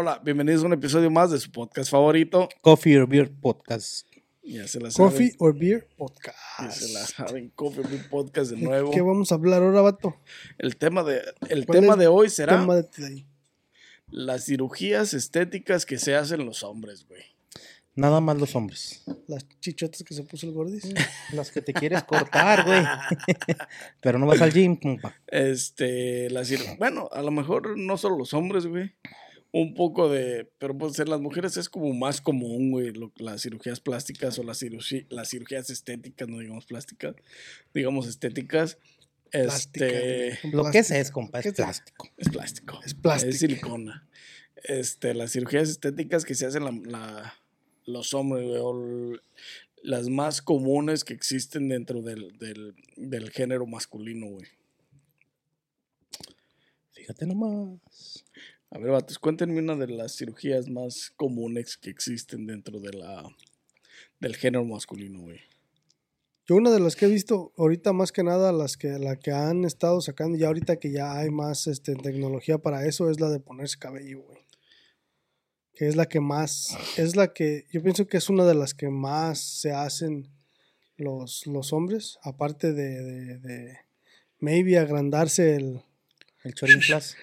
Hola, 0.00 0.20
bienvenidos 0.22 0.62
a 0.62 0.66
un 0.66 0.74
episodio 0.74 1.10
más 1.10 1.32
de 1.32 1.40
su 1.40 1.50
podcast 1.50 1.90
favorito. 1.90 2.48
Coffee 2.60 2.96
or 3.00 3.08
Beer 3.08 3.32
Podcast. 3.32 4.06
Ya 4.44 4.68
se 4.68 4.78
la 4.78 4.90
Coffee 4.92 5.32
saben. 5.32 5.36
or 5.40 5.58
Beer 5.58 5.88
Ya 5.90 5.96
Podcast. 5.96 6.70
se 6.80 6.92
la 6.92 7.00
saben. 7.04 7.48
Coffee 7.56 7.80
or 7.80 7.90
Beer 7.90 8.08
Podcast 8.08 8.52
de 8.52 8.58
nuevo. 8.58 8.92
¿Qué 8.92 9.00
vamos 9.00 9.32
a 9.32 9.34
hablar 9.34 9.60
ahora, 9.60 9.80
vato? 9.80 10.14
El 10.58 10.76
tema 10.76 11.02
de, 11.02 11.20
el 11.48 11.66
¿Cuál 11.66 11.80
tema 11.80 11.96
de 11.96 12.06
hoy 12.06 12.30
será 12.30 12.60
Tema 12.60 12.76
de 12.76 12.86
ahí. 13.04 13.26
las 14.08 14.44
cirugías 14.44 15.14
estéticas 15.14 15.84
que 15.84 15.98
se 15.98 16.14
hacen 16.14 16.46
los 16.46 16.62
hombres, 16.62 17.04
güey. 17.08 17.22
Nada 17.96 18.20
más 18.20 18.38
los 18.38 18.54
hombres. 18.54 19.02
Las 19.26 19.44
chichotas 19.58 20.04
que 20.04 20.14
se 20.14 20.22
puso 20.22 20.46
el 20.46 20.52
gordis. 20.52 20.84
Las 21.32 21.50
que 21.50 21.60
te 21.60 21.72
quieres 21.72 22.04
cortar, 22.04 22.64
güey. 22.64 22.84
Pero 24.00 24.20
no 24.20 24.26
vas 24.26 24.40
al 24.40 24.52
gym, 24.52 24.76
compa. 24.76 25.16
Este, 25.26 26.30
la 26.30 26.42
cir- 26.42 26.78
bueno, 26.78 27.08
a 27.10 27.20
lo 27.22 27.32
mejor 27.32 27.76
no 27.76 27.96
solo 27.98 28.16
los 28.16 28.32
hombres, 28.34 28.66
güey. 28.66 28.92
Un 29.50 29.72
poco 29.74 30.10
de, 30.10 30.50
pero 30.58 30.76
pues 30.76 30.98
en 30.98 31.08
las 31.08 31.20
mujeres 31.20 31.56
es 31.56 31.68
como 31.70 31.92
más 31.94 32.20
común, 32.20 32.70
güey, 32.70 32.92
lo- 32.92 33.12
las 33.16 33.42
cirugías 33.42 33.80
plásticas 33.80 34.38
o 34.38 34.42
las, 34.42 34.60
cirugí- 34.62 35.06
las 35.08 35.30
cirugías 35.30 35.70
estéticas, 35.70 36.28
no 36.28 36.38
digamos 36.38 36.66
plásticas, 36.66 37.14
digamos 37.72 38.06
estéticas. 38.06 38.76
Plástica, 39.30 39.86
Este. 39.86 40.38
Lo 40.52 40.70
que 40.70 40.78
es 40.78 40.90
es, 40.90 41.10
compa, 41.10 41.40
¿Qué 41.42 41.48
es 41.48 41.54
plástico. 41.54 42.08
es 42.16 42.28
plástico. 42.30 42.80
Es 42.84 42.94
plástico. 42.94 43.30
Es 43.30 43.38
silicona. 43.38 44.06
Este, 44.64 45.14
las 45.14 45.32
cirugías 45.32 45.68
estéticas 45.68 46.24
que 46.24 46.34
se 46.34 46.46
hacen 46.46 46.64
la, 46.64 46.72
la- 46.84 47.34
los 47.86 48.12
hombres, 48.14 48.46
güey, 48.46 48.60
o 48.62 49.18
las 49.82 50.08
más 50.08 50.42
comunes 50.42 51.04
que 51.04 51.14
existen 51.14 51.68
dentro 51.68 52.02
del, 52.02 52.36
del, 52.38 52.74
del 52.96 53.30
género 53.30 53.66
masculino, 53.66 54.26
güey. 54.26 54.46
Fíjate 56.92 57.26
nomás. 57.26 58.24
A 58.70 58.78
ver, 58.78 58.90
vatos, 58.90 59.18
cuéntenme 59.18 59.60
una 59.60 59.76
de 59.76 59.88
las 59.88 60.14
cirugías 60.14 60.68
más 60.68 61.10
comunes 61.16 61.78
que 61.78 61.88
existen 61.88 62.46
dentro 62.46 62.80
de 62.80 62.92
la 62.92 63.24
del 64.20 64.36
género 64.36 64.64
masculino, 64.66 65.22
güey. 65.22 65.40
Yo 66.46 66.56
una 66.56 66.70
de 66.70 66.80
las 66.80 66.94
que 66.94 67.06
he 67.06 67.08
visto 67.08 67.52
ahorita 67.56 67.94
más 67.94 68.12
que 68.12 68.22
nada, 68.22 68.52
las 68.52 68.76
que, 68.76 68.98
la 68.98 69.16
que 69.16 69.32
han 69.32 69.64
estado 69.64 70.02
sacando, 70.02 70.36
ya 70.36 70.48
ahorita 70.48 70.76
que 70.76 70.92
ya 70.92 71.16
hay 71.16 71.30
más 71.30 71.66
este, 71.66 71.94
tecnología 71.94 72.58
para 72.58 72.84
eso, 72.86 73.10
es 73.10 73.20
la 73.20 73.30
de 73.30 73.40
ponerse 73.40 73.78
cabello, 73.78 74.20
güey. 74.20 74.38
Que 75.72 75.88
es 75.88 75.96
la 75.96 76.06
que 76.06 76.20
más, 76.20 76.76
es 76.98 77.16
la 77.16 77.32
que, 77.32 77.66
yo 77.72 77.82
pienso 77.82 78.06
que 78.06 78.18
es 78.18 78.28
una 78.28 78.44
de 78.44 78.54
las 78.54 78.74
que 78.74 78.90
más 78.90 79.40
se 79.40 79.72
hacen 79.72 80.28
los, 80.98 81.46
los 81.46 81.72
hombres, 81.72 82.18
aparte 82.22 82.74
de, 82.74 83.38
de 83.38 83.78
maybe 84.40 84.78
agrandarse 84.78 85.54
el, 85.54 85.82
El 86.48 86.54
Chorin 86.54 86.80
Plus. 86.80 87.16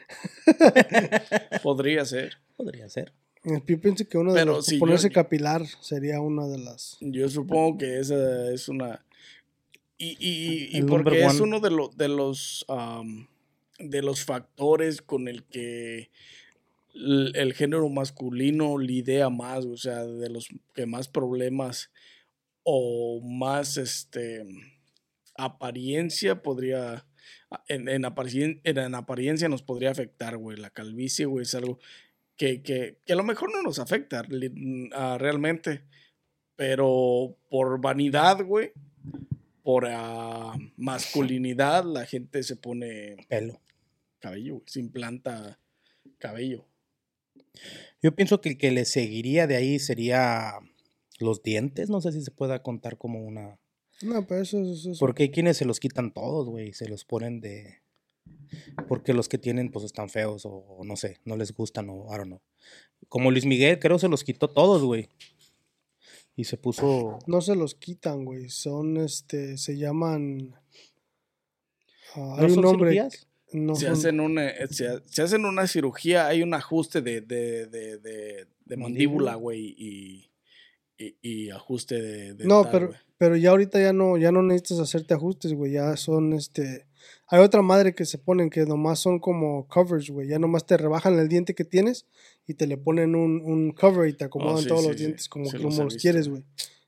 Podría 1.63 2.05
ser. 2.05 2.37
Podría 2.55 2.87
ser. 2.89 3.11
Yo 3.43 3.63
pienso 3.63 4.07
que 4.07 4.17
uno 4.17 4.33
de 4.33 4.39
Pero 4.41 4.53
los, 4.53 4.65
si 4.65 4.75
yo- 4.75 4.79
ponerse 4.79 5.09
capilar 5.11 5.63
sería 5.81 6.19
una 6.21 6.47
de 6.47 6.57
las. 6.59 6.97
Yo 7.01 7.27
supongo 7.29 7.77
que 7.77 7.99
esa 7.99 8.51
es 8.51 8.69
una. 8.69 9.05
Y, 9.97 10.17
y, 10.77 10.81
porque 10.83 11.23
es 11.23 11.33
one. 11.39 11.41
uno 11.43 11.59
de, 11.59 11.71
lo- 11.71 11.89
de 11.89 12.07
los 12.09 12.65
de 13.79 14.01
los 14.01 14.23
factores 14.25 15.01
con 15.01 15.27
el 15.27 15.43
que 15.43 16.09
el, 16.93 17.53
género 17.53 17.87
masculino 17.89 18.77
lidia 18.77 19.29
más, 19.29 19.65
o 19.65 19.77
sea, 19.77 20.05
de 20.05 20.29
los 20.29 20.47
que 20.73 20.85
más 20.85 21.07
problemas 21.07 21.91
o 22.63 23.21
más 23.21 23.77
este 23.77 24.45
apariencia 25.37 26.41
podría 26.41 27.05
en, 27.67 27.87
en, 27.89 28.03
aparien- 28.03 28.61
en, 28.63 28.77
en 28.77 28.95
apariencia 28.95 29.49
nos 29.49 29.63
podría 29.63 29.91
afectar, 29.91 30.37
güey. 30.37 30.57
La 30.57 30.69
calvicie, 30.69 31.25
güey, 31.25 31.43
es 31.43 31.55
algo 31.55 31.79
que, 32.37 32.61
que, 32.61 32.97
que 33.05 33.13
a 33.13 33.15
lo 33.15 33.23
mejor 33.23 33.51
no 33.51 33.61
nos 33.61 33.79
afecta 33.79 34.23
li- 34.23 34.89
ah, 34.93 35.17
realmente. 35.19 35.83
Pero 36.55 37.37
por 37.49 37.81
vanidad, 37.81 38.43
güey, 38.45 38.71
por 39.63 39.87
ah, 39.89 40.55
masculinidad, 40.77 41.83
la 41.85 42.05
gente 42.05 42.43
se 42.43 42.55
pone 42.55 43.17
Pelo. 43.27 43.59
cabello, 44.19 44.53
güey, 44.55 44.63
se 44.67 44.79
implanta 44.79 45.59
cabello. 46.17 46.65
Yo 48.01 48.15
pienso 48.15 48.39
que 48.41 48.49
el 48.49 48.57
que 48.57 48.71
le 48.71 48.85
seguiría 48.85 49.47
de 49.47 49.55
ahí 49.55 49.79
sería 49.79 50.53
los 51.19 51.41
dientes. 51.43 51.89
No 51.89 51.99
sé 52.01 52.11
si 52.11 52.21
se 52.21 52.31
pueda 52.31 52.61
contar 52.61 52.97
como 52.97 53.21
una. 53.23 53.57
No, 54.01 54.25
pero 54.27 54.41
eso, 54.41 54.59
eso- 54.61 54.91
eso- 54.91 54.99
Porque 54.99 55.23
hay 55.23 55.31
quienes 55.31 55.57
se 55.57 55.65
los 55.65 55.79
quitan 55.79 56.11
todos, 56.13 56.47
güey. 56.49 56.73
Se 56.73 56.87
los 56.87 57.05
ponen 57.05 57.39
de. 57.41 57.81
Porque 58.87 59.13
los 59.13 59.27
que 59.29 59.37
tienen, 59.37 59.71
pues 59.71 59.85
están 59.85 60.09
feos 60.09 60.45
o, 60.45 60.49
o 60.51 60.83
no 60.83 60.95
sé, 60.95 61.19
no 61.25 61.35
les 61.37 61.53
gustan 61.53 61.89
o 61.89 62.05
I 62.13 62.17
don't 62.17 62.25
know. 62.27 62.41
Como 63.09 63.31
Luis 63.31 63.45
Miguel, 63.45 63.79
creo 63.79 63.99
se 63.99 64.07
los 64.07 64.23
quitó 64.23 64.49
todos, 64.49 64.83
güey. 64.83 65.09
Y 66.35 66.43
se 66.45 66.57
puso. 66.57 67.19
no 67.27 67.41
se 67.41 67.55
los 67.55 67.75
quitan, 67.75 68.25
güey. 68.25 68.49
Son, 68.49 68.97
este, 68.97 69.57
se 69.57 69.77
llaman. 69.77 70.53
ah, 72.15 72.19
¿No 72.19 72.35
hay 72.37 72.43
un 72.45 72.53
son 72.55 72.63
nombre. 72.63 72.91
cirugías? 72.91 73.27
No, 73.53 73.75
se, 73.75 73.85
son- 73.85 73.93
hacen 73.93 74.19
una, 74.19 74.49
eh, 74.49 74.67
se, 74.69 75.01
se 75.05 75.21
hacen 75.21 75.45
una 75.45 75.65
cirugía, 75.67 76.27
hay 76.27 76.41
un 76.43 76.53
ajuste 76.53 77.01
de, 77.01 77.21
de, 77.21 77.67
de, 77.67 77.97
de, 78.65 78.77
Mandíbula. 78.77 79.35
güey, 79.35 79.73
y, 79.77 80.29
y, 80.97 81.17
y 81.21 81.49
ajuste 81.49 82.01
de... 82.01 82.33
no, 82.45 82.63
dental, 82.63 82.71
pero, 82.71 82.87
güey. 82.87 82.99
pero 83.17 83.35
ya 83.37 83.49
ahorita 83.51 83.79
ya 83.81 83.93
no, 83.93 84.17
ya 84.17 84.31
no 84.31 84.41
necesitas 84.43 84.79
hacerte 84.79 85.13
ajustes, 85.13 85.53
güey. 85.53 85.73
Ya 85.73 85.95
son, 85.97 86.33
este. 86.33 86.87
Hay 87.27 87.39
otra 87.41 87.61
madre 87.61 87.93
que 87.93 88.05
se 88.05 88.17
ponen 88.17 88.49
que 88.49 88.65
nomás 88.65 88.99
son 88.99 89.19
como 89.19 89.67
covers, 89.67 90.09
güey. 90.09 90.27
Ya 90.27 90.39
nomás 90.39 90.65
te 90.65 90.77
rebajan 90.77 91.17
el 91.19 91.27
diente 91.27 91.53
que 91.55 91.65
tienes 91.65 92.05
y 92.47 92.53
te 92.55 92.67
le 92.67 92.77
ponen 92.77 93.15
un, 93.15 93.41
un 93.43 93.71
cover 93.71 94.07
y 94.09 94.13
te 94.13 94.25
acomodan 94.25 94.57
Oh, 94.57 94.61
sí, 94.61 94.67
todos 94.67 94.81
sí, 94.81 94.87
los 94.87 94.97
sí. 94.97 95.03
dientes 95.03 95.29
como, 95.29 95.51
como 95.51 95.69
los 95.69 95.77
los 95.93 95.95
quieres, 95.97 96.27
güey. 96.29 96.43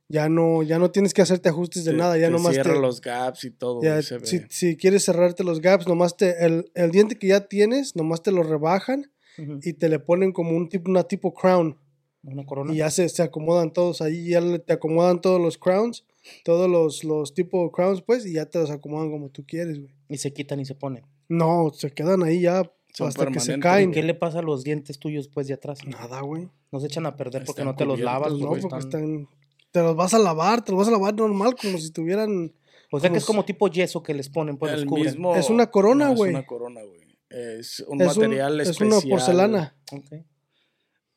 Ya 0.09 0.29
no, 0.29 0.63
ya 0.63 0.79
no 0.79 0.89
tienes 0.89 1.13
que 1.13 1.21
hacerte 1.21 1.49
ajustes 1.49 1.83
de 1.83 1.91
Te- 1.91 1.97
nada, 1.97 2.17
ya 2.17 2.27
te 2.27 2.31
nomás 2.31 2.53
cierra 2.53 2.75
te, 2.75 2.79
los 2.79 3.01
gaps 3.01 3.43
y 3.43 3.51
todo, 3.51 3.83
Ya, 3.83 4.01
se 4.01 4.19
si, 4.23 4.39
ve. 4.39 4.47
si 4.49 4.77
quieres 4.77 5.03
cerrarte 5.03 5.43
los 5.43 5.59
gaps, 5.59 5.85
nomás 5.87 6.15
te, 6.15 6.45
el, 6.45 6.71
el 6.75 6.91
diente 6.91 7.17
que 7.19 7.27
ya 7.27 7.47
tienes, 7.47 7.95
nomás 7.95 8.23
te 8.23 8.31
lo 8.31 8.41
rebajan 8.43 9.11
Ujú, 9.37 9.59
y 9.61 9.73
te 9.73 9.89
le 9.89 9.99
ponen 9.99 10.31
como 10.31 10.51
un 10.55 10.69
tipo, 10.69 10.89
una 10.89 11.03
tipo 11.03 11.33
crown. 11.33 11.77
Una 12.23 12.45
corona. 12.45 12.73
Y 12.73 12.77
ya 12.77 12.89
se, 12.91 13.07
se 13.09 13.21
acomodan 13.23 13.71
todos 13.71 14.01
ahí, 14.01 14.29
ya 14.29 14.41
le- 14.41 14.59
te 14.59 14.73
acomodan 14.73 15.21
todos 15.21 15.39
los 15.39 15.57
crowns, 15.57 16.05
todos 16.43 16.69
los, 16.69 17.03
los 17.03 17.33
tipo 17.33 17.71
crowns, 17.71 18.01
pues, 18.01 18.25
y 18.25 18.33
ya 18.33 18.45
te 18.47 18.59
los 18.59 18.69
acomodan 18.69 19.09
como 19.11 19.29
tú 19.29 19.45
quieres, 19.45 19.79
güey. 19.79 19.93
Y 20.09 20.17
se 20.17 20.33
quitan 20.33 20.59
y 20.59 20.65
se 20.65 20.75
ponen. 20.75 21.05
No, 21.29 21.71
se 21.73 21.91
quedan 21.91 22.23
ahí 22.23 22.41
ya 22.41 22.69
Son 22.93 23.07
hasta 23.07 23.27
que 23.27 23.39
se 23.39 23.59
caen. 23.59 23.91
¿Qué 23.91 24.01
le 24.03 24.13
pasa 24.13 24.39
a 24.39 24.41
los 24.41 24.63
dientes 24.63 24.97
tuyos 24.99 25.27
pues 25.29 25.47
de 25.47 25.53
atrás? 25.53 25.79
Nada, 25.85 26.21
güey. 26.21 26.49
No 26.71 26.79
se 26.79 26.87
echan 26.87 27.05
a 27.05 27.15
perder 27.15 27.43
porque 27.45 27.61
Están 27.61 27.65
no 27.73 27.75
te 27.75 27.85
los 27.85 27.99
lavas. 27.99 28.33
No, 28.33 28.47
porque 28.49 28.61
porque 28.63 28.77
están- 28.79 29.01
están... 29.03 29.29
Te 29.71 29.81
los 29.81 29.95
vas 29.95 30.13
a 30.13 30.19
lavar, 30.19 30.63
te 30.63 30.71
los 30.71 30.79
vas 30.79 30.87
a 30.87 30.91
lavar 30.91 31.13
normal, 31.15 31.55
como 31.61 31.77
si 31.77 31.91
tuvieran... 31.91 32.53
O 32.91 32.99
sea 33.01 33.09
que 33.09 33.15
como 33.15 33.17
es 33.17 33.25
como 33.25 33.45
tipo 33.45 33.67
yeso 33.67 34.01
que 34.01 34.13
les 34.13 34.29
ponen, 34.29 34.57
pues 34.57 34.71
los 34.71 34.81
El 34.83 34.89
mismo- 34.89 35.35
Es 35.35 35.49
una 35.49 35.69
corona, 35.69 36.09
no, 36.09 36.15
güey. 36.15 36.31
Es 36.31 36.35
una 36.37 36.45
corona, 36.47 36.81
güey. 36.83 36.99
Es 37.29 37.81
un 37.87 38.01
es 38.01 38.15
un- 38.17 38.23
material 38.23 38.61
es 38.61 38.79
una 38.81 38.99
porcelana. 39.01 39.75
Ok. 39.91 40.05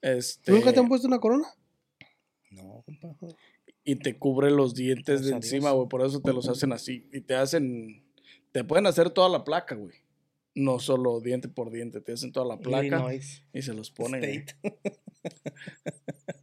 Este, 0.02 0.52
¿Nunca 0.52 0.72
te 0.72 0.80
han 0.80 0.88
puesto 0.88 1.06
una 1.06 1.18
corona? 1.18 1.48
No, 2.50 2.82
compa. 2.84 3.16
y 3.84 3.96
te 3.96 4.18
cubre 4.18 4.50
los 4.50 4.74
dientes 4.74 5.24
de 5.24 5.32
encima, 5.32 5.70
güey. 5.72 5.88
Por 5.88 6.02
eso 6.02 6.20
te 6.20 6.32
los 6.32 6.48
hacen 6.48 6.72
así. 6.72 7.08
Y 7.12 7.20
te 7.20 7.34
hacen. 7.34 8.04
Te 8.52 8.64
pueden 8.64 8.86
hacer 8.86 9.10
toda 9.10 9.28
la 9.28 9.44
placa, 9.44 9.74
güey. 9.74 9.96
No 10.54 10.78
solo 10.80 11.20
diente 11.20 11.48
por 11.48 11.70
diente. 11.70 12.00
Te 12.00 12.12
hacen 12.12 12.32
toda 12.32 12.46
la 12.46 12.58
placa 12.58 12.84
Illinois 12.84 13.44
y 13.52 13.62
se 13.62 13.74
los 13.74 13.90
ponen. 13.90 14.24
State. 14.24 14.56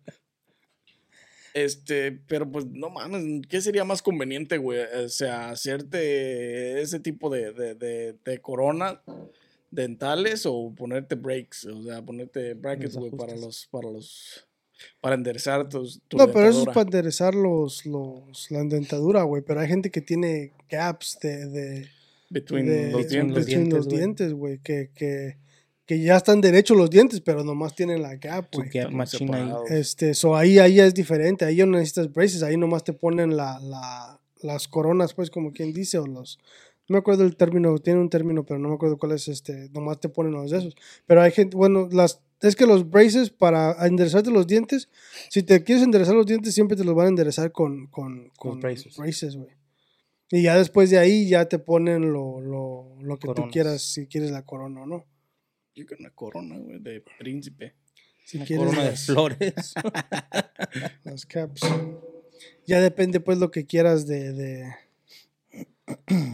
Este, 1.53 2.11
pero 2.11 2.51
pues 2.51 2.67
no 2.67 2.91
mames, 2.91 3.41
¿qué 3.49 3.61
sería 3.61 3.83
más 3.83 4.03
conveniente, 4.03 4.59
güey? 4.59 4.79
O 5.03 5.09
sea, 5.09 5.49
hacerte 5.49 6.79
ese 6.81 6.99
tipo 6.99 7.31
de, 7.31 7.51
de, 7.51 7.73
de, 7.73 8.13
de 8.13 8.41
corona 8.41 9.01
dentales 9.81 10.45
o 10.45 10.73
ponerte 10.75 11.15
breaks, 11.15 11.65
o 11.65 11.83
sea, 11.83 12.03
ponerte 12.03 12.53
brackets, 12.55 12.95
güey, 12.97 13.11
para 13.11 13.35
los, 13.35 13.67
para 13.71 13.89
los, 13.89 14.45
para 14.99 15.15
enderezar 15.15 15.69
tus, 15.69 16.01
tu 16.07 16.17
No, 16.17 16.27
pero 16.31 16.47
eso 16.49 16.61
es 16.61 16.65
para 16.67 16.81
enderezar 16.81 17.35
los, 17.35 17.85
los, 17.85 18.49
la 18.51 18.63
dentadura, 18.63 19.23
güey. 19.23 19.43
Pero 19.43 19.59
hay 19.61 19.67
gente 19.67 19.89
que 19.91 20.01
tiene 20.01 20.53
gaps 20.69 21.19
de, 21.21 21.47
de, 21.47 21.87
Between 22.29 22.65
de- 22.65 22.91
los 22.91 23.01
between 23.03 23.27
dientes. 23.27 23.45
between 23.45 23.63
dientes, 23.63 23.77
los 23.77 23.85
güey. 23.85 23.97
dientes, 23.97 24.33
güey. 24.33 24.57
Que, 24.59 24.89
que, 24.93 25.37
que 25.85 26.01
ya 26.01 26.17
están 26.17 26.41
derechos 26.41 26.75
los 26.75 26.89
dientes, 26.89 27.21
pero 27.21 27.43
nomás 27.43 27.73
tienen 27.75 28.01
la 28.01 28.15
gap, 28.15 28.47
güey. 28.53 28.69
Este, 29.69 30.13
so 30.13 30.35
ahí, 30.35 30.59
ahí 30.59 30.79
es 30.79 30.93
diferente. 30.93 31.45
Ahí 31.45 31.55
ya 31.57 31.65
no 31.65 31.77
necesitas 31.77 32.11
braces. 32.11 32.43
Ahí 32.43 32.57
nomás 32.57 32.83
te 32.83 32.91
ponen 32.93 33.37
la, 33.37 33.59
la, 33.59 34.19
las 34.41 34.67
coronas, 34.67 35.13
pues, 35.13 35.29
como 35.29 35.53
quien 35.53 35.71
dice, 35.71 35.97
o 35.99 36.05
los. 36.07 36.39
No 36.89 36.93
me 36.93 36.99
acuerdo 36.99 37.23
el 37.23 37.35
término, 37.35 37.77
tiene 37.79 37.99
un 37.99 38.09
término, 38.09 38.45
pero 38.45 38.59
no 38.59 38.69
me 38.69 38.75
acuerdo 38.75 38.97
cuál 38.97 39.11
es 39.11 39.27
este. 39.27 39.69
Nomás 39.71 39.99
te 39.99 40.07
ponen 40.09 40.31
los 40.31 40.51
de 40.51 40.59
esos. 40.59 40.75
Pero 41.05 41.21
hay 41.21 41.31
gente, 41.31 41.57
bueno, 41.57 41.89
las. 41.91 42.21
Es 42.41 42.55
que 42.55 42.67
los 42.67 42.89
braces 42.89 43.29
para 43.31 43.85
enderezarte 43.85 44.29
los 44.29 44.45
dientes, 44.45 44.89
si 45.29 45.41
te 45.41 45.63
quieres 45.63 45.83
enderezar 45.83 46.15
los 46.15 46.27
dientes, 46.27 46.53
siempre 46.53 46.77
te 46.77 46.83
los 46.83 46.93
van 46.93 47.07
a 47.07 47.09
enderezar 47.09 47.51
con, 47.51 47.87
con, 47.87 48.29
con 48.37 48.59
braces. 48.59 48.95
braces, 48.95 49.35
güey. 49.35 49.49
Y 50.29 50.43
ya 50.43 50.57
después 50.57 50.89
de 50.89 50.99
ahí 50.99 51.27
ya 51.27 51.45
te 51.45 51.57
ponen 51.57 52.13
lo, 52.13 52.41
lo, 52.41 52.95
lo 53.01 53.17
que 53.17 53.33
tú 53.33 53.47
quieras, 53.51 53.81
si 53.81 54.07
quieres 54.07 54.31
la 54.31 54.43
corona 54.45 54.83
o 54.83 54.85
no. 54.85 55.05
Yo 55.73 55.85
quiero 55.85 56.01
una 56.01 56.11
corona, 56.11 56.57
güey, 56.57 56.79
de 56.79 57.03
príncipe. 57.17 57.75
Si 58.23 58.37
Una 58.37 58.45
quieres 58.45 58.65
corona 58.65 58.89
de 58.89 58.97
flores. 58.97 59.73
las 61.03 61.25
caps. 61.25 61.61
Ya 62.65 62.81
depende 62.81 63.19
pues 63.19 63.37
lo 63.37 63.51
que 63.51 63.65
quieras 63.65 64.05
de, 64.05 64.33
de, 64.33 64.73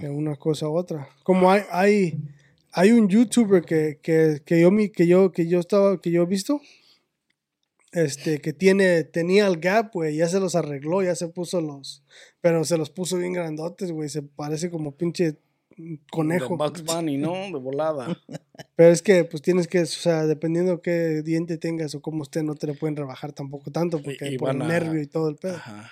de 0.01 0.09
una 0.09 0.35
cosa 0.35 0.67
u 0.67 0.77
otra. 0.77 1.07
Como 1.23 1.51
hay, 1.51 1.61
hay, 1.71 2.17
hay 2.71 2.91
un 2.91 3.07
youtuber 3.07 3.63
que, 3.63 3.99
que, 4.01 4.41
que 4.45 4.61
yo 4.61 4.71
que 4.93 5.07
yo, 5.07 5.31
que 5.31 5.47
yo 5.47 5.59
estaba, 5.59 6.01
que 6.01 6.11
yo 6.11 6.23
he 6.23 6.25
visto, 6.25 6.59
este, 7.91 8.41
que 8.41 8.53
tiene, 8.53 9.03
tenía 9.03 9.45
el 9.47 9.59
gap, 9.59 9.91
güey, 9.93 10.15
ya 10.15 10.27
se 10.27 10.39
los 10.39 10.55
arregló, 10.55 11.03
ya 11.03 11.15
se 11.15 11.27
puso 11.27 11.61
los, 11.61 12.03
pero 12.41 12.65
se 12.65 12.77
los 12.77 12.89
puso 12.89 13.17
bien 13.17 13.33
grandotes, 13.33 13.91
güey, 13.91 14.09
se 14.09 14.23
parece 14.23 14.71
como 14.71 14.95
pinche 14.95 15.37
conejo. 16.11 16.49
De 16.49 16.55
Bugs 16.55 16.83
Bunny, 16.83 17.17
¿no? 17.17 17.33
De 17.33 17.57
volada. 17.59 18.19
Pero 18.75 18.91
es 18.91 19.01
que, 19.01 19.23
pues 19.23 19.41
tienes 19.41 19.67
que, 19.67 19.81
o 19.81 19.85
sea, 19.87 20.25
dependiendo 20.27 20.81
qué 20.81 21.21
diente 21.23 21.57
tengas 21.57 21.95
o 21.95 22.01
cómo 22.01 22.21
esté, 22.23 22.43
no 22.43 22.53
te 22.55 22.67
lo 22.67 22.75
pueden 22.75 22.95
rebajar 22.95 23.33
tampoco 23.33 23.71
tanto, 23.71 24.01
porque 24.01 24.33
y 24.33 24.37
por 24.37 24.51
el 24.51 24.61
a- 24.61 24.67
nervio 24.67 25.01
y 25.01 25.07
todo 25.07 25.29
el 25.29 25.35
pedo. 25.35 25.55
Ajá. 25.55 25.91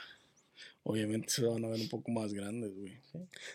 Obviamente 0.83 1.30
se 1.30 1.45
van 1.45 1.63
a 1.63 1.68
ver 1.68 1.80
un 1.80 1.89
poco 1.89 2.12
más 2.12 2.33
grandes, 2.33 2.75
güey. 2.75 2.94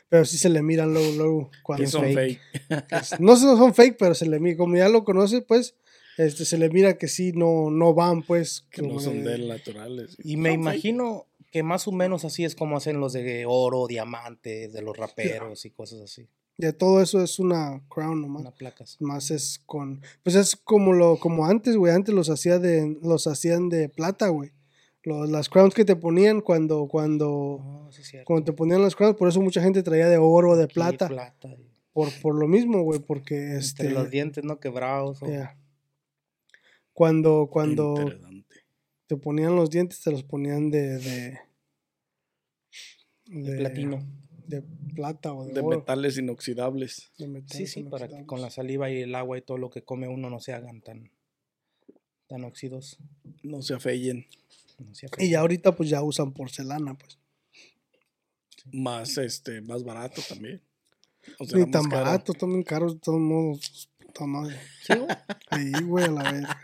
Pero 0.09 0.25
sí 0.25 0.39
se 0.39 0.49
le 0.49 0.63
miran 0.63 0.93
luego, 0.95 1.13
luego. 1.17 1.51
Que 1.51 1.59
Cuando 1.65 1.87
son 1.89 2.05
fake. 2.13 2.41
fake. 2.69 3.21
No 3.21 3.37
son 3.37 3.57
son 3.59 3.75
fake, 3.75 3.97
pero 3.99 4.15
se 4.15 4.27
le 4.27 4.39
mira, 4.39 4.57
como 4.57 4.77
ya 4.77 4.89
lo 4.89 5.05
conoce, 5.05 5.43
pues, 5.43 5.75
este, 6.19 6.45
se 6.45 6.57
le 6.57 6.71
mira 6.71 6.97
que 6.99 7.09
sí 7.09 7.33
no, 7.33 7.71
no 7.71 7.95
van, 7.95 8.23
pues. 8.23 8.65
Que 8.71 8.83
no 8.83 9.01
son 9.01 9.25
de- 9.25 9.39
naturales. 9.39 10.17
Y 10.23 10.37
me 10.37 10.51
fake. 10.51 10.61
imagino 10.61 11.27
que 11.51 11.63
más 11.65 11.89
o 11.89 11.93
menos 11.93 12.25
así 12.25 12.45
es 12.45 12.55
como 12.55 12.77
hacen 12.77 13.01
los 13.01 13.13
de 13.13 13.45
oro, 13.47 13.87
diamantes, 13.89 14.73
de 14.73 14.83
los 14.83 14.97
raperos 14.97 15.65
y 15.65 15.71
cosas 15.71 16.01
así. 16.03 16.29
Ya 16.59 16.73
todo 16.73 17.03
eso 17.03 17.23
es 17.23 17.39
una 17.39 17.83
crown 17.91 18.23
nomás. 18.23 18.43
Unas 18.43 18.55
placas. 18.55 18.97
Más 19.01 19.31
es 19.31 19.61
con. 19.67 20.01
Pues 20.23 20.37
es 20.37 20.57
como 20.57 20.93
lo, 20.95 21.19
como 21.19 21.45
antes, 21.47 21.77
güey. 21.77 21.93
Antes 21.93 22.15
los 22.15 22.31
hacía 22.31 22.59
de, 22.59 22.97
los 23.03 23.27
hacían 23.27 23.69
de 23.69 23.89
plata, 23.91 24.29
güey. 24.29 24.53
Los- 25.07 25.31
las 25.31 25.49
crowns 25.49 25.73
que 25.73 25.85
te 25.85 25.95
ponían 25.95 26.41
cuando, 26.41 26.89
cuando, 26.89 27.29
Oh, 27.31 27.89
sí, 27.93 28.03
cuando 28.25 28.45
te 28.45 28.53
ponían 28.53 28.83
las 28.83 28.97
crowns, 28.97 29.17
por 29.17 29.29
eso 29.29 29.41
mucha 29.41 29.63
gente 29.63 29.83
traía 29.85 30.09
de 30.09 30.19
oro 30.19 30.51
o 30.51 30.57
de 30.57 30.65
Aquí, 30.65 30.75
plata. 30.75 31.09
Por, 31.93 32.09
por 32.21 32.35
lo 32.35 32.49
mismo, 32.49 32.83
güey, 32.83 32.99
porque 33.01 33.57
este. 33.57 33.85
Entre 33.85 33.95
los 33.99 34.11
dientes 34.11 34.43
no 34.45 34.59
quebrados. 34.59 35.23
o-. 35.23 35.27
Cuando, 36.93 37.49
cuando 37.51 37.95
te 39.07 39.17
ponían 39.17 39.55
los 39.55 39.71
dientes, 39.71 40.01
te 40.03 40.11
los 40.11 40.25
ponían 40.25 40.71
de. 40.71 40.99
de, 40.99 41.39
de 43.27 43.57
platino. 43.59 43.99
De 44.47 44.63
plata 44.95 45.33
o 45.35 45.45
de, 45.45 45.55
De 45.55 45.61
oro. 45.61 45.79
metales 45.79 46.19
inoxidables. 46.19 47.13
de 47.19 47.29
metal, 47.29 47.57
Sí, 47.57 47.67
sí, 47.67 47.83
para 47.85 48.09
que 48.09 48.25
con 48.27 48.41
la 48.41 48.51
saliva 48.51 48.91
y 48.91 49.03
el 49.03 49.15
agua 49.15 49.39
y 49.39 49.43
todo 49.43 49.59
lo 49.59 49.71
que 49.71 49.83
come 49.83 50.07
uno 50.09 50.31
no 50.31 50.39
se 50.41 50.53
hagan 50.53 50.81
tan, 50.83 51.11
tan 52.29 52.45
óxidos. 52.45 52.99
No 53.43 53.63
se 53.63 53.75
afeyen. 53.75 54.27
No 54.79 54.93
Y 55.19 55.31
ya 55.31 55.41
ahorita, 55.41 55.75
pues 55.77 55.89
ya 55.89 56.03
usan 56.03 56.33
porcelana, 56.33 56.95
pues. 56.95 57.19
Más, 58.73 59.17
este, 59.19 59.61
más 59.61 59.85
barato 59.85 60.21
también. 60.29 60.63
O 61.39 61.45
Ni 61.45 61.71
tan 61.71 61.85
caro. 61.89 62.05
barato, 62.05 62.33
también 62.35 62.63
caros, 62.63 62.95
de 62.95 63.01
todos 63.01 63.21
modos. 63.21 63.91
Madre. 64.21 64.57
Ahí, 65.51 65.73
güey, 65.85 66.07
a 66.07 66.11
la 66.11 66.33
verga. 66.33 66.61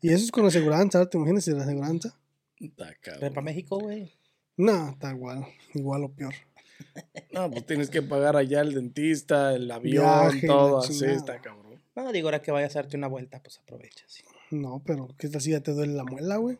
Y 0.00 0.10
eso 0.10 0.24
es 0.24 0.30
con 0.30 0.46
aseguranza, 0.46 1.10
¿te 1.10 1.18
imaginas 1.18 1.44
si 1.44 1.50
la 1.50 1.64
aseguranza? 1.64 2.16
Está 2.60 2.94
cabrón. 3.00 3.30
Para 3.30 3.42
México, 3.42 3.80
güey. 3.80 4.12
No, 4.56 4.90
está 4.90 5.10
igual, 5.10 5.44
igual 5.74 6.04
o 6.04 6.12
peor. 6.12 6.34
No, 7.32 7.50
pues 7.50 7.66
tienes 7.66 7.90
que 7.90 8.02
pagar 8.02 8.36
allá 8.36 8.60
el 8.60 8.74
dentista, 8.74 9.54
el 9.54 9.68
avión, 9.70 10.04
Viaje, 10.04 10.46
la 10.46 10.52
todo 10.52 10.78
así, 10.78 10.92
chingada. 10.92 11.16
está 11.16 11.40
cabrón. 11.40 11.82
No, 11.96 12.12
digo, 12.12 12.28
ahora 12.28 12.42
que 12.42 12.52
vayas 12.52 12.76
a 12.76 12.82
darte 12.82 12.96
una 12.96 13.08
vuelta, 13.08 13.42
pues 13.42 13.58
aprovecha. 13.58 14.04
sí. 14.06 14.22
No, 14.50 14.80
pero 14.86 15.08
¿qué 15.18 15.28
tal 15.28 15.40
si 15.40 15.50
ya 15.50 15.60
te 15.60 15.72
duele 15.72 15.94
la 15.94 16.04
muela, 16.04 16.36
güey? 16.36 16.58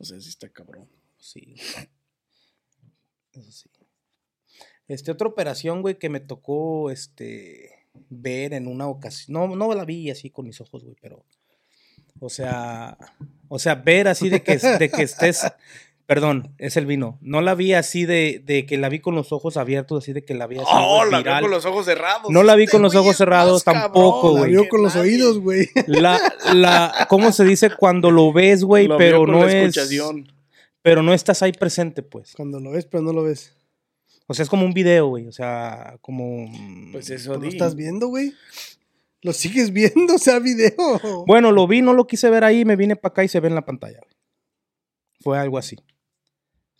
O 0.00 0.04
sea, 0.04 0.18
sí 0.18 0.30
está 0.30 0.48
cabrón. 0.48 0.88
Sí. 1.18 1.54
Eso 3.32 3.52
sí. 3.52 3.70
Este, 4.88 5.12
otra 5.12 5.28
operación, 5.28 5.82
güey, 5.82 5.98
que 5.98 6.08
me 6.08 6.20
tocó, 6.20 6.90
este, 6.90 7.86
ver 8.08 8.54
en 8.54 8.66
una 8.66 8.88
ocasión. 8.88 9.34
No, 9.34 9.54
no 9.54 9.74
la 9.74 9.84
vi 9.84 10.10
así 10.10 10.30
con 10.30 10.46
mis 10.46 10.60
ojos, 10.60 10.82
güey, 10.82 10.96
pero. 11.00 11.24
O 12.18 12.28
sea, 12.28 12.98
o 13.48 13.58
sea, 13.58 13.74
ver 13.76 14.08
así 14.08 14.30
de 14.30 14.42
que, 14.42 14.56
de 14.56 14.90
que 14.90 15.02
estés. 15.02 15.44
Perdón, 16.10 16.56
es 16.58 16.76
el 16.76 16.86
vino. 16.86 17.18
No 17.20 17.40
la 17.40 17.54
vi 17.54 17.72
así 17.72 18.04
de, 18.04 18.42
de 18.44 18.66
que 18.66 18.76
la 18.78 18.88
vi 18.88 18.98
con 18.98 19.14
los 19.14 19.30
ojos 19.30 19.56
abiertos, 19.56 20.02
así 20.02 20.12
de 20.12 20.24
que 20.24 20.34
la 20.34 20.48
vi 20.48 20.56
así. 20.56 20.66
¡Oh, 20.68 21.04
la 21.04 21.18
viral. 21.18 21.42
con 21.42 21.52
los 21.52 21.64
ojos 21.64 21.84
cerrados! 21.84 22.32
No 22.32 22.42
la 22.42 22.56
vi 22.56 22.66
con 22.66 22.82
los 22.82 22.96
ojos 22.96 23.16
cerrados 23.16 23.64
más 23.64 23.76
tampoco, 23.76 24.32
La 24.34 24.40
güey. 24.40 24.50
vio 24.50 24.62
que 24.64 24.68
con 24.70 24.82
los 24.82 24.96
oídos, 24.96 25.38
güey. 25.38 25.68
La, 25.86 26.20
la, 26.52 27.06
¿cómo 27.08 27.30
se 27.30 27.44
dice 27.44 27.70
cuando 27.70 28.10
lo 28.10 28.32
ves, 28.32 28.64
güey? 28.64 28.88
Pero 28.98 29.24
no 29.24 29.44
la 29.44 29.52
es. 29.52 29.78
Pero 30.82 31.04
no 31.04 31.14
estás 31.14 31.44
ahí 31.44 31.52
presente, 31.52 32.02
pues. 32.02 32.32
Cuando 32.34 32.58
lo 32.58 32.72
ves, 32.72 32.86
pero 32.86 33.04
no 33.04 33.12
lo 33.12 33.22
ves. 33.22 33.54
O 34.26 34.34
sea, 34.34 34.42
es 34.42 34.48
como 34.48 34.66
un 34.66 34.72
video, 34.74 35.06
güey. 35.06 35.28
O 35.28 35.32
sea, 35.32 35.96
como. 36.00 36.50
Pues 36.90 37.06
¿Tú 37.06 37.12
eso 37.12 37.38
lo 37.38 37.46
estás 37.46 37.76
viendo, 37.76 38.08
güey? 38.08 38.34
¿Lo 39.22 39.32
sigues 39.32 39.72
viendo? 39.72 40.14
O 40.16 40.18
sea, 40.18 40.40
video. 40.40 40.74
Bueno, 41.24 41.52
lo 41.52 41.68
vi, 41.68 41.82
no 41.82 41.94
lo 41.94 42.08
quise 42.08 42.28
ver 42.30 42.42
ahí, 42.42 42.64
me 42.64 42.74
vine 42.74 42.96
para 42.96 43.12
acá 43.12 43.22
y 43.22 43.28
se 43.28 43.38
ve 43.38 43.46
en 43.46 43.54
la 43.54 43.64
pantalla, 43.64 44.00
güey. 44.00 44.16
Fue 45.20 45.38
algo 45.38 45.56
así. 45.56 45.76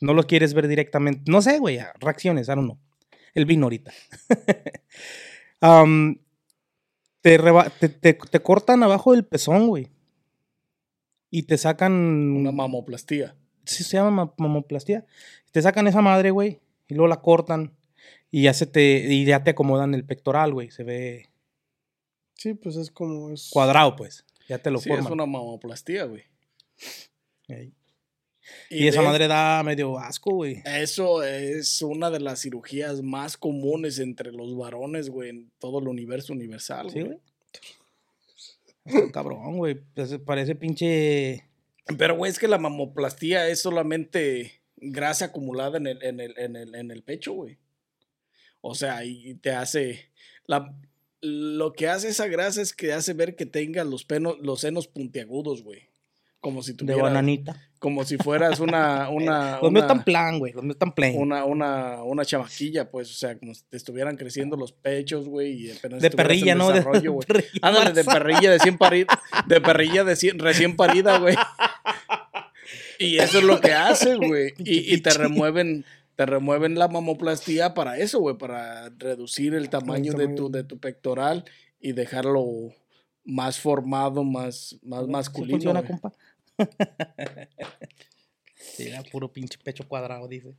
No 0.00 0.14
lo 0.14 0.22
quieres 0.24 0.54
ver 0.54 0.66
directamente. 0.68 1.30
No 1.30 1.42
sé, 1.42 1.58
güey. 1.58 1.78
Reacciones, 2.00 2.48
I 2.48 2.52
don't 2.52 2.64
know. 2.64 2.78
El 3.34 3.44
vino 3.46 3.66
ahorita. 3.66 3.92
Te, 7.22 7.36
reba- 7.36 7.68
te, 7.68 7.88
te- 7.90 8.14
te 8.14 8.40
cortan 8.40 8.82
abajo 8.82 9.12
del 9.12 9.24
pezón, 9.26 9.68
güey. 9.68 9.88
Y 11.30 11.42
te 11.44 11.58
sacan. 11.58 11.92
Una 11.92 12.50
mamoplastía. 12.50 13.36
sí 13.64 13.84
se 13.84 13.98
llama 13.98 14.10
ma- 14.10 14.34
mamoplastía. 14.38 15.06
Te 15.52 15.60
sacan 15.62 15.86
esa 15.86 16.00
madre, 16.00 16.30
güey, 16.30 16.60
y 16.88 16.94
luego 16.94 17.08
la 17.08 17.20
cortan 17.20 17.76
y 18.30 18.42
ya 18.44 18.54
se 18.54 18.66
te 18.66 19.12
y 19.12 19.24
ya 19.26 19.44
te 19.44 19.50
acomodan 19.50 19.94
el 19.94 20.04
pectoral, 20.04 20.52
güey, 20.54 20.70
se 20.70 20.82
ve 20.84 21.26
Sí, 22.36 22.54
pues 22.54 22.76
es 22.76 22.90
como. 22.90 23.30
Es... 23.30 23.50
cuadrado, 23.52 23.96
pues. 23.96 24.24
Ya 24.48 24.58
te 24.58 24.70
lo 24.70 24.78
Sí, 24.78 24.88
forman. 24.88 25.04
es 25.06 25.12
una 25.12 25.26
mamoplastía, 25.26 26.04
güey. 26.04 26.22
Ey. 27.48 27.74
Y, 28.68 28.86
esa 28.86 29.00
de- 29.00 29.06
madre 29.06 29.28
da 29.28 29.62
medio 29.62 29.98
asco, 29.98 30.32
güey. 30.34 30.62
Eso 30.64 31.22
es 31.22 31.82
una 31.82 32.10
de 32.10 32.20
las 32.20 32.40
cirugías 32.42 33.02
más 33.02 33.36
comunes 33.36 33.98
entre 33.98 34.32
los 34.32 34.56
varones, 34.56 35.10
güey, 35.10 35.30
en 35.30 35.50
todo 35.58 35.78
el 35.80 35.88
universo 35.88 36.32
universal, 36.32 36.90
Sí, 36.90 37.00
güey. 37.02 37.18
Cabrón, 39.12 39.56
güey. 39.58 39.74
Parece- 39.94 40.18
Parece 40.18 40.54
pinche. 40.54 41.44
Pero, 41.98 42.16
güey, 42.16 42.30
es 42.30 42.38
que 42.38 42.48
la 42.48 42.58
mamoplastía 42.58 43.48
es 43.48 43.60
solamente 43.60 44.60
grasa 44.76 45.26
acumulada 45.26 45.78
en 45.78 45.86
el, 45.86 46.02
en 46.02 46.20
el, 46.20 46.34
en 46.38 46.56
el, 46.56 46.74
en 46.74 46.90
el 46.90 47.02
pecho, 47.02 47.32
güey. 47.32 47.58
O 48.60 48.74
sea, 48.74 49.04
y 49.04 49.34
te 49.34 49.50
hace. 49.52 50.10
La, 50.46 50.74
lo 51.20 51.72
que 51.72 51.88
hace 51.88 52.08
esa 52.08 52.26
grasa 52.28 52.62
es 52.62 52.72
que 52.74 52.92
hace 52.92 53.12
ver 53.12 53.36
que 53.36 53.46
tengas 53.46 53.86
los, 53.86 54.04
penos, 54.04 54.36
los 54.40 54.60
senos 54.60 54.88
puntiagudos, 54.88 55.62
güey. 55.62 55.89
Como 56.40 56.62
si 56.62 56.72
De 56.72 56.78
tuvieras. 56.78 57.02
bananita. 57.02 57.56
Como 57.78 58.04
si 58.04 58.16
fueras 58.16 58.60
una. 58.60 59.08
una, 59.10 59.58
Los 59.60 59.70
míos 59.72 59.84
están 59.84 60.04
plan, 60.04 60.38
güey. 60.38 60.52
Los 60.54 60.62
míos 60.62 60.76
están 60.76 60.92
plain. 60.94 61.18
una, 61.20 61.44
una, 61.44 62.02
una 62.02 62.24
chamaquilla, 62.24 62.90
pues, 62.90 63.10
o 63.10 63.14
sea, 63.14 63.38
como 63.38 63.54
si 63.54 63.62
te 63.68 63.76
estuvieran 63.76 64.16
creciendo 64.16 64.56
los 64.56 64.72
pechos, 64.72 65.28
güey, 65.28 65.66
y 65.66 65.70
apenas 65.70 66.00
de 66.00 66.06
en 66.08 66.12
perrilla, 66.14 66.54
¿no? 66.54 66.68
De, 66.68 66.74
desarrollo, 66.80 67.18
perrilla 67.26 67.50
Ándale, 67.62 67.92
de 67.92 68.04
perrilla 68.04 68.50
de 68.52 68.58
100 68.58 68.78
parida, 68.78 69.20
de 69.46 69.60
perrilla 69.60 70.04
de 70.04 70.14
cien- 70.14 70.38
recién 70.40 70.76
parida, 70.76 71.18
güey. 71.18 71.36
Y 72.98 73.18
eso 73.18 73.38
es 73.38 73.44
lo 73.44 73.60
que 73.60 73.72
hace, 73.72 74.16
güey. 74.16 74.52
Y, 74.58 74.94
y 74.94 75.00
te 75.00 75.10
remueven, 75.10 75.84
te 76.16 76.26
remueven 76.26 76.78
la 76.78 76.86
mamoplastía 76.88 77.72
para 77.74 77.98
eso, 77.98 78.20
güey, 78.20 78.36
para 78.36 78.90
reducir 78.90 79.54
el 79.54 79.70
tamaño 79.70 80.12
de 80.12 80.28
tu, 80.28 80.50
de 80.50 80.64
tu 80.64 80.78
pectoral 80.78 81.44
y 81.80 81.92
dejarlo 81.92 82.44
más 83.24 83.58
formado, 83.58 84.22
más, 84.22 84.78
más 84.82 85.04
¿Sí 85.06 85.10
masculino. 85.10 85.52
funciona, 85.54 85.80
güey. 85.80 85.92
compa? 85.92 86.12
Sí, 88.56 88.84
era 88.88 89.02
puro 89.02 89.32
pinche 89.32 89.58
pecho 89.62 89.86
cuadrado, 89.88 90.28
dice. 90.28 90.54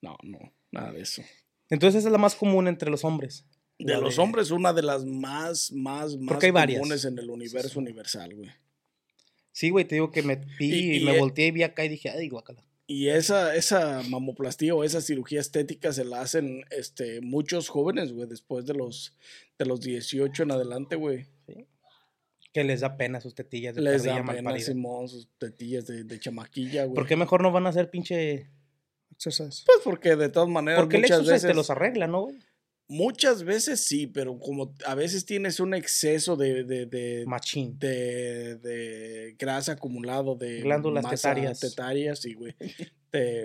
No, 0.00 0.16
no, 0.22 0.38
nada 0.70 0.92
de 0.92 1.00
eso. 1.02 1.22
Entonces 1.70 1.98
esa 2.00 2.08
es 2.08 2.12
la 2.12 2.18
más 2.18 2.34
común 2.34 2.68
entre 2.68 2.90
los 2.90 3.04
hombres. 3.04 3.44
De 3.78 3.96
los 4.00 4.18
hombres, 4.18 4.50
una 4.50 4.72
de 4.72 4.82
las 4.82 5.04
más, 5.04 5.70
más, 5.70 6.16
más 6.16 6.28
Porque 6.28 6.46
hay 6.46 6.52
varias. 6.52 6.80
comunes 6.80 7.04
en 7.04 7.16
el 7.18 7.30
universo 7.30 7.78
universal, 7.78 8.34
güey. 8.34 8.50
Sí, 9.52 9.70
güey, 9.70 9.84
te 9.84 9.94
digo 9.96 10.10
que 10.10 10.22
me 10.22 10.36
vi 10.36 10.72
Y- 10.74 10.92
y, 10.94 10.96
y 11.02 11.04
me 11.04 11.16
e- 11.16 11.20
volteé 11.20 11.46
y 11.46 11.50
vi 11.52 11.62
acá 11.62 11.84
y 11.84 11.88
dije, 11.88 12.10
ay, 12.10 12.28
guacala. 12.28 12.64
Y 12.88 13.08
esa, 13.08 13.54
esa 13.54 14.02
mamoplastía 14.08 14.74
o 14.74 14.82
esa 14.82 15.00
cirugía 15.00 15.40
estética 15.40 15.92
se 15.92 16.04
la 16.04 16.22
hacen 16.22 16.64
este, 16.70 17.20
muchos 17.20 17.68
jóvenes, 17.68 18.12
güey, 18.12 18.26
después 18.28 18.64
de 18.66 18.74
los, 18.74 19.14
de 19.58 19.66
los 19.66 19.80
18 19.80 20.42
en 20.44 20.50
adelante, 20.52 20.96
güey. 20.96 21.26
Que 22.58 22.64
les 22.64 22.80
da 22.80 22.96
pena 22.96 23.20
sus 23.20 23.34
tetillas 23.34 23.74
de 23.76 23.82
Les 23.82 24.02
da 24.02 24.24
pena. 24.24 24.58
Simón, 24.58 25.08
sus 25.08 25.28
tetillas 25.38 25.86
de, 25.86 26.02
de 26.04 26.18
chamaquilla, 26.18 26.84
güey. 26.84 26.94
¿Por 26.94 27.06
qué 27.06 27.14
mejor 27.16 27.40
no 27.42 27.52
van 27.52 27.66
a 27.66 27.68
hacer 27.68 27.88
pinche...? 27.90 28.50
Exercise. 29.12 29.62
Pues 29.66 29.78
porque 29.84 30.16
de 30.16 30.28
todas 30.28 30.48
maneras 30.48 30.80
Porque 30.80 30.96
el 30.96 31.02
muchas 31.02 31.18
exercise 31.20 31.32
veces... 31.34 31.50
te 31.50 31.54
los 31.54 31.70
arregla, 31.70 32.06
¿no, 32.08 32.22
güey? 32.22 32.38
Muchas 32.88 33.42
veces 33.44 33.84
sí, 33.84 34.06
pero 34.06 34.38
como 34.40 34.74
a 34.86 34.94
veces 34.94 35.26
tienes 35.26 35.60
un 35.60 35.74
exceso 35.74 36.36
de, 36.36 36.64
de, 36.64 36.86
de, 36.86 37.24
Machín. 37.26 37.78
de, 37.78 38.56
de 38.56 39.36
grasa 39.38 39.72
acumulado 39.72 40.34
de 40.36 40.60
Glándulas 40.62 41.04
masa 41.04 41.16
tetarias. 41.34 41.60
tetarias, 41.60 42.18
sí, 42.20 42.34
güey. 42.34 42.54
Te- 43.10 43.44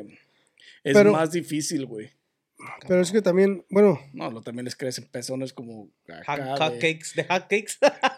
es 0.84 0.93
Pero- 0.93 1.12
más 1.12 1.32
difícil, 1.32 1.86
güey. 1.86 2.10
Pero 2.88 3.01
es 3.01 3.12
que 3.12 3.22
también, 3.22 3.65
bueno, 3.70 4.00
No, 4.13 4.32
lo 4.32 4.41
también 4.41 4.63
les 4.65 4.75
crecen 4.75 5.05
pezones 5.10 5.51
como 5.51 5.89
Hot, 6.08 6.24
acá 6.25 6.55
hot 6.58 6.74
de 6.75 6.79
cakes, 6.79 7.10
de 7.15 7.24
hot 7.25 7.41
cakes. 7.50 7.74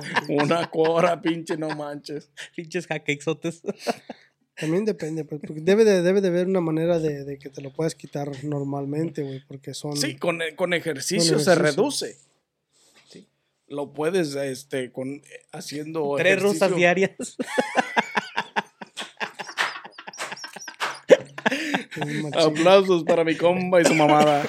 una 0.28 0.68
cora, 0.70 1.20
pinche, 1.20 1.56
no 1.56 1.68
manches. 1.70 2.30
Pinches 2.54 2.86
cakesotes. 2.86 3.62
también 4.56 4.84
depende, 4.84 5.24
pues, 5.24 5.40
porque 5.46 5.60
debe 5.60 5.84
de, 5.84 6.02
debe 6.02 6.20
de 6.20 6.28
haber 6.28 6.46
una 6.46 6.60
manera 6.60 6.98
de, 6.98 7.24
de 7.24 7.38
que 7.38 7.50
te 7.50 7.60
lo 7.60 7.72
puedas 7.72 7.94
quitar 7.94 8.30
normalmente, 8.44 9.22
güey, 9.22 9.44
porque 9.46 9.74
son... 9.74 9.96
Sí, 9.96 10.16
con, 10.16 10.40
e- 10.42 10.56
con 10.56 10.72
ejercicio 10.72 11.34
Con 11.34 11.44
se 11.44 11.54
reduce. 11.54 12.16
Sí. 13.08 13.28
Lo 13.68 13.92
puedes, 13.92 14.34
este, 14.34 14.90
con 14.92 15.22
haciendo 15.52 16.14
Tres 16.16 16.40
rusas 16.40 16.70
ejercicio. 16.70 16.76
diarias. 16.76 17.36
un 22.00 22.22
machín. 22.22 22.40
Aplausos 22.40 23.04
para 23.04 23.24
mi 23.24 23.36
comba 23.36 23.80
y 23.80 23.84
su 23.84 23.94
mamada. 23.94 24.48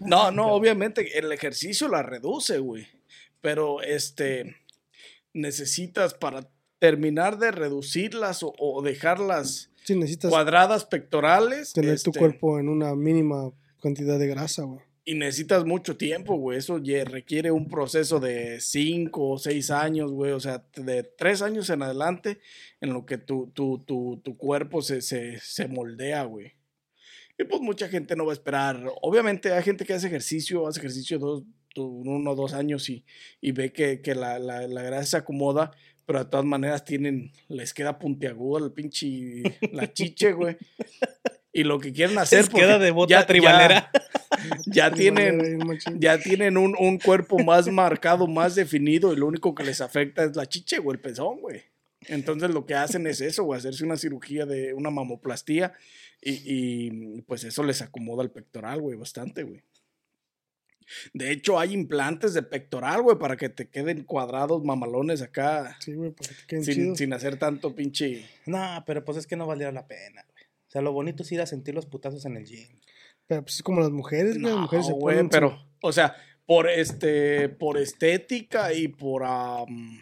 No, 0.00 0.30
no, 0.30 0.48
obviamente 0.52 1.18
el 1.18 1.30
ejercicio 1.32 1.88
la 1.88 2.02
reduce, 2.02 2.58
güey. 2.58 2.86
Pero 3.42 3.82
este 3.82 4.56
necesitas 5.34 6.14
para 6.14 6.48
terminar 6.78 7.38
de 7.38 7.50
reducirlas 7.50 8.42
o, 8.42 8.54
o 8.58 8.82
dejarlas 8.82 9.70
Sí, 9.84 9.94
cuadradas 10.28 10.84
pectorales. 10.84 11.72
tener 11.72 12.00
tu 12.00 12.10
este, 12.10 12.18
cuerpo 12.20 12.60
en 12.60 12.68
una 12.68 12.94
mínima 12.94 13.50
cantidad 13.80 14.18
de 14.18 14.28
grasa, 14.28 14.62
güey. 14.62 14.80
Y 15.04 15.16
necesitas 15.16 15.64
mucho 15.64 15.96
tiempo, 15.96 16.36
güey. 16.36 16.58
Eso 16.58 16.78
ye- 16.78 17.04
requiere 17.04 17.50
un 17.50 17.66
proceso 17.68 18.20
de 18.20 18.60
cinco 18.60 19.30
o 19.30 19.38
seis 19.38 19.72
años, 19.72 20.12
güey. 20.12 20.30
O 20.30 20.38
sea, 20.38 20.64
de 20.76 21.02
tres 21.02 21.42
años 21.42 21.68
en 21.70 21.82
adelante 21.82 22.38
en 22.80 22.92
lo 22.92 23.04
que 23.04 23.18
tu, 23.18 23.48
tu, 23.52 23.78
tu, 23.84 24.20
tu 24.22 24.36
cuerpo 24.36 24.80
se, 24.82 25.00
se, 25.02 25.40
se 25.40 25.66
moldea, 25.66 26.22
güey. 26.24 26.52
Y 27.36 27.42
pues 27.42 27.60
mucha 27.60 27.88
gente 27.88 28.14
no 28.14 28.24
va 28.26 28.30
a 28.30 28.34
esperar. 28.34 28.80
Obviamente 29.00 29.50
hay 29.52 29.64
gente 29.64 29.84
que 29.84 29.94
hace 29.94 30.06
ejercicio, 30.06 30.68
hace 30.68 30.78
ejercicio 30.78 31.18
dos, 31.18 31.42
uno 31.76 32.30
o 32.30 32.34
dos 32.34 32.52
años 32.54 32.88
y, 32.88 33.04
y 33.40 33.52
ve 33.52 33.72
que, 33.72 34.00
que 34.00 34.14
la, 34.14 34.38
la, 34.38 34.66
la 34.68 34.82
grasa 34.82 35.04
se 35.06 35.16
acomoda, 35.18 35.70
pero 36.06 36.18
de 36.18 36.30
todas 36.30 36.44
maneras 36.46 36.84
tienen, 36.84 37.32
les 37.48 37.72
queda 37.74 37.98
puntiagudo 37.98 38.64
el 38.64 38.72
pinche, 38.72 39.42
la 39.72 39.92
chiche, 39.92 40.32
güey. 40.32 40.56
Y 41.52 41.64
lo 41.64 41.78
que 41.78 41.92
quieren 41.92 42.16
hacer... 42.18 42.40
Les 42.40 42.48
queda 42.48 42.78
de 42.78 42.90
bota 42.90 43.10
ya- 43.20 43.26
tribalera. 43.26 43.90
ya 44.66 44.90
tienen, 44.94 45.58
ya 45.98 46.18
tienen 46.18 46.56
un, 46.56 46.74
un 46.78 46.98
cuerpo 46.98 47.38
más 47.40 47.68
marcado, 47.68 48.26
más 48.26 48.54
definido, 48.54 49.12
y 49.12 49.16
lo 49.16 49.26
único 49.26 49.54
que 49.54 49.62
les 49.64 49.80
afecta 49.80 50.24
es 50.24 50.34
la 50.34 50.46
chiche 50.46 50.78
o 50.78 50.92
el 50.92 50.98
pezón, 51.00 51.40
güey. 51.40 51.62
Entonces 52.08 52.50
lo 52.50 52.66
que 52.66 52.74
hacen 52.74 53.06
es 53.06 53.20
eso, 53.20 53.44
güey, 53.44 53.58
hacerse 53.58 53.84
una 53.84 53.96
cirugía 53.96 54.44
de 54.44 54.74
una 54.74 54.90
mamoplastía 54.90 55.72
y, 56.20 56.40
y, 56.44 57.22
pues 57.22 57.44
eso 57.44 57.62
les 57.62 57.80
acomoda 57.82 58.24
el 58.24 58.30
pectoral, 58.30 58.80
güey, 58.80 58.96
bastante, 58.98 59.44
güey. 59.44 59.62
De 61.14 61.30
hecho, 61.32 61.58
hay 61.58 61.72
implantes 61.72 62.34
de 62.34 62.42
pectoral, 62.42 63.02
güey, 63.02 63.18
para 63.18 63.36
que 63.36 63.48
te 63.48 63.68
queden 63.68 64.04
cuadrados 64.04 64.62
mamalones 64.64 65.22
acá, 65.22 65.76
Sí, 65.80 65.94
güey, 65.94 66.10
para 66.12 66.28
que 66.30 66.46
queden 66.46 66.64
sin, 66.64 66.96
sin 66.96 67.12
hacer 67.12 67.38
tanto 67.38 67.74
pinche... 67.74 68.24
No, 68.46 68.82
pero 68.86 69.04
pues 69.04 69.18
es 69.18 69.26
que 69.26 69.36
no 69.36 69.46
valiera 69.46 69.72
la 69.72 69.86
pena, 69.86 70.24
güey. 70.30 70.44
O 70.44 70.70
sea, 70.72 70.82
lo 70.82 70.92
bonito 70.92 71.22
es 71.22 71.32
ir 71.32 71.40
a 71.40 71.46
sentir 71.46 71.74
los 71.74 71.86
putazos 71.86 72.24
en 72.24 72.36
el 72.36 72.44
gym. 72.46 72.68
Pero 73.26 73.42
pues 73.42 73.56
es 73.56 73.62
como 73.62 73.80
las 73.80 73.90
mujeres, 73.90 74.32
güey. 74.34 74.42
Las 74.44 74.52
No, 74.54 74.60
mujeres 74.62 74.86
se 74.86 74.92
güey, 74.92 75.16
ponen 75.16 75.24
su- 75.26 75.30
pero, 75.30 75.66
o 75.82 75.92
sea, 75.92 76.16
por 76.46 76.68
este, 76.68 77.48
por 77.48 77.78
estética 77.78 78.72
y 78.72 78.88
por, 78.88 79.22
am, 79.24 80.00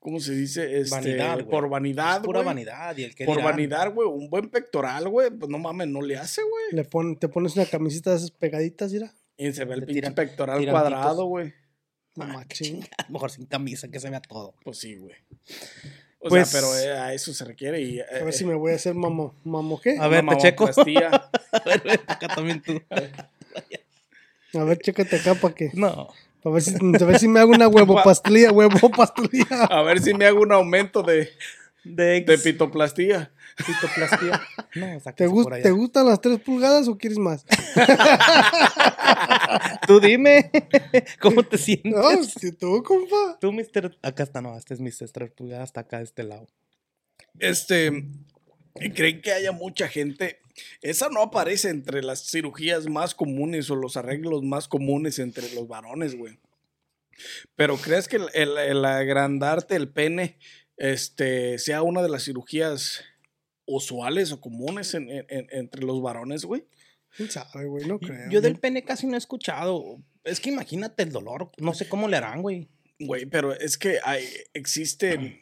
¿cómo 0.00 0.18
se 0.20 0.34
dice? 0.34 0.80
Este, 0.80 0.94
Vanidad, 0.96 1.34
güey. 1.34 1.46
por 1.48 1.68
vanidad, 1.68 2.22
Pura 2.22 2.40
güey. 2.40 2.46
vanidad 2.46 2.96
y 2.96 3.04
el 3.04 3.14
que 3.14 3.24
Por 3.24 3.36
dirán. 3.36 3.52
vanidad, 3.52 3.92
güey, 3.94 4.08
un 4.08 4.28
buen 4.28 4.48
pectoral, 4.50 5.08
güey, 5.08 5.30
pues 5.30 5.50
no 5.50 5.58
mames, 5.58 5.88
no 5.88 6.02
le 6.02 6.16
hace, 6.16 6.42
güey. 6.42 6.64
Le 6.72 6.84
pon- 6.84 7.16
te 7.16 7.28
pones 7.28 7.54
una 7.56 7.66
camisita 7.66 8.10
de 8.10 8.16
esas 8.16 8.30
pegaditas, 8.32 8.92
mira. 8.92 9.12
Y 9.36 9.52
se 9.52 9.64
ve 9.64 9.74
el 9.74 9.84
pinche 9.84 10.02
tiran- 10.02 10.14
pectoral 10.14 10.70
cuadrado, 10.70 11.24
güey. 11.26 11.52
Machín. 12.16 12.84
A 12.98 13.02
lo 13.08 13.10
mejor 13.14 13.30
sin 13.30 13.46
camisa, 13.46 13.88
que 13.88 13.98
se 14.00 14.08
vea 14.10 14.20
todo. 14.20 14.54
Pues 14.64 14.78
sí, 14.78 14.96
güey. 14.96 15.14
O 16.20 16.28
Pues- 16.28 16.48
sea, 16.48 16.60
pero 16.60 16.78
eh, 16.78 16.92
a 16.98 17.12
eso 17.12 17.34
se 17.34 17.44
requiere 17.44 17.80
y... 17.82 18.00
A 18.00 18.24
ver 18.24 18.32
si 18.32 18.44
me 18.46 18.54
voy 18.54 18.72
a 18.72 18.76
hacer 18.76 18.94
mamo, 18.94 19.34
mamo 19.44 19.78
qué. 19.80 19.98
A 19.98 20.08
ver, 20.08 20.24
te 20.26 20.36
checo. 20.38 20.68
A 20.76 20.84
ver, 21.64 22.00
acá 22.06 22.28
también 22.28 22.62
tú. 22.62 22.80
A 24.58 24.64
ver, 24.64 24.78
chécate 24.78 25.16
acá 25.16 25.34
para 25.34 25.54
que. 25.54 25.70
No. 25.74 26.08
A 26.44 26.50
ver 26.50 26.62
si, 26.62 26.74
a 26.76 27.04
ver 27.04 27.18
si 27.18 27.26
me 27.26 27.40
hago 27.40 27.50
una 27.52 27.66
huevo 27.68 28.00
pastelilla, 28.04 28.52
huevo 28.52 28.90
pastelilla. 28.90 29.64
a 29.64 29.82
ver 29.82 30.00
si 30.00 30.12
me 30.14 30.26
hago 30.26 30.40
un 30.42 30.52
aumento 30.52 31.02
de, 31.02 31.30
De, 31.84 32.20
de 32.20 32.38
pitoplastía. 32.38 33.32
Pitoplastía. 33.56 34.40
No, 34.76 35.00
¿Te, 35.14 35.28
gust-. 35.28 35.62
¿Te 35.62 35.70
gustan 35.70 36.06
las 36.06 36.20
tres 36.20 36.40
pulgadas 36.40 36.88
o 36.88 36.98
quieres 36.98 37.16
más? 37.18 37.44
Tú 39.86 40.00
dime, 40.00 40.50
¿cómo 41.20 41.42
te 41.44 41.58
sientes? 41.58 41.92
No, 41.92 42.24
si 42.24 42.52
tú, 42.52 42.82
compa. 42.82 43.38
Tú, 43.40 43.52
mister... 43.52 43.96
Acá 44.02 44.22
está, 44.24 44.40
no, 44.40 44.56
este 44.56 44.74
es 44.74 44.80
Mr. 44.80 45.10
3 45.12 45.30
pulgadas, 45.32 45.64
hasta 45.64 45.80
acá 45.82 45.98
de 45.98 46.04
este 46.04 46.22
lado. 46.24 46.46
Este, 47.38 48.04
¿creen 48.94 49.20
que 49.20 49.32
haya 49.32 49.52
mucha 49.52 49.88
gente? 49.88 50.40
Esa 50.82 51.08
no 51.08 51.22
aparece 51.22 51.68
entre 51.68 52.02
las 52.02 52.26
cirugías 52.28 52.88
más 52.88 53.14
comunes 53.14 53.70
o 53.70 53.76
los 53.76 53.96
arreglos 53.96 54.42
más 54.42 54.66
comunes 54.68 55.18
entre 55.18 55.52
los 55.54 55.68
varones, 55.68 56.16
güey. 56.16 56.38
Pero 57.54 57.76
¿crees 57.76 58.08
que 58.08 58.16
el, 58.16 58.28
el- 58.34 58.58
el 58.58 58.84
agrandarte 58.84 59.76
el 59.76 59.88
pene 59.88 60.38
este, 60.76 61.58
sea 61.60 61.82
una 61.82 62.02
de 62.02 62.08
las 62.08 62.24
cirugías 62.24 63.04
usuales 63.66 64.32
o 64.32 64.40
comunes 64.40 64.94
en- 64.94 65.10
en- 65.10 65.26
en- 65.28 65.48
entre 65.50 65.82
los 65.84 66.00
varones, 66.02 66.44
güey? 66.44 66.64
¿Quién 67.16 67.30
sabe, 67.30 67.66
güey? 67.66 67.86
No 67.86 67.98
creo. 67.98 68.28
Yo 68.30 68.40
del 68.40 68.58
pene 68.58 68.82
casi 68.84 69.06
no 69.06 69.14
he 69.14 69.18
escuchado. 69.18 69.98
Es 70.24 70.40
que 70.40 70.50
imagínate 70.50 71.02
el 71.04 71.12
dolor. 71.12 71.50
No 71.58 71.72
sé 71.74 71.88
cómo 71.88 72.08
le 72.08 72.16
harán, 72.16 72.42
güey. 72.42 72.68
Güey, 72.98 73.26
pero 73.26 73.52
es 73.52 73.76
que 73.78 73.98
hay, 74.04 74.24
existen 74.52 75.40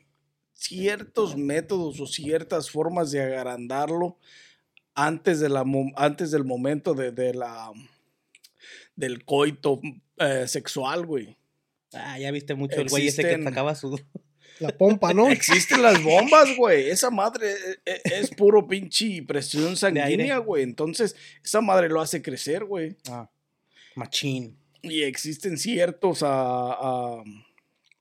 ciertos 0.54 1.36
métodos 1.36 1.98
o 2.00 2.06
ciertas 2.06 2.70
formas 2.70 3.10
de 3.10 3.22
agrandarlo 3.22 4.18
antes, 4.94 5.40
de 5.40 5.48
la, 5.48 5.64
antes 5.96 6.30
del 6.30 6.44
momento 6.44 6.94
de, 6.94 7.10
de 7.12 7.34
la, 7.34 7.72
del 8.94 9.24
coito 9.24 9.80
eh, 10.18 10.46
sexual, 10.46 11.06
güey. 11.06 11.36
Ah, 11.94 12.18
ya 12.18 12.30
viste 12.30 12.54
mucho 12.54 12.80
el 12.80 12.88
güey 12.88 13.08
ese 13.08 13.22
que 13.22 13.42
sacaba 13.42 13.74
su. 13.74 13.98
La 14.62 14.68
pompa, 14.68 15.12
¿no? 15.12 15.28
Existen 15.28 15.82
las 15.82 16.00
bombas, 16.02 16.56
güey. 16.56 16.88
Esa 16.88 17.10
madre 17.10 17.50
eh, 17.50 17.78
eh, 17.84 18.00
es, 18.04 18.30
puro 18.30 18.68
pinche 18.68 19.20
presión 19.24 19.76
sanguínea, 19.76 20.38
güey. 20.38 20.62
Entonces, 20.62 21.16
esa 21.44 21.60
madre 21.60 21.88
lo 21.88 22.00
hace 22.00 22.22
crecer, 22.22 22.64
güey. 22.64 22.96
Ah, 23.08 23.28
machín. 23.96 24.56
Y 24.80 25.02
existen 25.02 25.58
ciertos, 25.58 26.22
ah, 26.22 26.78
ah, 26.80 27.24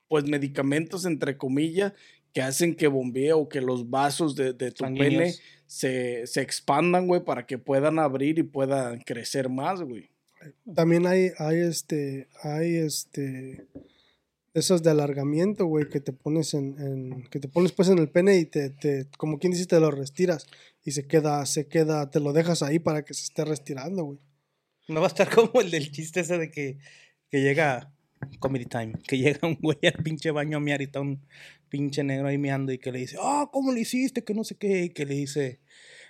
pues, 0.07 0.25
medicamentos, 0.25 1.05
entre 1.05 1.35
comillas, 1.35 1.93
que 2.31 2.43
hacen 2.43 2.75
que 2.75 2.87
bombee 2.87 3.33
o 3.33 3.49
que 3.49 3.59
los 3.59 3.89
vasos 3.89 4.35
de, 4.35 4.53
de 4.53 4.71
tu 4.71 4.83
pene 4.83 5.33
se, 5.65 6.27
se 6.27 6.41
expandan, 6.41 7.07
güey, 7.07 7.23
para 7.23 7.47
que 7.47 7.57
puedan 7.57 7.97
abrir 7.97 8.37
y 8.37 8.43
puedan 8.43 9.01
crecer 9.01 9.49
más, 9.49 9.81
güey. 9.81 10.11
También 10.75 11.07
hay, 11.07 11.31
hay 11.39 11.57
este, 11.57 12.27
hay 12.43 12.75
este, 12.75 13.65
esos 14.53 14.84
de 14.84 14.91
alargamiento, 14.91 15.65
güey, 15.65 15.88
que 15.89 16.01
te 16.01 16.12
pones 16.12 16.53
en, 16.53 17.24
que 17.29 17.39
te 17.39 17.48
pones 17.48 17.72
pues 17.72 17.89
en 17.89 18.00
el 18.00 18.10
pene 18.10 18.38
y 18.38 18.46
te, 18.46 18.70
te, 18.70 19.08
como 19.17 19.39
quien 19.39 19.53
dice, 19.53 19.65
te 19.65 19.79
lo 19.79 19.91
restiras 19.91 20.48
y 20.84 20.91
se 20.91 21.08
queda, 21.08 21.46
se 21.46 21.67
queda, 21.67 22.10
te 22.10 22.20
lo 22.20 22.34
dejas 22.34 22.62
ahí 22.62 22.79
para 22.79 23.03
que 23.05 23.13
se 23.13 23.24
esté 23.24 23.46
restirando, 23.46 24.03
güey. 24.03 24.20
No 24.88 25.00
va 25.00 25.08
a 25.08 25.10
estar 25.10 25.29
como 25.34 25.62
el 25.62 25.72
del 25.72 25.91
chiste 25.91 26.22
ese 26.22 26.38
de 26.38 26.51
que, 26.51 26.79
que 27.29 27.41
llega. 27.41 27.93
Comedy 28.39 28.65
time. 28.65 28.93
Que 29.08 29.17
llega 29.17 29.48
un 29.48 29.58
güey 29.60 29.79
al 29.84 30.03
pinche 30.03 30.29
baño 30.29 30.58
a 30.58 30.60
miar 30.60 30.81
y 30.81 30.86
está 30.86 31.01
un 31.01 31.25
pinche 31.70 32.03
negro 32.03 32.27
ahí 32.27 32.38
meando 32.38 32.72
y 32.72 32.77
que 32.77 32.91
le 32.91 33.00
dice, 33.00 33.17
ah, 33.20 33.50
¿cómo 33.51 33.72
le 33.72 33.79
hiciste? 33.79 34.24
Que 34.24 34.36
no 34.36 34.43
sé 34.43 34.55
qué. 34.55 34.84
Y 34.84 34.89
que 34.89 35.05
le 35.05 35.15
dice, 35.15 35.60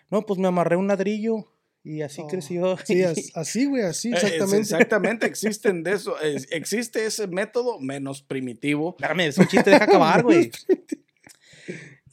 no, 0.09 0.25
pues 0.25 0.39
me 0.39 0.47
amarré 0.47 0.75
un 0.75 0.87
ladrillo 0.87 1.53
y 1.83 2.01
así 2.01 2.21
Oh, 2.23 2.27
creció. 2.27 2.77
Sí, 2.85 3.01
as- 3.03 3.31
así, 3.35 3.65
güey, 3.65 3.83
así, 3.83 4.09
es- 4.13 4.23
exactamente. 4.23 4.57
exactamente, 4.61 5.25
existen 5.27 5.83
de 5.83 5.93
eso. 5.95 6.19
es- 6.21 6.47
existe 6.51 7.05
ese 7.05 7.27
método 7.27 7.79
menos 7.79 8.21
primitivo. 8.21 8.95
Espérame, 8.99 9.21
es 9.27 9.37
un 9.37 9.47
chiste, 9.47 9.69
deja 9.71 9.85
acabar, 9.85 10.23
güey. 10.23 10.51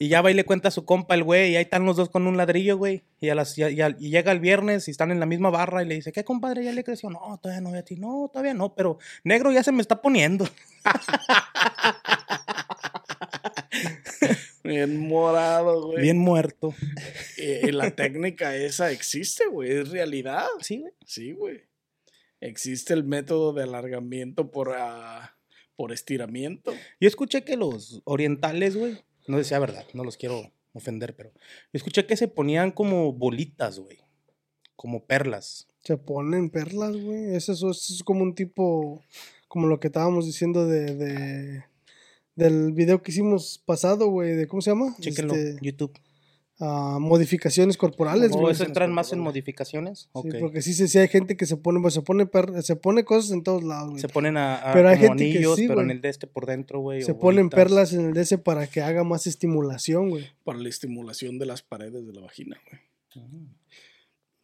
Y 0.01 0.07
ya 0.07 0.21
va 0.21 0.31
y 0.31 0.33
le 0.33 0.45
cuenta 0.45 0.69
a 0.69 0.71
su 0.71 0.85
compa 0.85 1.13
el 1.13 1.23
güey, 1.25 1.51
y 1.51 1.55
ahí 1.57 1.63
están 1.63 1.85
los 1.85 1.97
dos 1.97 2.09
con 2.09 2.25
un 2.25 2.37
ladrillo, 2.37 2.77
güey. 2.77 3.03
Y, 3.19 3.27
a 3.29 3.35
las, 3.35 3.57
y, 3.57 3.63
a- 3.63 3.69
y 3.69 3.81
a- 3.81 3.95
y 3.99 4.09
llega 4.11 4.31
el 4.31 4.39
viernes 4.39 4.87
y 4.87 4.91
están 4.91 5.11
en 5.11 5.19
la 5.19 5.25
misma 5.25 5.49
barra 5.49 5.83
y 5.83 5.87
le 5.87 5.95
dice, 5.95 6.13
¿qué 6.13 6.23
compadre 6.23 6.63
ya 6.63 6.71
le 6.71 6.85
creció? 6.85 7.09
No, 7.09 7.37
todavía 7.43 7.59
no, 7.59 7.77
a 7.77 7.81
ti, 7.81 7.97
no, 7.97 8.29
todavía 8.31 8.53
no, 8.53 8.73
pero 8.75 8.97
negro 9.25 9.51
ya 9.51 9.61
se 9.61 9.73
me 9.73 9.81
está 9.81 10.01
poniendo. 10.01 10.47
Bien 14.63 14.97
morado, 14.99 15.87
güey. 15.87 16.01
Bien 16.03 16.17
muerto. 16.17 16.73
eh, 17.37 17.71
la 17.71 17.91
técnica 17.91 18.55
esa 18.55 18.91
existe, 18.91 19.47
güey, 19.47 19.71
es 19.71 19.89
realidad. 19.89 20.45
Sí, 20.61 20.79
güey. 20.79 20.93
Sí, 21.05 21.31
güey. 21.31 21.61
Existe 22.41 22.93
el 22.93 23.03
método 23.03 23.53
de 23.53 23.63
alargamiento 23.63 24.51
por, 24.51 24.73
ah, 24.77 25.35
por 25.75 25.91
estiramiento. 25.91 26.73
Yo 26.99 27.07
escuché 27.07 27.43
que 27.43 27.57
los 27.57 28.01
orientales, 28.05 28.75
güey, 28.75 28.97
no 29.27 29.37
sé 29.37 29.43
si 29.43 29.49
sea 29.49 29.59
verdad, 29.59 29.85
no 29.93 30.03
los 30.03 30.17
quiero 30.17 30.51
ofender, 30.73 31.15
pero 31.15 31.31
yo 31.33 31.39
escuché 31.73 32.05
que 32.05 32.15
se 32.15 32.27
ponían 32.27 32.71
como 32.71 33.11
bolitas, 33.13 33.79
güey, 33.79 33.99
como 34.75 35.05
perlas. 35.05 35.67
Se 35.83 35.97
ponen 35.97 36.49
perlas, 36.49 36.95
güey. 36.95 37.35
Eso, 37.35 37.53
eso 37.53 37.71
es 37.71 38.01
como 38.05 38.23
un 38.23 38.35
tipo, 38.35 39.03
como 39.47 39.67
lo 39.67 39.79
que 39.79 39.87
estábamos 39.87 40.25
diciendo 40.25 40.67
de, 40.67 40.95
de 40.95 41.63
del 42.39 42.71
video 42.73 43.01
que 43.03 43.11
hicimos 43.11 43.61
pasado, 43.65 44.07
güey, 44.07 44.33
de 44.35 44.47
cómo 44.47 44.61
se 44.61 44.71
llama? 44.71 44.95
Chéquenlo, 44.99 45.33
Este, 45.35 45.59
YouTube. 45.61 45.91
ah, 46.59 46.97
modificaciones 46.99 47.77
corporales, 47.77 48.31
¿O 48.33 48.39
güey. 48.39 48.53
eso 48.53 48.65
entran 48.65 48.91
más 48.91 49.13
en 49.13 49.19
modificaciones? 49.19 50.09
Sí, 50.23 50.29
porque 50.39 50.61
sí, 50.61 50.73
sí, 50.73 50.87
sí 50.87 50.97
hay 50.97 51.07
gente 51.07 51.37
que 51.37 51.45
se 51.45 51.55
pone, 51.57 51.79
pues, 51.81 51.93
se 51.93 52.01
pone 52.01 52.25
per- 52.25 52.61
se 52.63 52.75
pone 52.75 53.03
cosas 53.05 53.31
en 53.31 53.43
todos 53.43 53.63
lados, 53.63 53.89
güey. 53.91 54.01
Se 54.01 54.09
ponen 54.09 54.35
a, 54.37 54.55
a 54.57 54.73
Pero 54.73 54.89
hay 54.89 54.95
como 54.97 55.07
gente 55.09 55.23
que 55.25 55.31
anillos, 55.37 55.55
sí, 55.57 55.67
pero 55.67 55.81
en 55.81 55.91
el 55.91 56.01
de 56.01 56.09
este 56.09 56.27
por 56.27 56.45
dentro, 56.45 56.79
güey. 56.81 57.01
Se 57.03 57.13
ponen 57.13 57.47
bolitas. 57.49 57.57
perlas 57.57 57.93
en 57.93 58.07
el 58.07 58.13
DS 58.13 58.37
para 58.39 58.67
que 58.67 58.81
haga 58.81 59.03
más 59.03 59.25
estimulación, 59.27 60.09
güey. 60.09 60.25
Para 60.43 60.59
la 60.59 60.69
estimulación 60.69 61.39
de 61.39 61.45
las 61.45 61.61
paredes 61.61 62.05
de 62.07 62.13
la 62.13 62.21
vagina, 62.21 62.57
güey. 62.69 63.25
Mm. 63.27 63.47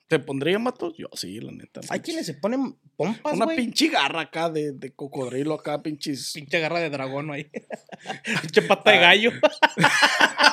¿Te 0.08 0.20
pondría 0.20 0.60
matos? 0.60 0.94
Yo 0.98 1.08
sí, 1.14 1.40
la 1.40 1.52
neta. 1.52 1.82
Hay 1.90 2.02
quienes 2.02 2.28
se 2.28 2.36
ponen 2.36 2.76
pompas, 2.96 3.34
Una 3.34 3.46
güey. 3.46 3.58
pinche 3.58 3.88
garra 3.88 4.22
acá 4.22 4.52
de, 4.52 4.74
de 4.74 4.94
cocodrilo 4.94 5.56
acá, 5.56 5.82
pinches. 5.82 6.32
Pinche 6.34 6.60
garra 6.60 6.80
de 6.80 6.92
dragón 6.92 7.32
ahí. 7.32 7.50
Pinche 8.42 8.62
pata 8.62 8.92
de 8.92 9.00
gallo. 9.00 9.32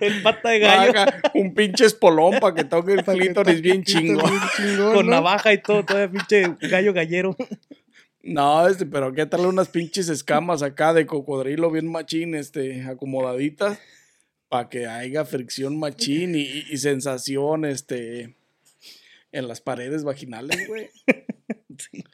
el 0.00 0.22
pata 0.22 0.50
de 0.50 0.58
gallo. 0.58 0.92
Un 1.34 1.54
pinche 1.54 1.84
espolón 1.84 2.38
para 2.40 2.54
que 2.54 2.64
toque 2.64 2.94
el 2.94 3.04
clítoris 3.04 3.60
bien 3.60 3.78
el 3.78 3.84
chingo. 3.84 4.22
Con 4.22 5.06
¿no? 5.06 5.12
navaja 5.12 5.52
y 5.52 5.62
todo, 5.62 5.84
todavía 5.84 6.10
pinche 6.10 6.56
gallo 6.68 6.92
gallero. 6.92 7.36
No, 8.22 8.66
este, 8.66 8.84
pero 8.84 9.12
qué 9.12 9.26
tal 9.26 9.46
unas 9.46 9.68
pinches 9.68 10.08
escamas 10.08 10.62
acá 10.62 10.92
de 10.92 11.06
cocodrilo 11.06 11.70
bien 11.70 11.90
machín, 11.90 12.34
este, 12.34 12.82
acomodaditas, 12.82 13.78
para 14.48 14.68
que 14.68 14.86
haya 14.86 15.24
fricción 15.24 15.78
machín 15.78 16.34
y, 16.34 16.42
y- 16.70 16.76
sensación, 16.78 17.64
este, 17.64 18.36
en 19.32 19.48
las 19.48 19.60
paredes 19.60 20.04
vaginales, 20.04 20.66
güey. 20.68 20.88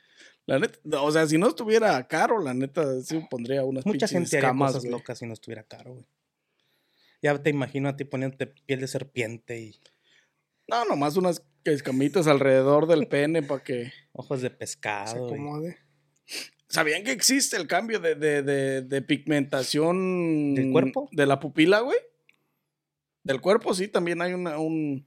La 0.47 0.59
neta, 0.59 1.01
o 1.01 1.11
sea, 1.11 1.27
si 1.27 1.39
no 1.39 1.49
estuviera 1.49 2.07
caro, 2.07 2.39
la 2.39 2.53
neta, 2.53 3.01
sí 3.01 3.19
pondría 3.31 3.65
unas 3.65 3.87
Mucha 3.87 3.93
pinches 4.07 4.11
gente 4.11 4.37
haría 4.37 4.49
escamas, 4.51 4.73
cosas 4.75 4.91
locas 4.91 5.19
si 5.19 5.25
no 5.27 5.33
estuviera 5.33 5.63
caro, 5.63 5.95
güey. 5.95 6.07
Ya 7.23 7.43
te 7.43 7.49
imagino 7.49 7.89
a 7.89 7.97
ti 7.97 8.05
poniéndote 8.05 8.49
piel 8.49 8.81
de 8.81 8.87
serpiente 8.89 9.59
y 9.59 9.81
No, 10.69 10.85
nomás 10.85 11.17
unas 11.17 11.43
escamitas 11.65 12.27
alrededor 12.27 12.87
del 12.87 13.07
pene 13.09 13.43
para 13.43 13.63
que... 13.65 13.91
ojos 14.13 14.43
de 14.43 14.51
Se 14.51 14.55
pescado. 14.55 15.15
y- 15.31 15.33
acomode. 15.33 15.79
¿Sabían 16.69 17.05
que 17.05 17.13
existe 17.13 17.57
el 17.57 17.67
cambio 17.67 17.99
de, 18.01 18.15
de, 18.15 18.43
de, 18.43 18.83
de 18.83 19.01
pigmentación 19.03 20.55
¿Del 20.55 20.73
cuerpo? 20.73 21.09
De 21.13 21.25
la 21.25 21.41
pupila, 21.41 21.81
güey. 21.81 21.97
Del 23.25 23.41
cuerpo, 23.41 23.75
sí, 23.75 23.89
también 23.89 24.21
hay 24.23 24.33
una, 24.35 24.59
un 24.59 25.07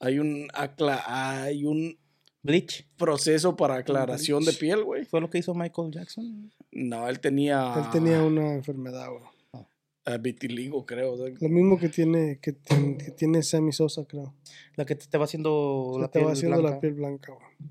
hay 0.00 0.18
un 0.20 0.48
acla- 0.54 1.02
hay 1.06 1.64
un 1.64 1.98
Bleach. 2.42 2.86
proceso 2.96 3.56
para 3.56 3.76
aclaración 3.76 4.44
de 4.44 4.52
piel, 4.52 4.84
güey. 4.84 5.04
Fue 5.04 5.20
lo 5.20 5.28
que 5.28 5.38
hizo 5.38 5.54
Michael 5.54 5.90
Jackson. 5.92 6.50
No, 6.70 7.08
él 7.08 7.18
tenía 7.20 7.74
Él 7.76 7.90
tenía 7.90 8.22
una 8.22 8.54
enfermedad, 8.54 9.08
güey. 9.10 9.64
eh, 10.06 10.18
vitiligo, 10.20 10.86
creo. 10.86 11.16
Lo 11.16 11.48
mismo 11.48 11.78
que 11.78 11.88
tiene, 11.88 12.38
que, 12.40 12.54
que 12.54 13.10
tiene 13.16 13.42
Sammy 13.42 13.72
Sosa, 13.72 14.04
creo. 14.06 14.34
La 14.76 14.84
que 14.86 14.94
te, 14.94 15.06
te 15.06 15.18
va 15.18 15.24
haciendo 15.24 15.96
la 16.00 16.06
te 16.08 16.18
piel 16.20 16.28
va 16.28 16.32
haciendo 16.32 16.58
blanca. 16.58 16.74
la 16.76 16.80
piel 16.80 16.94
blanca, 16.94 17.32
güey. 17.32 17.70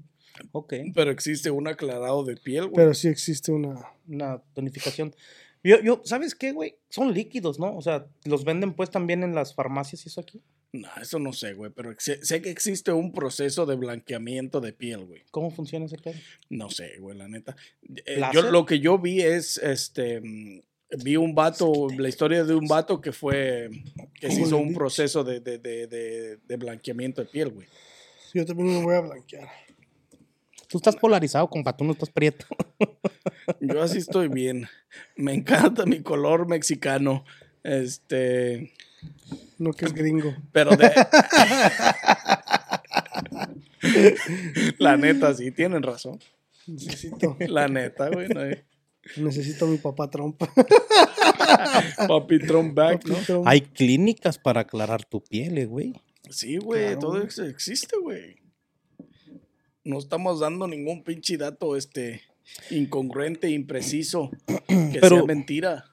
Ok. 0.51 0.73
pero 0.93 1.09
existe 1.09 1.49
un 1.49 1.67
aclarado 1.67 2.23
de 2.23 2.35
piel, 2.37 2.65
güey. 2.65 2.75
Pero 2.75 2.93
sí 2.93 3.07
existe 3.07 3.51
una. 3.51 3.87
Una 4.07 4.39
tonificación. 4.53 5.15
Yo, 5.67 5.81
yo, 5.81 6.01
¿sabes 6.05 6.33
qué, 6.33 6.53
güey? 6.53 6.77
Son 6.89 7.13
líquidos, 7.13 7.59
¿no? 7.59 7.75
O 7.75 7.81
sea, 7.81 8.07
los 8.23 8.45
venden 8.45 8.73
pues 8.73 8.89
también 8.89 9.21
en 9.23 9.35
las 9.35 9.53
farmacias 9.53 10.05
y 10.05 10.07
eso 10.07 10.21
aquí. 10.21 10.41
No, 10.71 10.87
eso 11.01 11.19
no 11.19 11.33
sé, 11.33 11.55
güey, 11.55 11.71
pero 11.75 11.93
sé, 11.97 12.23
sé 12.23 12.41
que 12.41 12.49
existe 12.49 12.93
un 12.93 13.11
proceso 13.11 13.65
de 13.65 13.75
blanqueamiento 13.75 14.61
de 14.61 14.71
piel, 14.71 15.05
güey. 15.05 15.23
¿Cómo 15.29 15.51
funciona 15.51 15.85
ese 15.85 15.97
pedo? 15.97 16.15
No 16.49 16.69
sé, 16.69 16.97
güey, 16.99 17.17
la 17.17 17.27
neta. 17.27 17.57
Eh, 18.05 18.21
yo, 18.31 18.43
lo 18.43 18.65
que 18.65 18.79
yo 18.79 18.97
vi 18.97 19.19
es, 19.19 19.57
este, 19.57 20.21
vi 21.03 21.17
un 21.17 21.35
vato, 21.35 21.87
la 21.97 22.07
historia 22.07 22.45
de 22.45 22.55
un 22.55 22.67
vato 22.67 23.01
que 23.01 23.11
fue, 23.11 23.69
que 24.13 24.31
se 24.31 24.43
hizo 24.43 24.57
un 24.57 24.73
proceso 24.73 25.25
de, 25.25 25.41
de, 25.41 25.57
de, 25.57 25.87
de, 25.87 26.37
de 26.37 26.55
blanqueamiento 26.55 27.21
de 27.21 27.27
piel, 27.27 27.49
güey. 27.49 27.67
Yo 28.33 28.45
también 28.45 28.69
me 28.69 28.83
voy 28.83 28.95
a 28.95 29.01
blanquear. 29.01 29.49
Tú 30.69 30.77
estás 30.77 30.95
polarizado, 30.95 31.49
compa, 31.49 31.75
tú 31.75 31.83
no 31.83 31.91
estás 31.91 32.09
prieto. 32.09 32.45
Yo 33.61 33.81
así 33.81 33.99
estoy 33.99 34.27
bien. 34.27 34.67
Me 35.15 35.33
encanta 35.33 35.85
mi 35.85 36.01
color 36.01 36.47
mexicano. 36.47 37.23
Este, 37.63 38.73
No 39.57 39.71
que 39.73 39.85
es 39.85 39.93
gringo. 39.93 40.35
pero 40.51 40.75
de... 40.75 40.91
la 44.79 44.97
neta, 44.97 45.33
sí, 45.33 45.51
tienen 45.51 45.83
razón. 45.83 46.19
Necesito, 46.65 47.37
La 47.39 47.67
neta, 47.67 48.09
güey. 48.09 48.27
no 48.29 48.41
hay- 48.41 48.63
necesito 49.17 49.65
a 49.65 49.69
mi 49.69 49.77
papá 49.77 50.09
trompa. 50.09 50.49
Papi 52.07 52.39
Trump 52.39 52.73
back, 52.75 53.05
¿no? 53.05 53.15
Trump. 53.15 53.47
Hay 53.47 53.61
clínicas 53.61 54.37
para 54.37 54.61
aclarar 54.61 55.05
tu 55.05 55.23
piel, 55.23 55.57
eh, 55.57 55.65
güey. 55.65 55.93
Sí, 56.29 56.57
güey, 56.57 56.85
Claro, 56.87 56.99
todo 56.99 57.11
güey. 57.11 57.27
eso 57.27 57.45
existe, 57.45 57.97
güey. 57.97 58.35
No 59.85 59.97
estamos 59.99 60.41
dando 60.41 60.67
ningún 60.67 61.03
pinche 61.05 61.37
dato, 61.37 61.77
este, 61.77 62.21
incongruente, 62.71 63.49
impreciso, 63.49 64.31
que 64.67 64.99
Pero- 65.01 65.17
sea 65.17 65.25
mentira. 65.25 65.85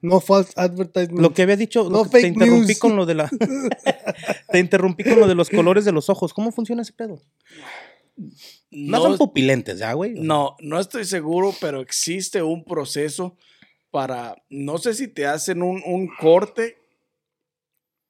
No 0.00 0.20
false 0.20 0.52
advertisement. 0.56 1.20
lo 1.20 1.34
que 1.34 1.42
había 1.42 1.56
dicho, 1.56 1.90
No 1.90 2.04
que 2.04 2.10
te 2.10 2.20
fake 2.20 2.32
interrumpí 2.34 2.66
news. 2.68 2.78
con 2.78 2.96
lo 2.96 3.04
de 3.06 3.14
la. 3.14 3.28
te 4.50 4.58
interrumpí 4.58 5.04
con 5.04 5.20
lo 5.20 5.26
de 5.26 5.34
los 5.34 5.50
colores 5.50 5.84
de 5.84 5.92
los 5.92 6.08
ojos. 6.08 6.32
¿Cómo 6.32 6.52
funciona 6.52 6.82
ese 6.82 6.92
pedo? 6.92 7.22
No, 8.16 8.98
No, 8.98 9.02
son 9.02 9.18
pupilentes, 9.18 9.78
¿ya, 9.78 9.92
güey? 9.92 10.14
no, 10.14 10.56
no 10.60 10.80
estoy 10.80 11.04
seguro, 11.04 11.52
pero 11.60 11.80
existe 11.82 12.42
un 12.42 12.64
proceso 12.64 13.36
para, 13.90 14.42
no 14.48 14.78
sé 14.78 14.94
si 14.94 15.08
te 15.08 15.26
hacen 15.26 15.62
un, 15.62 15.82
un 15.84 16.08
corte 16.18 16.78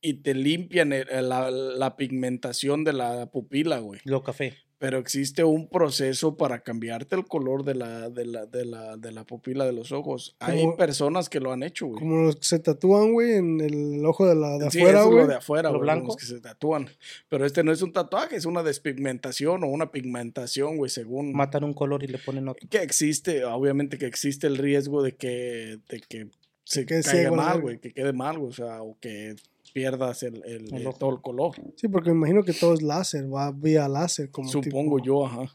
y 0.00 0.14
te 0.22 0.32
limpian 0.34 0.92
el- 0.92 1.28
la, 1.28 1.50
la 1.50 1.96
pigmentación 1.96 2.84
de 2.84 2.92
la 2.92 3.26
pupila, 3.32 3.78
güey. 3.80 4.00
Lo 4.04 4.22
café. 4.22 4.54
Pero 4.78 4.98
existe 4.98 5.42
un 5.42 5.68
proceso 5.68 6.36
para 6.36 6.60
cambiarte 6.60 7.16
el 7.16 7.24
color 7.24 7.64
de 7.64 7.74
la, 7.74 8.10
de 8.10 8.26
la, 8.26 8.44
de 8.44 8.66
la, 8.66 8.96
de 8.98 9.10
la 9.10 9.24
pupila 9.24 9.64
de 9.64 9.72
los 9.72 9.90
ojos. 9.90 10.36
Hay 10.38 10.60
Como- 10.60 10.76
personas 10.76 11.30
que 11.30 11.40
lo 11.40 11.50
han 11.52 11.62
hecho, 11.62 11.86
güey. 11.86 11.98
Como 11.98 12.24
los 12.24 12.36
que 12.36 12.44
se 12.44 12.58
tatúan, 12.58 13.12
güey, 13.14 13.36
en 13.36 13.60
el 13.62 14.04
ojo 14.04 14.26
de 14.26 14.34
la 14.34 14.58
de 14.58 14.70
Sí, 14.70 14.80
afuera, 14.80 15.04
güey. 15.04 15.18
lo 15.20 15.26
de 15.28 15.34
afuera, 15.36 15.70
¿Lo 15.70 15.78
güey, 15.78 15.78
con 15.78 15.84
blanco? 15.86 16.06
los 16.08 16.16
que 16.16 16.26
se 16.26 16.40
tatúan. 16.40 16.88
Pero 17.30 17.46
este 17.46 17.64
no 17.64 17.72
es 17.72 17.80
un 17.80 17.92
tatuaje, 17.94 18.36
es 18.36 18.44
una 18.44 18.62
despigmentación 18.62 19.64
o 19.64 19.68
una 19.68 19.90
pigmentación, 19.90 20.76
güey, 20.76 20.90
según 20.90 21.32
Matan 21.32 21.64
un 21.64 21.72
color 21.72 22.02
y 22.04 22.08
le 22.08 22.18
ponen 22.18 22.46
otro. 22.48 22.68
que 22.68 22.78
existe, 22.82 23.44
obviamente 23.46 23.96
que 23.96 24.06
existe 24.06 24.46
el 24.46 24.58
riesgo 24.58 25.02
de 25.02 25.14
que, 25.16 25.78
de 25.88 26.00
que 26.06 26.28
se 26.64 26.84
quede 26.84 27.02
caiga 27.02 27.30
mal, 27.30 27.60
güey, 27.62 27.78
que 27.78 27.92
quede 27.94 28.12
mal, 28.12 28.38
güey, 28.38 28.50
o 28.50 28.54
sea, 28.54 28.82
o 28.82 28.98
que 29.00 29.36
pierdas 29.76 30.22
el, 30.22 30.36
el- 30.46 30.72
El 30.72 30.80
el- 30.80 30.86
ojo. 30.86 30.98
todo 30.98 31.10
el 31.14 31.20
color. 31.20 31.54
Sí, 31.76 31.86
porque 31.88 32.08
me 32.08 32.16
imagino 32.16 32.42
que 32.42 32.54
todo 32.54 32.72
es 32.72 32.80
láser, 32.80 33.26
va 33.30 33.52
vía 33.52 33.86
láser. 33.88 34.30
Como 34.30 34.48
Supongo 34.48 34.96
tipo- 34.96 35.04
yo, 35.04 35.26
ajá. 35.26 35.54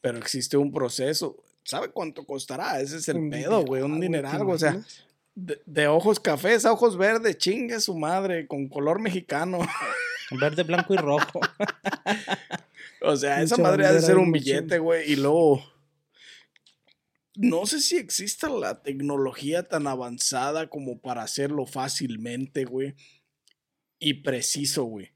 Pero 0.00 0.16
existe 0.16 0.56
un 0.56 0.72
proceso. 0.72 1.36
¿Sabe 1.62 1.90
cuánto 1.90 2.24
costará? 2.24 2.80
Ese 2.80 2.96
es 2.96 3.08
el 3.10 3.18
un 3.18 3.28
pedo, 3.28 3.62
güey, 3.66 3.82
un 3.82 4.00
dineral, 4.00 4.38
dineral, 4.38 4.46
¿te 4.46 4.52
o 4.54 4.58
sea, 4.58 4.80
de, 5.34 5.60
de 5.66 5.88
ojos 5.88 6.18
cafés 6.18 6.64
a 6.64 6.72
ojos 6.72 6.96
verdes, 6.96 7.36
chingue 7.36 7.78
su 7.80 7.94
madre, 7.98 8.46
con 8.46 8.66
color 8.68 8.98
mexicano. 8.98 9.58
Verde, 10.40 10.62
blanco 10.62 10.94
y 10.94 10.96
rojo. 10.96 11.40
O 13.02 13.16
sea, 13.16 13.40
esa 13.42 13.56
madre 13.56 13.86
ha 13.86 13.92
de 13.94 14.02
ser 14.02 14.18
un 14.18 14.30
billete, 14.30 14.78
güey. 14.78 15.10
Y 15.12 15.16
luego. 15.16 15.62
No 17.34 17.64
sé 17.64 17.80
si 17.80 17.96
exista 17.96 18.48
la 18.50 18.82
tecnología 18.82 19.66
tan 19.68 19.86
avanzada 19.86 20.68
como 20.68 20.98
para 20.98 21.22
hacerlo 21.22 21.64
fácilmente, 21.64 22.64
güey. 22.66 22.94
Y 24.00 24.14
preciso, 24.14 24.84
güey. 24.84 25.10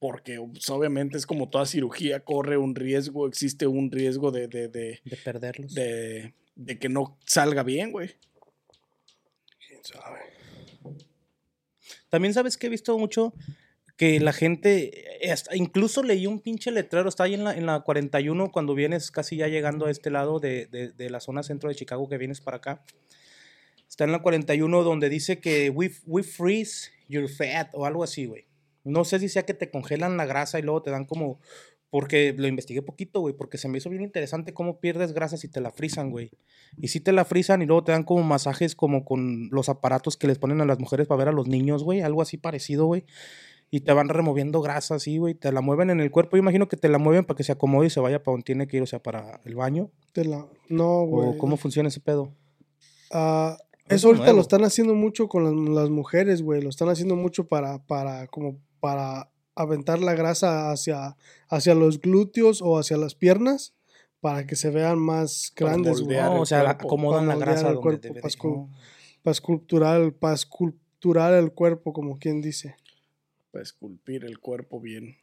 Porque 0.00 0.40
pues, 0.52 0.68
obviamente 0.70 1.16
es 1.16 1.24
como 1.26 1.48
toda 1.48 1.64
cirugía, 1.66 2.20
corre 2.24 2.56
un 2.58 2.74
riesgo, 2.74 3.28
existe 3.28 3.66
un 3.68 3.90
riesgo 3.90 4.30
de, 4.32 4.48
de, 4.48 4.68
de, 4.68 5.00
De 5.04 5.16
perderlos. 5.16 5.72
de, 5.74 6.34
de 6.56 6.78
que 6.78 6.88
no 6.88 7.16
salga 7.26 7.62
bien, 7.62 7.92
güey. 7.92 8.10
¿Quién 9.68 9.84
sabe? 9.84 10.18
También 12.08 12.34
sabes 12.34 12.56
que 12.56 12.66
he 12.66 12.70
visto 12.70 12.96
mucho 12.98 13.32
que 13.96 14.20
la 14.20 14.32
gente, 14.32 15.26
eh, 15.26 15.32
hasta- 15.32 15.56
incluso 15.56 16.02
leí 16.02 16.26
un 16.26 16.40
pinche 16.40 16.70
letrero, 16.70 17.08
está 17.08 17.24
ahí 17.24 17.34
en 17.34 17.44
la, 17.44 17.54
en 17.56 17.64
la 17.66 17.80
41 17.80 18.50
cuando 18.52 18.74
vienes 18.74 19.10
casi 19.10 19.36
ya 19.36 19.48
llegando 19.48 19.86
a 19.86 19.90
este 19.90 20.10
lado 20.10 20.38
de, 20.38 20.66
de- 20.66 20.92
de 20.92 21.10
la 21.10 21.20
zona 21.20 21.42
centro 21.42 21.68
de 21.70 21.74
Chicago 21.74 22.08
que 22.08 22.18
vienes 22.18 22.40
para 22.42 22.58
acá. 22.58 22.84
Está 23.88 24.04
en 24.04 24.12
la 24.12 24.20
41 24.20 24.82
donde 24.82 25.08
dice 25.08 25.38
que 25.40 25.70
we, 25.70 25.90
we 26.06 26.22
freeze 26.22 26.90
your 27.08 27.28
fat 27.28 27.68
o 27.72 27.86
algo 27.86 28.02
así, 28.04 28.26
güey. 28.26 28.46
No 28.84 29.04
sé 29.04 29.18
si 29.18 29.28
sea 29.28 29.44
que 29.44 29.54
te 29.54 29.70
congelan 29.70 30.16
la 30.16 30.26
grasa 30.26 30.58
y 30.58 30.62
luego 30.62 30.82
te 30.82 30.90
dan 30.90 31.04
como... 31.04 31.40
Porque 31.88 32.34
lo 32.36 32.48
investigué 32.48 32.82
poquito, 32.82 33.20
güey, 33.20 33.34
porque 33.34 33.58
se 33.58 33.68
me 33.68 33.78
hizo 33.78 33.88
bien 33.88 34.02
interesante 34.02 34.52
cómo 34.52 34.80
pierdes 34.80 35.12
grasa 35.12 35.36
si 35.36 35.48
te 35.48 35.60
la 35.60 35.70
frisan, 35.70 36.10
güey. 36.10 36.30
Y 36.76 36.88
si 36.88 37.00
te 37.00 37.12
la 37.12 37.24
frisan 37.24 37.62
y 37.62 37.66
luego 37.66 37.84
te 37.84 37.92
dan 37.92 38.02
como 38.02 38.22
masajes 38.24 38.74
como 38.74 39.04
con 39.04 39.48
los 39.50 39.68
aparatos 39.68 40.16
que 40.16 40.26
les 40.26 40.38
ponen 40.38 40.60
a 40.60 40.64
las 40.64 40.80
mujeres 40.80 41.06
para 41.06 41.18
ver 41.18 41.28
a 41.28 41.32
los 41.32 41.46
niños, 41.46 41.84
güey. 41.84 42.00
Algo 42.00 42.22
así 42.22 42.36
parecido, 42.38 42.86
güey. 42.86 43.04
Y 43.70 43.80
te 43.80 43.92
van 43.92 44.08
removiendo 44.08 44.60
grasa 44.62 44.96
así, 44.96 45.18
güey. 45.18 45.34
Te 45.34 45.52
la 45.52 45.60
mueven 45.60 45.88
en 45.90 46.00
el 46.00 46.10
cuerpo. 46.10 46.36
Yo 46.36 46.42
imagino 46.42 46.68
que 46.68 46.76
te 46.76 46.88
la 46.88 46.98
mueven 46.98 47.24
para 47.24 47.36
que 47.38 47.44
se 47.44 47.52
acomode 47.52 47.86
y 47.86 47.90
se 47.90 48.00
vaya 48.00 48.22
para 48.22 48.32
donde 48.34 48.44
tiene 48.44 48.66
que 48.66 48.76
ir, 48.78 48.82
o 48.82 48.86
sea, 48.86 49.00
para 49.02 49.40
el 49.44 49.54
baño. 49.54 49.90
Te 50.12 50.24
la- 50.24 50.46
No, 50.68 51.04
güey. 51.06 51.28
¿O 51.30 51.38
cómo 51.38 51.56
funciona 51.56 51.88
ese 51.88 52.00
pedo? 52.00 52.32
Ah, 53.12 53.56
eso 53.88 54.08
ahorita 54.08 54.24
nuevo. 54.24 54.36
lo 54.36 54.42
están 54.42 54.64
haciendo 54.64 54.94
mucho 54.94 55.28
con 55.28 55.44
las, 55.44 55.74
las 55.74 55.90
mujeres, 55.90 56.42
güey. 56.42 56.62
Lo 56.62 56.68
están 56.70 56.88
haciendo 56.88 57.16
mucho 57.16 57.46
para, 57.46 57.78
para, 57.86 58.26
como 58.28 58.58
para 58.80 59.30
aventar 59.54 60.00
la 60.00 60.14
grasa 60.14 60.70
hacia, 60.70 61.16
hacia 61.48 61.74
los 61.74 62.00
glúteos 62.00 62.60
o 62.62 62.78
hacia 62.78 62.96
las 62.96 63.14
piernas 63.14 63.74
para 64.20 64.46
que 64.46 64.56
se 64.56 64.70
vean 64.70 64.98
más 64.98 65.52
Para 65.56 65.72
grandes, 65.72 66.00
güey. 66.00 66.16
No, 66.18 66.40
o 66.40 66.46
sea, 66.46 66.58
la- 66.62 66.74
cuerpo. 66.76 66.86
acomodan 66.88 67.28
la 67.28 67.34
Para 67.34 67.46
grasa 67.52 67.66
donde 67.68 67.80
cuerpo, 67.80 68.08
debe 68.08 68.20
Pascu. 68.20 68.48
no. 68.48 68.70
Para 69.22 69.32
esculturar, 69.32 70.12
para 70.12 70.34
esculturar 70.34 71.34
el 71.34 71.52
cuerpo, 71.52 71.92
como 71.92 72.18
quien 72.18 72.40
dice. 72.40 72.76
Para 73.52 73.62
esculpir 73.62 74.24
el 74.24 74.38
cuerpo 74.38 74.80
bien. 74.80 75.16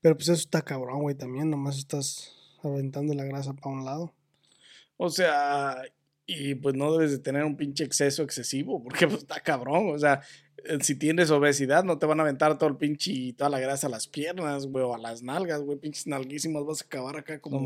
Pero 0.00 0.16
pues 0.16 0.28
eso 0.28 0.40
está 0.40 0.62
cabrón, 0.62 1.00
güey, 1.02 1.14
también. 1.14 1.50
Nomás 1.50 1.78
estás 1.78 2.32
aventando 2.62 3.12
la 3.14 3.24
grasa 3.24 3.52
para 3.54 3.74
un 3.74 3.84
lado. 3.84 4.12
O 4.96 5.08
sea, 5.10 5.82
y 6.26 6.54
pues 6.54 6.74
no 6.74 6.92
debes 6.92 7.10
de 7.10 7.18
tener 7.18 7.44
un 7.44 7.56
pinche 7.56 7.84
exceso 7.84 8.22
excesivo, 8.22 8.82
porque 8.82 9.06
pues 9.06 9.20
está 9.20 9.40
cabrón. 9.40 9.90
O 9.94 9.98
sea, 9.98 10.22
eh, 10.64 10.78
si 10.80 10.96
tienes 10.98 11.30
obesidad, 11.30 11.84
no 11.84 11.98
te 11.98 12.06
van 12.06 12.20
a 12.20 12.22
aventar 12.22 12.58
todo 12.58 12.70
el 12.70 12.76
pinche 12.76 13.12
y 13.12 13.32
toda 13.32 13.50
la 13.50 13.60
grasa 13.60 13.86
a 13.86 13.90
las 13.90 14.08
piernas, 14.08 14.66
güey, 14.66 14.84
o 14.84 14.94
a 14.94 14.98
las 14.98 15.22
nalgas, 15.22 15.62
güey, 15.62 15.78
pinches 15.78 16.06
nalguísimas, 16.06 16.64
vas 16.64 16.82
a 16.82 16.86
acabar 16.86 17.16
acá 17.16 17.40
como, 17.40 17.60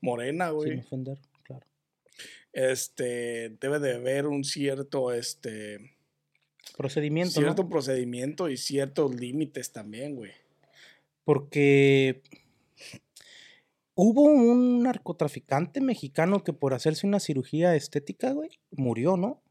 morena, 0.00 0.46
sin 0.48 0.54
güey. 0.54 0.78
ofender, 0.78 1.18
claro. 1.42 1.66
Este, 2.52 3.56
debe 3.60 3.78
de 3.78 3.94
haber 3.96 4.26
un 4.26 4.44
cierto, 4.44 5.12
este, 5.12 5.94
Procedimiento, 6.76 7.40
¿no? 7.40 7.46
cierto 7.46 7.68
procedimiento 7.68 8.48
y 8.48 8.56
ciertos 8.56 9.14
límites 9.14 9.70
también, 9.70 10.16
güey. 10.16 10.32
Porque 11.24 12.22
hubo 13.94 14.22
un 14.22 14.82
narcotraficante 14.82 15.80
mexicano 15.80 16.42
que 16.42 16.52
por 16.52 16.74
hacerse 16.74 17.06
una 17.06 17.20
cirugía 17.20 17.74
estética, 17.76 18.32
güey, 18.32 18.50
murió, 18.70 19.16
¿no? 19.16 19.42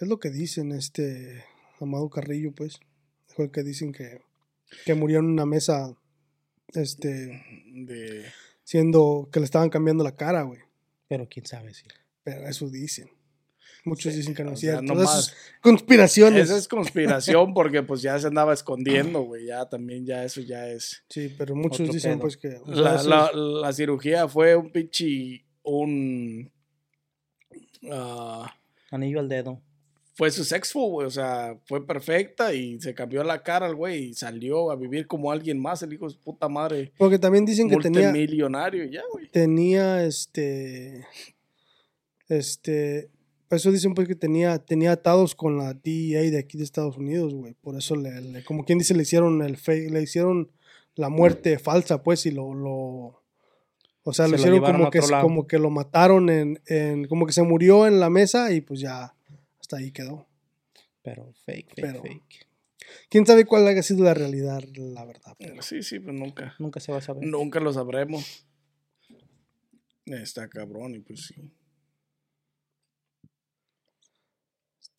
Es 0.00 0.08
lo 0.08 0.18
que 0.18 0.30
dicen, 0.30 0.72
este 0.72 1.44
Amado 1.80 2.08
Carrillo, 2.10 2.52
pues. 2.52 2.80
Fue 3.26 3.46
el 3.46 3.50
que 3.50 3.62
dicen 3.62 3.92
que, 3.92 4.20
que 4.84 4.94
murió 4.94 5.20
en 5.20 5.26
una 5.26 5.46
mesa, 5.46 5.94
este, 6.74 7.42
De, 7.72 8.24
siendo 8.64 9.28
que 9.32 9.40
le 9.40 9.44
estaban 9.44 9.70
cambiando 9.70 10.04
la 10.04 10.16
cara, 10.16 10.42
güey. 10.42 10.60
Pero 11.08 11.28
quién 11.28 11.46
sabe 11.46 11.74
si. 11.74 11.84
Pero 12.22 12.48
eso 12.48 12.68
dicen. 12.68 13.10
Muchos 13.84 14.12
Sí, 14.12 14.18
dicen 14.18 14.34
que 14.34 14.44
no 14.44 14.52
es 14.52 14.60
cierto. 14.60 14.82
no 14.82 14.94
Esas 14.94 15.04
más. 15.30 15.34
conspiraciones. 15.62 16.44
esa 16.44 16.56
es 16.58 16.68
conspiración 16.68 17.54
porque 17.54 17.82
pues 17.82 18.02
ya 18.02 18.18
se 18.18 18.26
andaba 18.26 18.52
escondiendo, 18.52 19.22
güey, 19.22 19.46
ya 19.46 19.68
también 19.68 20.04
ya 20.04 20.24
eso 20.24 20.40
ya 20.42 20.68
es... 20.68 21.02
Sí, 21.08 21.34
pero 21.38 21.54
muchos 21.54 21.80
Otro 21.80 21.92
dicen 21.94 22.12
pedo. 22.12 22.20
pues 22.20 22.36
que... 22.36 22.48
o 22.62 22.74
sea, 22.74 22.82
La, 22.82 23.02
la- 23.02 23.26
es- 23.28 23.34
la 23.36 23.72
cirugía 23.72 24.28
fue 24.28 24.54
un 24.56 24.70
pinche, 24.70 25.44
un... 25.62 26.50
ah, 27.90 28.54
Anillo 28.90 29.20
al 29.20 29.28
dedo. 29.28 29.60
fue 30.14 30.30
su 30.30 30.44
sexo, 30.44 30.80
güey, 30.80 31.06
o 31.06 31.10
sea, 31.10 31.56
fue 31.64 31.86
perfecta 31.86 32.52
y 32.52 32.78
se 32.80 32.92
cambió 32.94 33.24
la 33.24 33.42
cara 33.42 33.66
el 33.66 33.74
güey 33.76 34.08
y 34.10 34.14
salió 34.14 34.70
a 34.70 34.76
vivir 34.76 35.06
como 35.06 35.32
alguien 35.32 35.58
más, 35.58 35.82
el 35.82 35.92
hijo 35.94 36.04
de 36.06 36.10
su 36.12 36.20
puta 36.20 36.48
madre, 36.48 36.92
Porque 36.98 37.18
también 37.18 37.46
dicen 37.46 37.70
que 37.70 37.76
tenía, 37.78 38.10
multimillonario, 38.10 38.84
ya, 38.84 39.02
güey. 39.12 39.28
tenía, 39.30 40.04
este, 40.04 41.06
este, 42.28 43.08
eso 43.50 43.72
dicen 43.72 43.94
pues 43.94 44.06
que 44.08 44.14
tenía, 44.14 44.58
tenía 44.58 44.92
atados 44.92 45.34
con 45.34 45.56
la 45.58 45.74
DEA 45.74 46.22
de 46.30 46.38
aquí 46.38 46.56
de 46.58 46.64
Estados 46.64 46.96
Unidos, 46.96 47.34
güey. 47.34 47.54
Por 47.54 47.76
eso 47.76 47.96
le, 47.96 48.20
le- 48.20 48.44
como 48.44 48.64
quien 48.64 48.78
dice, 48.78 48.94
le 48.94 49.02
hicieron 49.02 49.42
el 49.42 49.56
fake, 49.56 49.90
le 49.90 50.02
hicieron 50.02 50.50
la 50.94 51.08
muerte 51.08 51.58
falsa, 51.58 52.02
pues, 52.02 52.26
y 52.26 52.30
lo, 52.30 52.54
lo 52.54 53.22
o 54.02 54.12
sea, 54.12 54.26
Se 54.26 54.30
lo 54.32 54.36
hicieron 54.38 54.60
como 54.62 54.90
que, 54.90 55.00
como 55.20 55.46
que 55.46 55.58
lo 55.58 55.70
mataron 55.70 56.30
en, 56.30 56.60
en, 56.66 57.06
como 57.06 57.26
que 57.26 57.32
se 57.32 57.42
murió 57.42 57.86
en 57.86 58.00
la 58.00 58.08
mesa 58.10 58.52
y 58.52 58.60
pues 58.60 58.80
ya, 58.80 59.14
hasta 59.60 59.76
ahí 59.78 59.90
quedó. 59.92 60.26
Pero 61.02 61.32
fake, 61.44 61.68
fake, 61.74 61.74
Pero- 61.76 62.02
fake. 62.02 62.46
¿Quién 63.08 63.24
sabe 63.24 63.44
cuál 63.44 63.68
haya 63.68 63.82
sido 63.84 64.02
la 64.04 64.14
realidad, 64.14 64.62
la 64.74 65.04
verdad? 65.04 65.36
pero- 65.38 65.62
Sí, 65.62 65.82
sí, 65.82 66.00
pues 66.00 66.14
nunca, 66.16 66.54
Nunca 66.58 66.80
se 66.80 66.90
va 66.90 66.98
a 66.98 67.00
saber. 67.02 67.24
nunca 67.26 67.60
lo 67.60 67.72
sabremos. 67.72 68.44
Está 70.06 70.48
cabrón 70.48 70.94
y 70.94 70.98
pues 71.00 71.26
sí. 71.26 71.34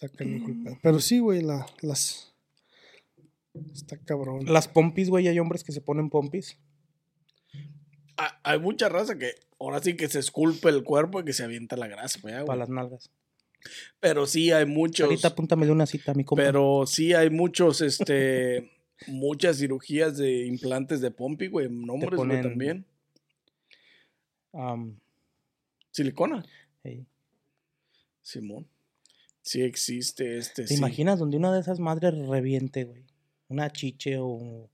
Está 0.02 0.18
canijo 0.18 0.48
el 0.48 0.64
pedo. 0.64 0.80
Pero 0.82 1.00
sí, 1.00 1.20
güey, 1.20 1.42
la, 1.42 1.66
las... 1.82 2.34
Está 3.74 3.98
cabrón. 3.98 4.46
Las 4.46 4.68
pompis, 4.68 5.10
güey, 5.10 5.28
hay 5.28 5.38
hombres 5.40 5.64
que 5.64 5.72
se 5.72 5.82
ponen 5.82 6.10
pompis. 6.10 6.58
Ah, 8.18 8.40
Hay 8.44 8.60
mucha 8.60 8.90
raza 8.90 9.18
que 9.18 9.34
ahora 9.60 9.82
sí 9.82 9.96
que 9.96 10.08
se 10.08 10.20
esculpe 10.20 10.70
el 10.70 10.84
cuerpo 10.84 11.20
y 11.20 11.26
que 11.26 11.34
se 11.34 11.44
avienta 11.44 11.76
la 11.76 11.88
grasa, 11.88 12.20
güey, 12.22 12.34
Para 12.34 12.46
güey. 12.46 12.60
las 12.60 12.70
nalgas. 12.70 13.12
Pero 14.00 14.26
sí 14.26 14.52
hay 14.52 14.66
muchos... 14.66 15.06
Ahorita 15.06 15.30
apúntamele 15.30 15.72
una 15.72 15.86
cita, 15.86 16.14
mi 16.14 16.24
compa. 16.24 16.44
Pero 16.44 16.86
sí 16.88 17.14
hay 17.14 17.30
muchos, 17.30 17.82
este, 17.82 18.72
muchas 19.08 19.58
cirugías 19.58 20.18
de 20.18 20.46
implantes 20.46 21.02
de 21.02 21.12
pompi, 21.12 21.48
güey, 21.48 21.70
nombres, 21.70 22.18
güey, 22.20 22.42
también. 22.42 22.86
Am, 24.54 25.00
Silicona, 25.92 26.44
hey. 26.84 27.06
Simón. 28.22 28.68
Sí 29.41 29.62
existe 29.62 30.38
este, 30.38 30.63
¿Te 30.63 30.67
sí. 30.69 30.75
imaginas 30.75 31.19
donde 31.19 31.38
una 31.38 31.54
de 31.54 31.62
esas 31.62 31.80
madres 31.80 32.13
reviente, 32.27 32.84
güey? 32.84 33.06
Una 33.47 33.71
chiche 33.71 34.17
o, 34.19 34.69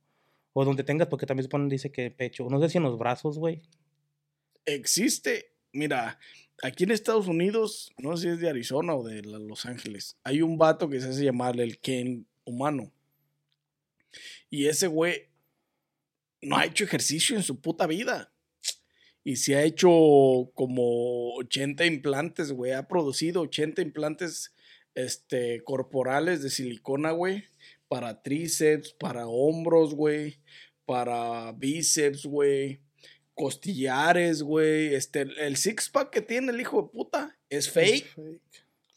o 0.54 0.66
donde 0.66 0.84
tengas, 0.84 1.08
porque 1.08 1.26
también 1.26 1.44
se 1.44 1.50
ponen, 1.50 1.70
dice 1.70 1.92
que 1.92 2.12
pecho. 2.12 2.48
No 2.50 2.60
sé 2.60 2.70
si 2.70 2.78
en 2.78 2.84
los 2.84 2.98
brazos, 2.98 3.40
güey. 3.40 3.62
Existe, 4.66 5.54
mira, 5.72 6.20
aquí 6.62 6.84
en 6.84 6.92
Estados 6.92 7.28
Unidos, 7.28 7.94
no 7.98 8.18
sé 8.18 8.24
si 8.24 8.30
es 8.34 8.40
de 8.40 8.50
Arizona 8.50 8.96
o 8.96 9.04
de 9.04 9.22
Los 9.22 9.66
Ángeles, 9.66 10.18
hay 10.24 10.42
un 10.42 10.58
vato 10.58 10.90
que 10.90 11.00
se 11.00 11.10
hace 11.10 11.24
llamar 11.24 11.60
el 11.60 11.80
Ken 11.80 12.28
humano. 12.44 12.92
Y 14.50 14.68
ese 14.68 14.88
güey 14.88 15.30
no 16.42 16.58
ha 16.58 16.66
hecho 16.66 16.84
ejercicio 16.84 17.36
en 17.36 17.44
su 17.44 17.60
puta 17.60 17.88
vida. 17.88 18.32
Y 19.24 19.36
se 19.36 19.56
ha 19.56 19.64
hecho 19.64 19.90
como 20.54 21.34
80 21.36 21.86
implantes, 21.86 22.52
güey. 22.52 22.72
Ha 22.72 22.88
producido 22.88 23.42
80 23.42 23.82
implantes 23.82 24.54
este, 24.98 25.64
corporales 25.64 26.42
de 26.42 26.50
silicona, 26.50 27.12
güey. 27.12 27.44
Para 27.88 28.22
tríceps, 28.24 28.94
para 28.94 29.28
hombros, 29.28 29.94
güey. 29.94 30.40
Para 30.86 31.52
bíceps, 31.54 32.26
güey. 32.26 32.82
Costillares, 33.36 34.42
güey. 34.42 34.96
Este, 34.96 35.22
el 35.22 35.56
six 35.56 35.90
pack 35.90 36.10
que 36.10 36.22
tiene 36.22 36.52
el 36.52 36.60
hijo 36.60 36.82
de 36.82 36.90
puta 36.90 37.38
es 37.50 37.70
fake. 37.70 38.08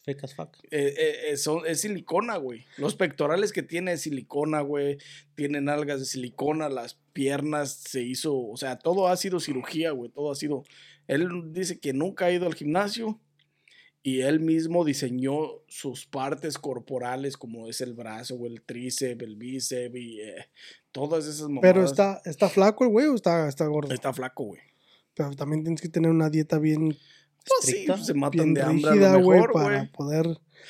Fake 0.05 0.25
as 0.25 0.35
fuck. 0.35 0.57
Eh, 0.71 0.95
eh, 0.97 1.17
eh, 1.29 1.37
son- 1.37 1.67
es 1.67 1.83
silicona, 1.83 2.39
güey. 2.39 2.65
Los 2.79 2.97
pectorales 2.97 3.53
que 3.53 3.63
tiene 3.63 3.93
es 3.93 4.01
silicona, 4.01 4.63
güey. 4.63 4.97
Tienen 5.35 5.69
algas 5.69 6.01
de 6.01 6.07
silicona, 6.07 6.71
las 6.71 6.95
piernas 7.13 7.75
se 7.75 8.01
hizo, 8.01 8.35
o 8.35 8.57
sea, 8.57 8.79
todo 8.79 9.09
ha 9.09 9.17
sido 9.19 9.39
cirugía, 9.41 9.91
güey. 9.91 10.11
Todo 10.11 10.33
ha 10.33 10.35
sido. 10.35 10.65
Él 11.07 11.29
dice 11.53 11.79
que 11.79 11.93
nunca 11.93 12.25
ha 12.27 12.33
ido 12.33 12.47
al 12.47 12.55
gimnasio 12.55 13.21
y 14.03 14.21
él 14.23 14.41
mismo 14.41 14.85
diseñó 14.85 15.61
sus 15.69 16.07
partes 16.07 16.57
corporales, 16.59 17.37
como 17.37 17.69
es 17.69 17.81
el 17.81 17.93
brazo, 17.93 18.37
güey, 18.37 18.53
el 18.53 18.63
tríceps, 18.63 19.23
el 19.23 19.37
bíceps 19.37 19.95
y 19.97 20.21
eh, 20.21 20.47
todas 20.91 21.27
esas 21.27 21.49
mamadas. 21.49 21.63
Pero 21.63 21.85
está, 21.85 22.23
está 22.25 22.49
flaco 22.49 22.85
el 22.85 22.91
güey 22.91 23.07
o 23.07 23.15
está, 23.15 23.49
está 23.49 23.67
gordo. 23.67 23.93
Está 23.93 24.13
flaco, 24.13 24.45
güey. 24.45 24.61
Pero 25.15 25.33
también 25.37 25.63
tienes 25.63 25.83
que 25.83 25.89
tener 25.89 26.11
una 26.11 26.31
dieta 26.31 26.59
bien, 26.59 26.89
Pues 26.89 26.99
sí, 27.63 27.71
Estricta, 27.71 27.99
se 27.99 28.15
matan 28.15 28.33
bien 28.33 28.55
de 28.55 28.63
hambre 28.63 28.89
a 28.89 28.93
rígida, 28.93 29.17
güey, 29.17 29.43
para 29.53 29.77
güey. 29.79 29.93
poder, 29.93 30.27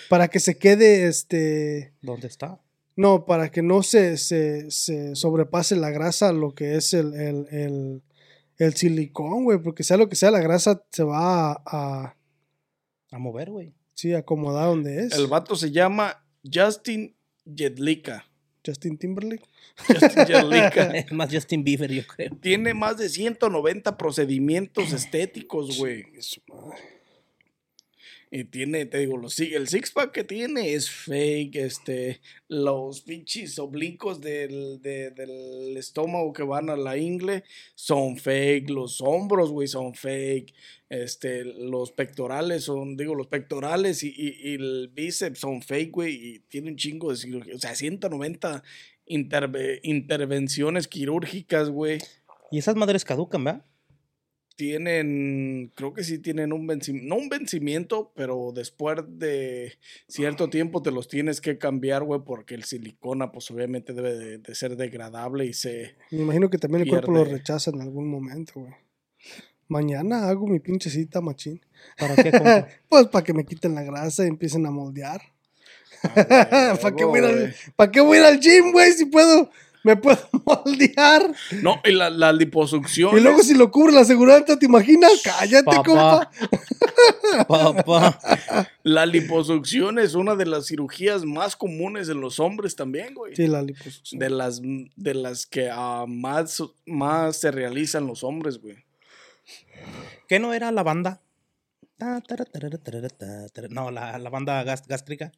para 0.08 0.28
que 0.28 0.40
se 0.40 0.58
quede, 0.58 1.06
este, 1.06 1.94
¿Dónde 2.02 2.26
está? 2.26 2.60
no, 2.96 3.24
para 3.26 3.50
que 3.50 3.62
no 3.62 3.82
se, 3.82 4.16
se, 4.18 4.70
se 4.70 5.14
sobrepase 5.14 5.76
la 5.76 5.90
grasa 5.90 6.32
lo 6.32 6.54
que 6.54 6.74
es 6.76 6.92
el, 6.94 7.14
el, 7.14 7.46
el, 7.50 8.02
el 8.58 8.74
silicón, 8.74 9.44
güey, 9.44 9.58
porque 9.62 9.84
sea 9.84 9.96
lo 9.96 10.08
que 10.08 10.16
sea, 10.16 10.30
la 10.32 10.40
grasa 10.40 10.84
se 10.90 11.04
va 11.04 11.52
a, 11.52 11.62
a 11.64 12.16
A 13.10 13.18
mover, 13.18 13.50
güey. 13.50 13.72
sí, 13.94 14.14
acomodar 14.14 14.66
donde 14.66 15.04
es. 15.04 15.12
El 15.12 15.26
vato 15.26 15.56
se 15.56 15.70
llama 15.70 16.24
Justin 16.44 17.14
Jedlicka. 17.44 18.24
Justin 18.64 18.98
Timberlake. 18.98 19.44
Justin 19.88 20.26
Jedlicka. 20.26 20.90
Es 20.96 21.12
más 21.12 21.32
Justin 21.32 21.64
Bieber, 21.64 21.90
yo 21.90 22.06
creo. 22.06 22.30
Tiene 22.40 22.74
más 22.74 22.98
de 22.98 23.08
190 23.08 23.96
procedimientos 23.96 24.92
estéticos, 24.92 25.78
güey. 25.78 26.04
Su 26.20 26.40
madre. 26.48 26.99
Y 28.32 28.44
tiene, 28.44 28.86
te 28.86 28.98
digo, 28.98 29.16
los, 29.16 29.38
el 29.40 29.66
six 29.66 29.90
pack 29.90 30.12
que 30.12 30.22
tiene 30.22 30.72
es 30.74 30.88
fake. 30.88 31.56
Este, 31.56 32.20
los 32.46 33.00
pinches 33.00 33.58
oblicuos 33.58 34.20
del, 34.20 34.80
de- 34.80 35.10
del 35.10 35.76
estómago 35.76 36.32
que 36.32 36.44
van 36.44 36.70
a 36.70 36.76
la 36.76 36.96
ingle 36.96 37.42
son 37.74 38.16
fake. 38.16 38.70
Los 38.70 39.00
hombros, 39.00 39.50
güey, 39.50 39.66
son 39.66 39.94
fake. 39.94 40.54
Este, 40.88 41.44
los 41.44 41.90
pectorales 41.90 42.64
son, 42.64 42.96
digo, 42.96 43.16
los 43.16 43.26
pectorales 43.26 44.02
y 44.04 44.14
el 44.54 44.90
bíceps 44.94 45.40
son 45.40 45.60
fake, 45.60 45.90
güey. 45.90 46.14
Y 46.14 46.38
tiene 46.48 46.70
un 46.70 46.76
chingo 46.76 47.10
de 47.10 47.16
cirugía. 47.16 47.54
O 47.56 47.58
sea, 47.58 47.74
190 47.74 48.62
interve- 49.08 49.80
intervenciones 49.82 50.86
quirúrgicas, 50.86 51.68
güey. 51.68 51.98
Y 52.52 52.58
esas 52.58 52.76
madres 52.76 53.04
caducan, 53.04 53.42
¿verdad? 53.42 53.64
Tienen, 54.60 55.72
creo 55.74 55.94
que 55.94 56.04
sí 56.04 56.18
tienen 56.18 56.52
un 56.52 56.66
vencimiento, 56.66 57.08
no 57.08 57.18
un 57.18 57.30
vencimiento, 57.30 58.12
pero 58.14 58.52
después 58.54 58.98
de 59.08 59.72
cierto 60.06 60.50
tiempo 60.50 60.82
te 60.82 60.90
los 60.90 61.08
tienes 61.08 61.40
que 61.40 61.56
cambiar, 61.56 62.04
güey, 62.04 62.20
porque 62.26 62.56
el 62.56 62.64
silicona, 62.64 63.32
pues 63.32 63.50
obviamente 63.50 63.94
debe 63.94 64.18
de, 64.18 64.36
de 64.36 64.54
ser 64.54 64.76
degradable 64.76 65.46
y 65.46 65.54
se... 65.54 65.96
Me 66.10 66.20
imagino 66.20 66.50
que 66.50 66.58
también 66.58 66.82
el 66.82 66.90
cuerpo 66.90 67.10
lo 67.10 67.24
rechaza 67.24 67.70
en 67.70 67.80
algún 67.80 68.10
momento, 68.10 68.52
güey. 68.60 68.74
Mañana 69.66 70.28
hago 70.28 70.46
mi 70.46 70.60
pinche 70.60 70.90
cita, 70.90 71.22
machín. 71.22 71.58
¿Para 71.98 72.14
qué? 72.16 72.30
Pues 72.90 73.06
para 73.06 73.24
que 73.24 73.32
me 73.32 73.46
quiten 73.46 73.74
la 73.74 73.82
grasa 73.82 74.24
y 74.24 74.28
empiecen 74.28 74.66
a 74.66 74.70
moldear. 74.70 75.22
Ah, 76.02 76.76
¿Para 76.82 76.94
qué 76.94 77.04
voy 78.02 78.18
a 78.18 78.20
ir 78.20 78.26
al 78.26 78.40
gym, 78.40 78.72
güey? 78.72 78.92
Si 78.92 79.06
puedo, 79.06 79.50
me 79.82 79.96
puedo 79.96 80.18
moldear. 80.44 81.32
No, 81.62 81.80
y 81.84 81.92
la, 81.92 82.10
la 82.10 82.32
liposucción... 82.32 83.16
Y 83.16 83.20
luego 83.20 83.42
si 83.42 83.54
lo 83.54 83.70
cubre 83.70 83.92
la 83.92 84.00
aseguranza, 84.00 84.58
¿te 84.58 84.66
imaginas? 84.66 85.12
Cállate, 85.22 85.76
compa. 85.84 86.30
Papá. 87.46 87.82
Papá. 87.82 88.18
La 88.82 89.04
liposucción 89.04 89.98
es 89.98 90.14
una 90.14 90.34
de 90.36 90.46
las 90.46 90.66
cirugías 90.66 91.24
más 91.24 91.54
comunes 91.54 92.08
en 92.08 92.20
los 92.20 92.40
hombres 92.40 92.76
también, 92.76 93.14
güey. 93.14 93.36
Sí, 93.36 93.46
la 93.46 93.62
liposucción. 93.62 94.18
De 94.18 94.30
las, 94.30 94.60
de 94.62 95.14
las 95.14 95.46
que 95.46 95.68
ah, 95.70 96.06
más, 96.08 96.62
más 96.86 97.36
se 97.36 97.50
realizan 97.50 98.06
los 98.06 98.24
hombres, 98.24 98.58
güey. 98.58 98.76
¿Qué 100.28 100.38
no 100.38 100.54
era 100.54 100.72
la 100.72 100.82
banda? 100.82 101.20
No, 103.68 103.90
la, 103.90 104.18
la 104.18 104.30
banda 104.30 104.62
gástrica. 104.64 105.32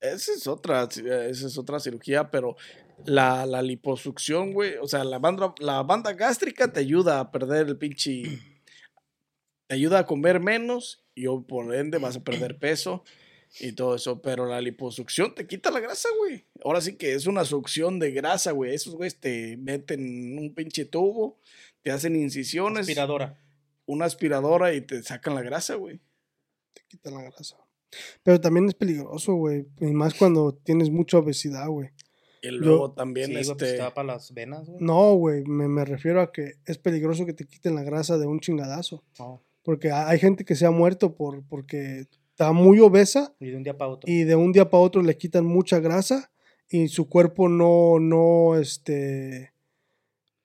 Esa 0.00 0.32
es 0.32 0.46
otra, 0.46 0.84
esa 0.84 1.46
es 1.46 1.58
otra 1.58 1.80
cirugía, 1.80 2.30
pero 2.30 2.56
la, 3.04 3.46
la 3.46 3.62
liposucción, 3.62 4.52
güey, 4.52 4.76
o 4.76 4.86
sea, 4.86 5.04
la 5.04 5.18
banda, 5.18 5.54
la 5.58 5.82
banda 5.82 6.12
gástrica 6.12 6.72
te 6.72 6.80
ayuda 6.80 7.20
a 7.20 7.30
perder 7.32 7.66
el 7.66 7.78
pinche, 7.78 8.38
te 9.66 9.74
ayuda 9.74 10.00
a 10.00 10.06
comer 10.06 10.40
menos 10.40 11.04
y 11.14 11.26
por 11.48 11.74
ende 11.74 11.98
vas 11.98 12.16
a 12.16 12.24
perder 12.24 12.58
peso 12.58 13.02
y 13.60 13.72
todo 13.72 13.94
eso, 13.94 14.22
pero 14.22 14.46
la 14.46 14.60
liposucción 14.60 15.34
te 15.34 15.46
quita 15.46 15.70
la 15.70 15.80
grasa, 15.80 16.08
güey. 16.18 16.46
Ahora 16.64 16.80
sí 16.80 16.96
que 16.96 17.14
es 17.14 17.26
una 17.26 17.44
succión 17.44 17.98
de 17.98 18.12
grasa, 18.12 18.52
güey. 18.52 18.74
Esos 18.74 18.94
güeyes 18.94 19.18
te 19.18 19.56
meten 19.56 20.38
un 20.38 20.54
pinche 20.54 20.84
tubo, 20.84 21.40
te 21.82 21.90
hacen 21.90 22.14
incisiones, 22.14 22.80
Aspiradora. 22.82 23.38
una 23.86 24.04
aspiradora 24.04 24.74
y 24.74 24.82
te 24.82 25.02
sacan 25.02 25.34
la 25.34 25.42
grasa, 25.42 25.74
güey. 25.74 26.00
Te 26.72 26.82
quitan 26.88 27.14
la 27.14 27.22
grasa. 27.22 27.56
Pero 28.22 28.40
también 28.40 28.66
es 28.66 28.74
peligroso, 28.74 29.34
güey. 29.34 29.66
Y 29.80 29.86
más 29.86 30.14
cuando 30.14 30.52
tienes 30.54 30.90
mucha 30.90 31.18
obesidad, 31.18 31.68
güey. 31.68 31.90
Y 32.42 32.50
luego 32.50 32.92
también 32.92 33.26
Sí, 33.28 33.32
pues 33.32 33.48
este... 33.50 33.78
para 33.94 34.04
las 34.04 34.32
venas, 34.32 34.68
güey. 34.68 34.78
No, 34.82 35.14
güey. 35.14 35.44
Me, 35.44 35.66
me 35.68 35.84
refiero 35.84 36.20
a 36.20 36.30
que 36.32 36.52
es 36.66 36.78
peligroso 36.78 37.26
que 37.26 37.32
te 37.32 37.46
quiten 37.46 37.74
la 37.74 37.82
grasa 37.82 38.16
de 38.18 38.26
un 38.26 38.38
chingadazo. 38.40 39.02
No. 39.18 39.42
Porque 39.62 39.90
ha- 39.90 40.08
hay 40.08 40.18
gente 40.18 40.44
que 40.44 40.54
se 40.54 40.64
ha 40.66 40.70
muerto 40.70 41.14
por, 41.16 41.42
porque 41.48 42.06
está 42.30 42.52
muy 42.52 42.78
obesa 42.78 43.34
Y 43.40 43.46
de 43.50 43.56
un 43.56 43.64
día 43.64 43.76
para 43.76 43.90
otro. 43.90 44.10
y 44.10 44.22
de 44.24 44.36
un 44.36 44.52
día 44.52 44.70
para 44.70 44.82
otro 44.82 45.02
le 45.02 45.16
quitan 45.16 45.44
mucha 45.44 45.80
grasa 45.80 46.30
y 46.70 46.86
su 46.88 47.08
cuerpo 47.08 47.48
no, 47.48 47.98
no, 47.98 48.56
este, 48.56 49.52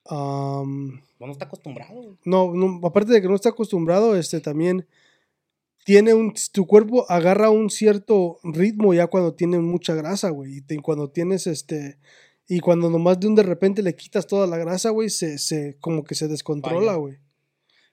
am, 0.06 1.00
No, 1.20 1.26
no 1.26 1.32
está 1.32 1.44
acostumbrado, 1.46 2.16
no, 2.24 2.52
no, 2.52 2.80
aparte 2.86 3.12
de 3.12 3.22
que 3.22 3.28
no 3.28 3.34
está 3.34 3.50
acostumbrado, 3.50 4.16
este, 4.16 4.40
también 4.40 4.86
tiene 5.84 6.14
un, 6.14 6.34
tu 6.52 6.66
cuerpo 6.66 7.04
agarra 7.10 7.50
un 7.50 7.70
cierto 7.70 8.38
ritmo 8.42 8.94
ya 8.94 9.06
cuando 9.06 9.34
tiene 9.34 9.58
mucha 9.58 9.94
grasa, 9.94 10.30
güey, 10.30 10.56
y 10.56 10.60
te- 10.62 10.78
cuando 10.80 11.10
tienes, 11.10 11.46
este, 11.46 11.98
y 12.48 12.60
cuando 12.60 12.90
nomás 12.90 13.20
de 13.20 13.26
un 13.28 13.34
de 13.34 13.42
repente 13.42 13.82
le 13.82 13.94
quitas 13.94 14.26
toda 14.26 14.46
la 14.46 14.56
grasa, 14.58 14.90
güey, 14.90 15.10
se, 15.10 15.38
se, 15.38 15.76
como 15.80 16.02
que 16.04 16.14
se 16.14 16.26
descontrola, 16.28 16.94
güey. 16.96 17.18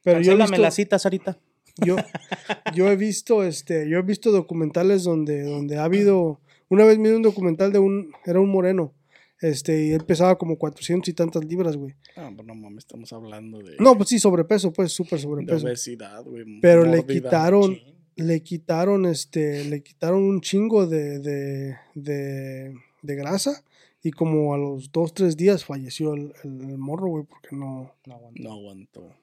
Pero 0.03 0.19
yo 0.21 0.31
he 0.31 0.37
Cancélame 0.37 0.51
visto- 0.51 0.61
la 0.61 0.71
cita, 0.71 0.99
Sarita. 0.99 1.39
yo, 1.85 1.95
yo 2.75 2.89
he 2.89 2.95
visto, 2.95 3.43
este, 3.43 3.87
yo 3.89 3.97
he 3.99 4.01
visto 4.01 4.31
documentales 4.31 5.03
donde, 5.03 5.43
donde 5.43 5.77
ha 5.77 5.83
habido, 5.83 6.39
una 6.69 6.85
vez 6.85 6.97
vi 6.97 7.09
un 7.09 7.21
documental 7.21 7.71
de 7.73 7.79
un, 7.79 8.11
era 8.25 8.39
un 8.39 8.49
moreno, 8.49 8.93
este, 9.41 9.85
y 9.87 9.91
él 9.91 10.03
pesaba 10.05 10.37
como 10.37 10.57
400 10.57 11.09
y 11.09 11.13
tantas 11.13 11.43
libras, 11.43 11.75
güey. 11.75 11.95
Ah, 12.15 12.31
pues 12.35 12.47
no 12.47 12.55
mames, 12.55 12.79
estamos 12.85 13.11
hablando 13.13 13.59
de, 13.59 13.75
No, 13.79 13.97
pues 13.97 14.09
sí, 14.09 14.19
sobrepeso, 14.19 14.71
pues, 14.71 14.91
súper 14.93 15.19
de 15.19 15.23
sobrepeso. 15.23 15.65
obesidad, 15.65 16.23
güey. 16.23 16.59
Pero 16.61 16.85
le 16.85 17.05
quitaron, 17.05 17.77
le 18.15 18.43
quitaron, 18.43 19.05
este, 19.05 19.65
le 19.65 19.81
quitaron 19.83 20.23
un 20.23 20.41
chingo 20.41 20.85
de, 20.87 21.19
de, 21.19 21.75
de, 21.95 22.73
de 23.01 23.15
grasa 23.15 23.63
y 24.03 24.11
como 24.11 24.53
a 24.53 24.57
los 24.57 24.91
dos, 24.91 25.13
tres 25.13 25.37
días 25.37 25.63
falleció 25.65 26.13
el, 26.13 26.33
el- 26.43 26.61
el 26.71 26.77
morro, 26.77 27.07
güey, 27.07 27.23
porque 27.23 27.55
no, 27.55 27.93
No, 28.05 28.15
aguanta. 28.15 28.41
No 28.43 28.51
aguantó. 28.53 29.15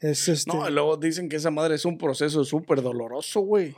Es 0.00 0.28
este, 0.28 0.50
No, 0.50 0.68
luego 0.70 0.96
dicen 0.96 1.28
que 1.28 1.36
esa 1.36 1.50
madre 1.50 1.74
es 1.76 1.84
un 1.84 1.96
proceso 1.98 2.44
súper 2.44 2.80
doloroso, 2.82 3.40
güey. 3.40 3.74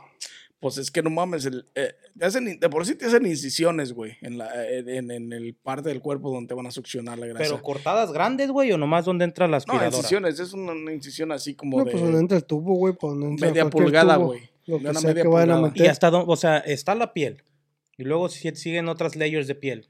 Pues 0.65 0.79
es 0.79 0.89
que 0.89 1.03
no 1.03 1.11
mames, 1.11 1.45
el, 1.45 1.63
eh, 1.75 1.93
te 2.17 2.25
hacen, 2.25 2.59
de 2.59 2.69
por 2.71 2.87
sí 2.87 2.95
te 2.95 3.05
hacen 3.05 3.23
incisiones, 3.27 3.93
güey, 3.93 4.13
en, 4.21 4.39
la, 4.39 4.49
en, 4.67 5.11
en- 5.11 5.31
el 5.31 5.53
parte 5.53 5.89
del 5.89 6.01
cuerpo 6.01 6.31
donde 6.31 6.47
te 6.47 6.55
van 6.55 6.65
a 6.65 6.71
succionar 6.71 7.19
la 7.19 7.27
grasa. 7.27 7.43
Pero 7.43 7.61
cortadas 7.61 8.11
grandes, 8.11 8.49
güey, 8.49 8.71
o 8.71 8.77
nomás 8.79 9.05
donde 9.05 9.25
entra 9.25 9.45
la 9.45 9.51
no, 9.51 9.57
aspiradora. 9.57 9.95
incisiones, 9.95 10.39
es 10.39 10.53
una, 10.53 10.71
una 10.71 10.91
incisión 10.91 11.31
así 11.31 11.53
como 11.53 11.77
no, 11.77 11.85
de 11.85 11.91
pues 11.91 12.01
donde 12.01 12.17
entra 12.19 12.37
el 12.37 12.45
tubo, 12.45 12.73
güey, 12.73 12.95
pues 12.99 13.11
donde 13.11 13.27
entra 13.27 13.47
media 13.47 13.69
pulgada, 13.69 14.15
güey. 14.15 14.39
Lo 14.65 14.79
que 14.79 14.85
una 14.89 14.99
sea 14.99 15.07
media 15.11 15.21
que 15.21 15.27
vayan 15.29 15.51
a 15.51 15.53
pulgada. 15.57 15.71
meter. 15.73 15.85
Y 15.85 15.89
hasta, 15.89 16.09
o 16.09 16.35
sea, 16.35 16.57
está 16.57 16.95
la 16.95 17.13
piel. 17.13 17.43
Y 17.95 18.03
luego 18.03 18.27
si- 18.29 18.49
siguen 18.55 18.89
otras 18.89 19.15
layers 19.15 19.45
de 19.45 19.53
piel. 19.53 19.87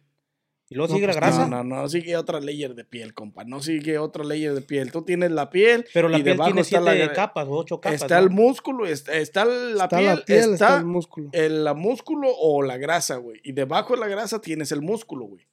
Y 0.68 0.76
luego 0.76 0.88
No, 0.88 0.96
sigue 0.96 1.06
pues, 1.06 1.16
la 1.16 1.22
grasa. 1.22 1.48
No, 1.48 1.64
no, 1.64 1.82
no, 1.82 1.90
sigue 1.90 2.18
otra 2.18 2.40
layer 2.40 2.74
de 2.74 2.84
piel, 2.84 3.14
compa. 3.14 3.44
No 3.44 3.62
sigue 3.62 4.00
otra 4.00 4.24
layer 4.24 4.54
de 4.54 4.62
piel. 4.62 4.92
Tú 4.92 5.04
tienes 5.04 5.30
la 5.32 5.52
piel. 5.52 5.86
Pero 5.94 6.10
la 6.10 6.18
y 6.18 6.24
piel 6.24 6.34
debajo 6.34 6.52
tiene 6.52 6.64
siete 6.64 6.84
la, 6.84 7.14
capas 7.14 7.48
o 7.48 7.52
ocho 7.52 7.80
capas. 7.80 8.02
Está 8.02 8.20
¿no? 8.20 8.24
el 8.24 8.30
músculo, 8.32 8.86
está, 8.88 9.14
está 9.14 9.46
la 9.46 9.84
está 9.84 9.98
piel, 9.98 10.06
la 10.06 10.26
piel, 10.26 10.40
está, 10.40 10.54
está 10.54 10.78
el 10.78 10.86
músculo. 10.86 11.30
el 11.34 11.64
la 11.64 11.76
músculo 11.76 12.30
o 12.36 12.64
la 12.64 12.78
grasa, 12.78 13.18
güey. 13.18 13.40
Y 13.44 13.52
debajo 13.52 13.94
de 13.94 14.00
la 14.00 14.08
grasa 14.08 14.42
tienes 14.42 14.72
el 14.72 14.82
músculo, 14.82 15.26
güey. 15.26 15.46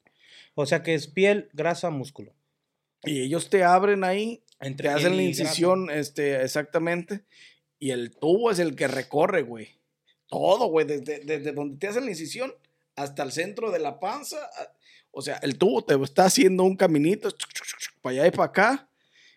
O 0.55 0.65
sea 0.65 0.83
que 0.83 0.95
es 0.95 1.09
piel, 1.09 1.51
grasa, 1.53 1.91
músculo. 1.91 2.33
Y 3.05 3.21
ellos 3.21 3.51
te 3.51 3.65
abren 3.65 4.05
ahí, 4.05 4.43
Entre 4.61 4.89
te 4.89 4.95
hacen 4.95 5.17
la 5.17 5.23
incisión, 5.23 5.91
este, 5.91 6.43
exactamente. 6.43 7.25
Y 7.79 7.91
el 7.91 8.17
tubo 8.17 8.51
es 8.51 8.61
el 8.61 8.77
que 8.77 8.89
recorre, 8.89 9.43
güey. 9.43 9.69
Todo, 10.29 10.67
güey. 10.67 10.87
Desde, 10.87 11.19
desde 11.21 11.53
donde 11.53 11.77
te 11.79 11.89
hacen 11.89 12.05
la 12.05 12.11
incisión 12.11 12.55
hasta 12.97 13.23
el 13.23 13.33
centro 13.33 13.71
de 13.71 13.79
la 13.79 13.99
panza. 14.01 14.37
a- 14.39 14.73
O 15.11 15.21
sea, 15.23 15.37
el 15.43 15.59
tubo 15.59 15.85
te 15.85 15.95
está 16.03 16.25
haciendo 16.25 16.65
un 16.65 16.77
caminito 16.77 17.29
para 18.01 18.15
allá 18.15 18.27
y 18.27 18.31
para 18.31 18.45
acá. 18.45 18.89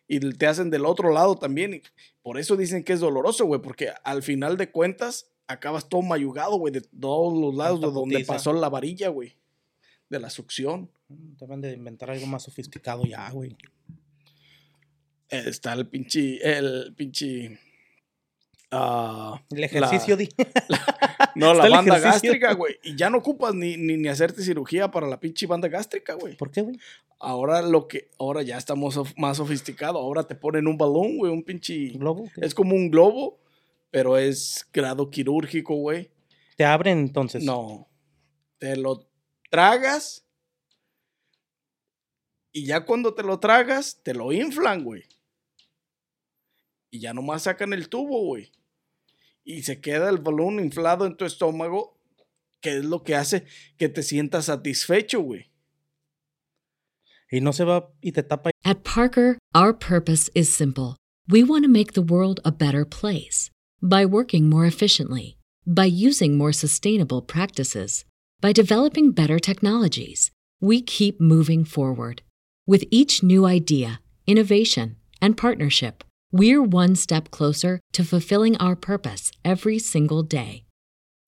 Y 0.08 0.20
te 0.20 0.46
hacen 0.48 0.70
del 0.70 0.86
otro 0.86 1.12
lado 1.12 1.36
también. 1.36 1.74
Y 1.76 1.82
por 2.22 2.38
eso 2.40 2.56
dicen 2.56 2.84
que 2.84 2.94
es 2.94 3.00
doloroso, 3.00 3.46
güey. 3.46 3.62
Porque 3.62 3.92
al 4.04 4.24
final 4.24 4.56
de 4.56 4.72
cuentas 4.72 5.32
acabas 5.48 5.90
todo 5.90 6.02
mayugado, 6.02 6.58
güey. 6.58 6.72
De 6.74 6.82
todos 6.82 7.38
los 7.38 7.56
lados 7.56 7.82
de 7.82 7.88
donde 7.88 8.16
putiza. 8.16 8.34
pasó 8.34 8.54
la 8.54 8.70
varilla, 8.70 9.10
güey. 9.10 9.36
De 10.10 10.20
la 10.20 10.30
succión. 10.30 10.90
Mm, 11.10 11.36
Deben 11.38 11.62
de 11.62 11.74
inventar 11.74 12.12
algo 12.12 12.28
más 12.28 12.44
sofisticado 12.44 13.04
ya, 13.06 13.30
güey. 13.32 13.58
Está 15.30 15.74
el 15.74 15.88
pinche. 15.88 16.38
El 16.58 16.94
pinche. 16.96 17.60
Ah, 18.76 19.42
El 19.52 19.64
ejercicio, 19.64 20.16
di. 20.18 20.30
no, 21.36 21.52
Está 21.54 21.70
la 21.70 21.76
banda 21.78 22.00
gástrica, 22.00 22.54
güey. 22.54 22.78
Y 22.84 22.96
ya 22.96 23.10
no 23.10 23.18
ocupas 23.20 23.54
ni, 23.54 23.78
ni, 23.78 23.98
ni 23.98 24.08
hacerte 24.08 24.42
cirugía 24.44 24.92
para 24.92 25.08
la 25.08 25.20
pinche 25.20 25.48
banda 25.48 25.68
gástrica, 25.68 26.14
güey. 26.16 26.36
¿Por 26.36 26.52
qué, 26.52 26.62
güey? 26.62 26.78
Ahora 27.20 27.62
lo 27.62 27.88
que. 27.88 28.10
Ahora 28.20 28.42
ya 28.44 28.58
estamos 28.58 28.98
sof- 28.98 29.14
más 29.18 29.38
sofisticados. 29.38 30.02
Ahora 30.02 30.24
te 30.28 30.36
ponen 30.36 30.68
un 30.68 30.78
balón, 30.78 31.18
güey. 31.18 31.32
Un 31.32 31.44
pinche. 31.44 31.90
¿Globo? 31.96 32.30
¿Qué? 32.36 32.46
Es 32.46 32.54
como 32.54 32.76
un 32.76 32.92
globo, 32.92 33.40
pero 33.92 34.18
es 34.18 34.68
grado 34.74 35.10
quirúrgico, 35.10 35.76
güey. 35.76 36.12
Te 36.58 36.66
abren 36.66 37.00
entonces. 37.00 37.44
No. 37.44 37.88
Te 38.58 38.76
lo 38.78 39.08
tragas. 39.50 40.26
Y 42.52 42.66
ya 42.66 42.86
cuando 42.86 43.14
te 43.14 43.24
lo 43.24 43.40
tragas, 43.40 44.00
te 44.04 44.14
lo 44.14 44.32
inflan, 44.32 44.84
güey. 44.84 45.04
Y 46.90 47.00
ya 47.02 47.14
nomás 47.14 47.44
sacan 47.44 47.74
el 47.74 47.90
tubo, 47.90 48.24
güey. 48.26 48.50
Y 49.46 49.62
se 49.62 49.80
queda 49.80 50.10
el 50.10 50.18
balón 50.18 50.60
inflado 50.60 51.06
en 51.06 51.16
tu 51.16 51.24
estómago, 51.26 52.00
que 52.62 52.78
es 52.78 52.86
lo 52.86 53.04
que 53.04 53.16
hace 53.16 53.46
que 53.78 53.88
te 53.88 54.02
sientas 54.04 54.46
satisfecho, 54.46 55.22
güey. 55.22 55.52
Y 57.32 57.42
no 57.42 57.54
se 57.54 57.64
va 57.64 57.92
y 58.02 58.12
te 58.12 58.24
tapa. 58.24 58.52
At 58.64 58.84
Parker, 58.84 59.38
our 59.54 59.74
purpose 59.74 60.30
is 60.34 60.50
simple. 60.50 60.98
We 61.28 61.44
want 61.44 61.64
to 61.64 61.70
make 61.70 61.94
the 61.94 62.02
world 62.02 62.40
a 62.44 62.52
better 62.52 62.86
place 62.86 63.50
By 63.82 64.04
working 64.04 64.50
more 64.50 64.66
efficiently, 64.66 65.38
by 65.68 65.86
using 65.86 66.40
more 66.40 66.52
sustainable 66.52 67.22
practices, 67.22 68.04
by 68.42 68.52
developing 68.52 69.12
better 69.12 69.38
technologies, 69.38 70.32
we 70.60 70.82
keep 70.82 71.22
moving 71.22 71.66
forward. 71.66 72.24
With 72.66 72.86
each 72.90 73.22
new 73.22 73.46
idea, 73.46 74.02
innovation, 74.26 74.96
and 75.22 75.38
partnership, 75.38 76.04
we're 76.36 76.62
one 76.62 76.96
step 76.96 77.32
closer 77.32 77.80
to 77.94 78.04
fulfilling 78.04 78.56
our 78.58 78.76
purpose 78.76 79.32
every 79.44 79.80
single 79.80 80.22
day. 80.22 80.66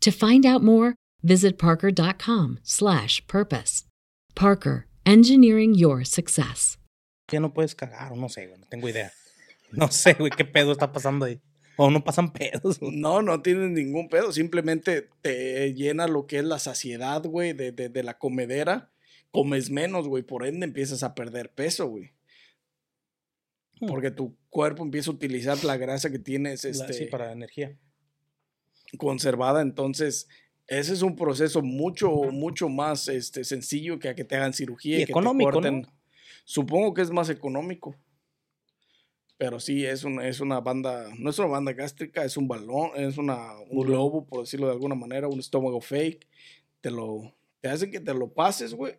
To 0.02 0.12
find 0.12 0.46
out 0.46 0.62
more, 0.62 0.94
visit 1.24 1.58
parker.com/purpose. 1.58 3.84
Parker, 4.36 4.86
engineering 5.06 5.74
your 5.74 6.04
success. 6.04 6.78
Ya 7.32 7.40
no 7.40 7.54
puedes 7.54 7.74
cagar, 7.74 8.16
no 8.16 8.28
sé, 8.28 8.48
güey, 8.48 8.60
no 8.60 8.68
tengo 8.70 8.88
idea. 8.88 9.12
No 9.72 9.88
sé, 9.88 10.14
güey, 10.14 10.32
qué 10.32 10.46
pedo 10.46 10.72
está 10.72 10.92
pasando 10.92 11.26
ahí. 11.26 11.42
O 11.78 11.92
no 11.92 12.04
pasan 12.04 12.32
pedos. 12.32 12.82
No, 12.82 13.22
no 13.22 13.42
tienes 13.42 13.70
ningún 13.70 14.10
pedo. 14.10 14.32
Simplemente 14.32 15.10
te 15.22 15.74
llena 15.74 16.08
lo 16.08 16.26
que 16.26 16.40
es 16.40 16.44
la 16.44 16.58
saciedad, 16.58 17.24
güey, 17.24 17.54
de, 17.54 17.72
de, 17.72 17.90
de 17.90 18.04
la 18.04 18.18
comedera. 18.18 18.92
Comes 19.32 19.70
menos, 19.70 20.08
güey. 20.08 20.24
Por 20.24 20.46
ende 20.46 20.66
empiezas 20.66 21.04
a 21.04 21.14
perder 21.14 21.54
peso, 21.54 21.88
güey. 21.88 22.14
Hmm. 23.80 23.88
Porque 23.88 24.12
tu 24.12 24.36
cuerpo 24.50 24.84
empieza 24.84 25.12
a 25.12 25.14
utilizar 25.14 25.64
la 25.64 25.78
grasa 25.78 26.10
que 26.12 26.20
tienes 26.20 26.64
La- 26.64 26.70
este, 26.72 26.94
sí, 26.94 27.06
para 27.06 27.32
energía. 27.32 27.78
conservada. 28.98 29.62
Entonces, 29.62 30.28
ese 30.68 30.94
es 30.94 31.02
un 31.02 31.16
proceso 31.16 31.62
mucho, 31.62 32.10
mucho 32.32 32.70
más 32.70 33.08
este, 33.08 33.44
sencillo 33.44 34.00
que 34.00 34.10
a 34.10 34.16
que 34.16 34.24
te 34.24 34.36
hagan 34.36 34.54
cirugía 34.54 35.00
Y 35.00 35.02
y, 35.02 35.06
que 35.06 35.12
económico, 35.12 35.62
te 35.62 35.72
¿no? 35.72 35.82
corten. 35.82 35.88
Supongo 36.46 36.94
que 36.94 37.02
es 37.02 37.12
más 37.12 37.30
económico. 37.30 37.96
Pero 39.38 39.60
sí, 39.60 39.86
es 39.86 40.04
una, 40.04 40.28
es 40.28 40.40
una 40.40 40.60
banda, 40.62 41.10
no 41.20 41.30
es 41.30 41.38
una 41.38 41.48
banda 41.50 41.72
gástrica, 41.74 42.24
es 42.26 42.38
un 42.38 42.48
balón, 42.48 42.90
es 42.96 43.18
una, 43.20 43.60
un 43.70 43.86
globo, 43.86 44.26
por 44.26 44.40
decirlo 44.42 44.66
de 44.66 44.74
alguna 44.74 44.96
manera, 44.96 45.28
un 45.28 45.40
estómago 45.40 45.80
fake. 45.80 46.26
Te 46.82 46.90
lo, 46.90 47.36
te 47.62 47.70
hacen 47.70 47.92
que 47.92 48.00
te 48.00 48.14
lo 48.16 48.34
pases, 48.34 48.74
güey. 48.74 48.96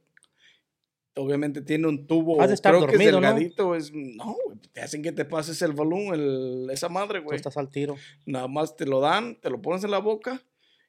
Obviamente 1.18 1.62
tiene 1.62 1.87
un 1.88 2.07
tubo, 2.07 2.40
Has 2.40 2.48
de 2.48 2.54
estar 2.54 2.72
creo 2.74 2.87
que 2.87 2.92
es 2.92 2.98
dormido, 2.98 3.20
¿no? 3.20 3.26
delgadito, 3.26 3.74
es, 3.74 3.92
no, 3.92 4.37
te 4.72 4.81
hacen 4.81 5.02
que 5.02 5.12
te 5.12 5.24
pases 5.24 5.61
el 5.62 5.72
balón, 5.72 6.14
el, 6.14 6.68
esa 6.70 6.88
madre, 6.88 7.18
Tú 7.20 7.24
güey. 7.26 7.37
estás 7.37 7.57
al 7.57 7.70
tiro. 7.70 7.96
Nada 8.26 8.46
más 8.48 8.76
te 8.76 8.87
lo 8.87 9.00
dan, 9.00 9.40
te 9.40 9.50
lo 9.50 9.61
pones 9.61 9.83
en 9.85 9.90
la 9.90 9.98
boca 9.98 10.42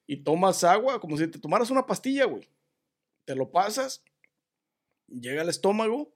y 0.06 0.18
tomas 0.24 0.64
agua 0.64 1.00
como 1.00 1.18
si 1.18 1.28
te 1.28 1.40
tomaras 1.40 1.70
una 1.72 1.86
pastilla, 1.86 2.26
güey. 2.26 2.48
Te 3.26 3.36
lo 3.36 3.52
pasas, 3.52 4.04
llega 5.08 5.42
al 5.42 5.50
estómago, 5.50 6.14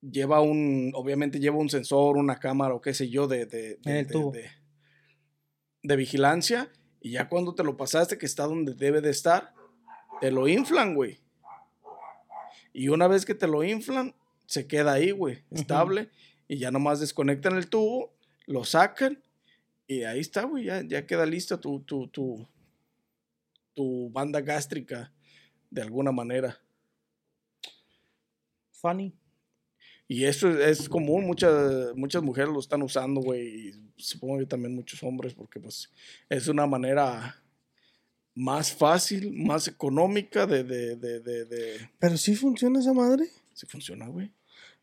lleva 0.00 0.40
un, 0.40 0.90
obviamente 0.94 1.40
lleva 1.40 1.56
un 1.56 1.70
sensor, 1.70 2.16
una 2.16 2.38
cámara 2.38 2.74
o 2.74 2.80
qué 2.80 2.92
sé 2.94 3.08
yo 3.08 3.26
de, 3.26 3.46
de, 3.46 3.76
de- 3.76 3.78
En 3.84 3.96
el 3.96 4.06
de- 4.06 4.12
tubo. 4.12 4.32
de- 4.32 4.50
de 5.82 5.96
vigilancia 5.96 6.70
y 7.00 7.10
ya 7.12 7.28
cuando 7.28 7.54
te 7.54 7.62
lo 7.64 7.76
pasaste 7.76 8.16
que 8.16 8.24
está 8.26 8.44
donde 8.46 8.72
debe 8.74 9.00
de 9.02 9.10
estar, 9.10 9.52
te 10.20 10.30
lo 10.30 10.48
inflan, 10.48 10.94
güey. 10.94 11.18
Y 12.74 12.88
una 12.88 13.06
vez 13.06 13.24
que 13.24 13.34
te 13.34 13.46
lo 13.46 13.62
inflan, 13.64 14.14
se 14.46 14.66
queda 14.66 14.92
ahí, 14.92 15.12
güey, 15.12 15.44
estable. 15.50 16.10
Y 16.48 16.58
ya 16.58 16.70
nomás 16.70 17.00
desconectan 17.00 17.56
el 17.56 17.70
tubo, 17.70 18.12
lo 18.46 18.64
sacan 18.64 19.22
y 19.86 20.02
ahí 20.02 20.20
está, 20.20 20.44
güey, 20.44 20.64
ya, 20.64 20.82
ya 20.82 21.06
queda 21.06 21.24
lista 21.24 21.58
tu, 21.58 21.80
tu, 21.80 22.08
tu, 22.08 22.46
tu 23.74 24.10
banda 24.10 24.40
gástrica 24.40 25.12
de 25.70 25.82
alguna 25.82 26.10
manera. 26.10 26.60
Funny. 28.72 29.14
Y 30.08 30.24
eso 30.24 30.50
es, 30.50 30.80
es 30.80 30.88
común, 30.88 31.26
muchas, 31.26 31.94
muchas 31.94 32.22
mujeres 32.22 32.52
lo 32.52 32.60
están 32.60 32.82
usando, 32.82 33.20
güey, 33.20 33.68
y 33.68 33.72
supongo 33.96 34.38
que 34.38 34.46
también 34.46 34.74
muchos 34.74 35.02
hombres, 35.02 35.32
porque 35.32 35.60
pues 35.60 35.90
es 36.28 36.48
una 36.48 36.66
manera 36.66 37.42
más 38.34 38.72
fácil, 38.72 39.32
más 39.32 39.68
económica 39.68 40.46
de, 40.46 40.64
de, 40.64 40.96
de, 40.96 41.20
de, 41.20 41.44
de- 41.44 41.90
Pero 41.98 42.16
sí 42.16 42.34
funciona 42.34 42.80
esa 42.80 42.92
madre. 42.92 43.26
si 43.54 43.66
funciona, 43.66 44.06
güey. 44.08 44.30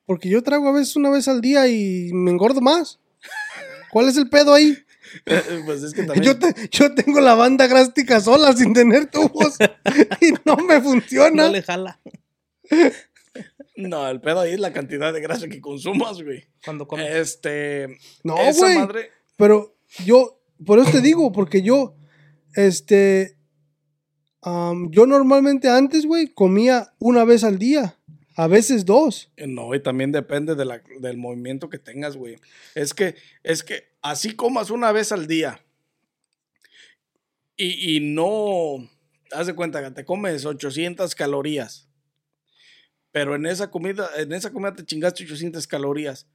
Porque 0.05 0.29
yo 0.29 0.41
trago 0.41 0.67
a 0.69 0.73
veces 0.73 0.95
una 0.95 1.09
vez 1.09 1.27
al 1.27 1.41
día 1.41 1.67
y 1.67 2.11
me 2.13 2.31
engordo 2.31 2.59
más. 2.61 2.99
¿Cuál 3.91 4.09
es 4.09 4.17
el 4.17 4.29
pedo 4.29 4.53
ahí? 4.53 4.77
pues 5.65 5.83
es 5.83 5.93
que 5.93 6.03
también... 6.03 6.23
Yo, 6.23 6.39
te- 6.39 6.69
yo 6.71 6.93
tengo 6.95 7.19
la 7.21 7.35
banda 7.35 7.67
grástica 7.67 8.19
sola 8.21 8.53
sin 8.55 8.73
tener 8.73 9.07
tubos 9.11 9.55
y 10.21 10.33
no 10.45 10.55
me 10.57 10.81
funciona. 10.81 11.43
No 11.47 11.51
le 11.51 11.61
jala. 11.61 11.99
No, 13.75 14.07
el 14.09 14.21
pedo 14.21 14.41
ahí 14.41 14.53
es 14.53 14.59
la 14.59 14.73
cantidad 14.73 15.13
de 15.13 15.21
grasa 15.21 15.47
que 15.47 15.61
consumas, 15.61 16.21
güey. 16.21 16.45
Cuando 16.63 16.87
comes. 16.87 17.09
Este... 17.15 17.97
No, 18.23 18.37
esa 18.37 18.65
güey. 18.65 18.77
madre... 18.77 19.09
Pero 19.37 19.75
yo, 20.05 20.39
por 20.65 20.79
eso 20.79 20.91
te 20.91 21.01
digo, 21.01 21.31
porque 21.31 21.61
yo, 21.63 21.95
este, 22.53 23.37
yo 24.43 25.05
normalmente 25.05 25.69
antes, 25.69 26.05
güey, 26.05 26.27
comía 26.27 26.93
una 26.99 27.23
vez 27.25 27.43
al 27.43 27.59
día, 27.59 27.95
a 28.35 28.47
veces 28.47 28.85
dos. 28.85 29.31
No, 29.37 29.73
y 29.75 29.79
también 29.81 30.11
depende 30.11 30.55
de 30.55 30.65
la- 30.65 30.81
del 30.99 31.17
movimiento 31.17 31.69
que 31.69 31.77
tengas, 31.79 32.15
güey. 32.17 32.37
Es 32.75 32.93
que, 32.93 33.15
es 33.43 33.63
que 33.63 33.89
así 34.01 34.35
comas 34.35 34.69
una 34.71 34.91
vez 34.91 35.11
al 35.11 35.27
día 35.27 35.61
y, 37.55 37.97
y 37.97 37.99
no, 37.99 38.89
haz 39.31 39.47
de 39.47 39.53
cuenta 39.53 39.83
que 39.83 39.91
te 39.91 40.05
comes 40.05 40.45
800 40.45 41.13
calorías, 41.15 41.87
pero 43.11 43.35
en 43.35 43.45
esa 43.45 43.69
comida, 43.69 44.09
en 44.17 44.31
esa 44.33 44.51
comida 44.51 44.73
te 44.73 44.85
chingaste 44.85 45.23
800 45.25 45.67
calorías, 45.67 46.25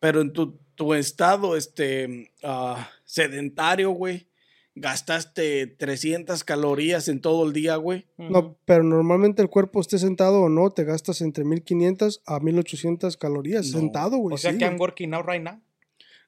pero 0.00 0.20
en 0.20 0.32
tu, 0.32 0.58
tu 0.74 0.92
estado, 0.92 1.56
este, 1.56 2.30
ah, 2.42 2.90
sedentario, 3.04 3.90
güey, 3.90 4.26
gastaste 4.76 5.66
300 5.66 6.44
calorías 6.44 7.08
en 7.08 7.20
todo 7.20 7.46
el 7.46 7.52
día, 7.52 7.76
güey. 7.76 8.06
No, 8.18 8.56
pero 8.66 8.84
normalmente 8.84 9.42
el 9.42 9.48
cuerpo 9.48 9.80
esté 9.80 9.98
sentado 9.98 10.42
o 10.42 10.48
no, 10.48 10.70
te 10.70 10.84
gastas 10.84 11.22
entre 11.22 11.44
1500 11.44 12.22
a 12.26 12.38
1800 12.40 13.16
calorías 13.16 13.72
No. 13.72 13.78
sentado, 13.80 14.18
güey. 14.18 14.34
O 14.34 14.38
sea 14.38 14.52
sí, 14.52 14.58
que 14.58 14.64
güey. 14.66 14.74
I'm 14.74 14.80
working 14.80 15.14
out 15.14 15.26
right 15.26 15.42
now. 15.42 15.60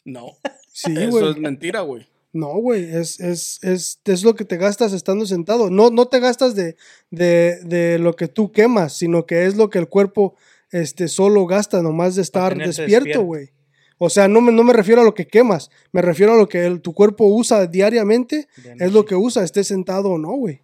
No, 0.04 0.32
Sí, 0.72 0.92
eso 0.96 1.11
güey. 1.11 1.30
es 1.30 1.37
mentira, 1.38 1.82
güey. 1.82 2.06
No, 2.32 2.48
güey, 2.58 2.84
es, 2.84 3.20
es, 3.20 3.58
es, 3.62 4.00
es 4.04 4.22
lo 4.22 4.34
que 4.34 4.44
te 4.44 4.56
gastas 4.58 4.92
estando 4.92 5.24
sentado. 5.26 5.70
No, 5.70 5.90
no 5.90 6.06
te 6.06 6.20
gastas 6.20 6.54
de, 6.54 6.76
de, 7.11 7.58
de 7.64 7.98
lo 7.98 8.14
que 8.16 8.28
tú 8.28 8.52
quemas, 8.52 8.92
sino 8.96 9.24
que 9.26 9.44
es 9.46 9.56
lo 9.56 9.70
que 9.70 9.78
el 9.78 9.88
cuerpo 9.88 10.34
este, 10.70 11.08
solo 11.08 11.46
gasta 11.46 11.82
nomás 11.82 12.14
de 12.16 12.22
estar 12.22 12.56
despierto, 12.56 12.82
despierto. 12.82 13.22
güey. 13.22 13.50
O 13.98 14.08
sea, 14.11 14.28
no 14.28 14.40
me, 14.40 14.52
no 14.52 14.62
me 14.64 14.72
refiero 14.72 15.00
a 15.00 15.04
lo 15.04 15.14
que 15.14 15.26
quemas, 15.26 15.70
me 15.92 16.00
refiero 16.02 16.32
a 16.32 16.37
lo 16.37 16.48
que 16.48 16.64
el- 16.66 16.80
tu 16.80 16.94
cuerpo 16.94 17.24
usa 17.26 17.66
diariamente, 17.66 18.48
es 18.78 18.92
lo 18.92 19.04
que 19.04 19.14
usa, 19.16 19.42
esté 19.44 19.64
sentado 19.64 20.11
o 20.11 20.18
no, 20.18 20.32
güey. 20.32 20.61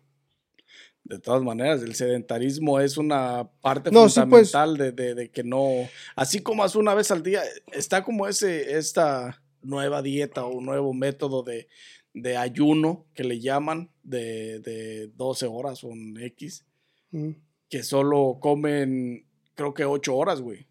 De 1.03 1.19
todas 1.19 1.43
maneras, 1.43 1.83
el 1.83 1.95
sedentarismo 1.95 2.81
es 2.81 2.97
una 2.97 3.51
parte 3.61 3.91
No, 3.91 4.09
sí, 4.09 4.21
pues. 4.31 4.51
fundamental 4.53 4.77
de, 4.79 4.93
de- 4.93 5.15
de 5.15 5.31
que 5.31 5.45
no, 5.45 5.69
así 6.17 6.41
como 6.41 6.65
hace 6.65 6.79
una 6.79 6.95
vez 6.95 7.11
al 7.11 7.23
día, 7.23 7.43
está 7.73 8.03
como 8.03 8.27
ese, 8.27 8.79
esta 8.79 9.43
nueva 9.63 10.01
dieta 10.01 10.47
o 10.47 10.61
nuevo 10.63 10.95
método 10.95 11.43
de, 11.43 11.69
de 12.15 12.37
ayuno 12.39 13.05
que 13.15 13.25
le 13.25 13.41
llaman 13.41 13.91
de, 14.03 14.61
de 14.61 15.09
12 15.17 15.47
horas 15.47 15.85
o 15.85 15.89
un 15.89 16.19
X, 16.21 16.65
Mm. 17.11 17.31
que 17.69 17.83
solo 17.83 18.39
comen, 18.41 19.25
creo 19.55 19.73
que 19.75 19.85
8 19.85 20.17
horas, 20.17 20.41
güey. 20.41 20.67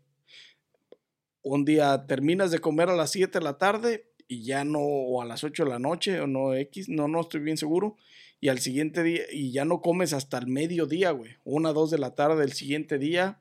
Un 1.44 1.66
día 1.66 2.06
terminas 2.08 2.52
de 2.52 2.60
comer 2.60 2.90
a 2.90 2.96
las 2.96 3.12
7 3.12 3.38
de 3.38 3.44
la 3.44 3.58
tarde 3.58 4.10
y 4.28 4.44
ya 4.44 4.64
no, 4.64 4.80
o 4.80 5.22
a 5.22 5.26
las 5.26 5.44
8 5.44 5.66
de 5.66 5.70
la 5.70 5.80
noche, 5.80 6.20
o 6.22 6.28
no 6.28 6.54
X, 6.56 6.90
no, 6.90 7.08
no 7.08 7.22
estoy 7.22 7.42
bien 7.42 7.58
seguro. 7.58 7.98
Y 8.40 8.50
al 8.50 8.60
siguiente 8.60 9.04
día, 9.04 9.24
y 9.32 9.52
ya 9.52 9.66
no 9.66 9.82
comes 9.82 10.14
hasta 10.14 10.38
el 10.38 10.48
mediodía, 10.48 11.12
güey. 11.12 11.32
Una, 11.44 11.74
dos 11.74 11.92
de 11.92 11.98
la 11.98 12.16
tarde 12.16 12.42
del 12.42 12.54
siguiente 12.54 12.98
día. 12.98 13.40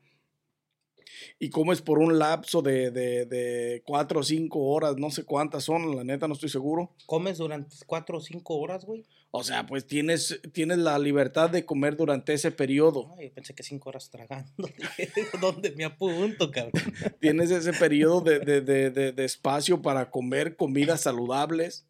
Y 1.39 1.51
comes 1.51 1.83
por 1.83 1.99
un 1.99 2.19
lapso 2.19 2.63
de, 2.63 2.91
de, 2.91 3.27
de 3.27 3.83
cuatro 3.85 4.21
o 4.21 4.23
cinco 4.23 4.61
horas, 4.61 4.97
no 4.97 5.11
sé 5.11 5.25
cuántas 5.25 5.65
son, 5.65 5.95
la 5.97 6.05
neta 6.05 6.27
no 6.27 6.35
estoy 6.35 6.49
seguro. 6.49 6.93
Comes 7.07 7.39
durante 7.39 7.77
cuatro 7.87 8.19
o 8.19 8.21
cinco 8.21 8.57
horas, 8.57 8.85
güey. 8.85 9.05
O 9.35 9.43
sea, 9.43 9.65
pues 9.67 9.87
tienes, 9.87 10.41
tienes 10.53 10.77
la 10.77 10.99
libertad 10.99 11.49
de 11.49 11.65
comer 11.65 11.97
durante 11.97 12.35
ese 12.35 12.51
periodo. 12.51 13.15
Ay, 13.19 13.29
yo 13.29 13.35
pensé 13.35 13.55
que 13.55 13.63
cinco 13.63 13.89
horas 13.89 14.11
tragando. 14.11 14.53
¿Dónde 15.41 15.71
me 15.71 15.85
apunto, 15.87 16.51
cabrón? 16.51 16.73
Tienes 17.21 17.51
ese 17.51 17.73
periodo 17.73 18.21
de, 18.21 18.41
de, 18.41 18.61
de, 18.61 18.91
de- 18.91 19.13
de 19.13 19.25
espacio 19.25 19.81
para 19.81 20.11
comer 20.11 20.55
comidas 20.57 21.01
saludables. 21.01 21.87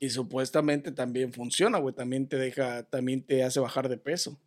Y 0.00 0.10
supuestamente 0.10 0.90
también 0.90 1.32
funciona, 1.32 1.78
güey. 1.78 1.94
También 1.94 2.26
te 2.28 2.36
deja, 2.36 2.82
también 2.82 3.22
te 3.22 3.44
hace 3.44 3.60
bajar 3.60 3.88
de 3.88 3.96
peso. 3.96 4.38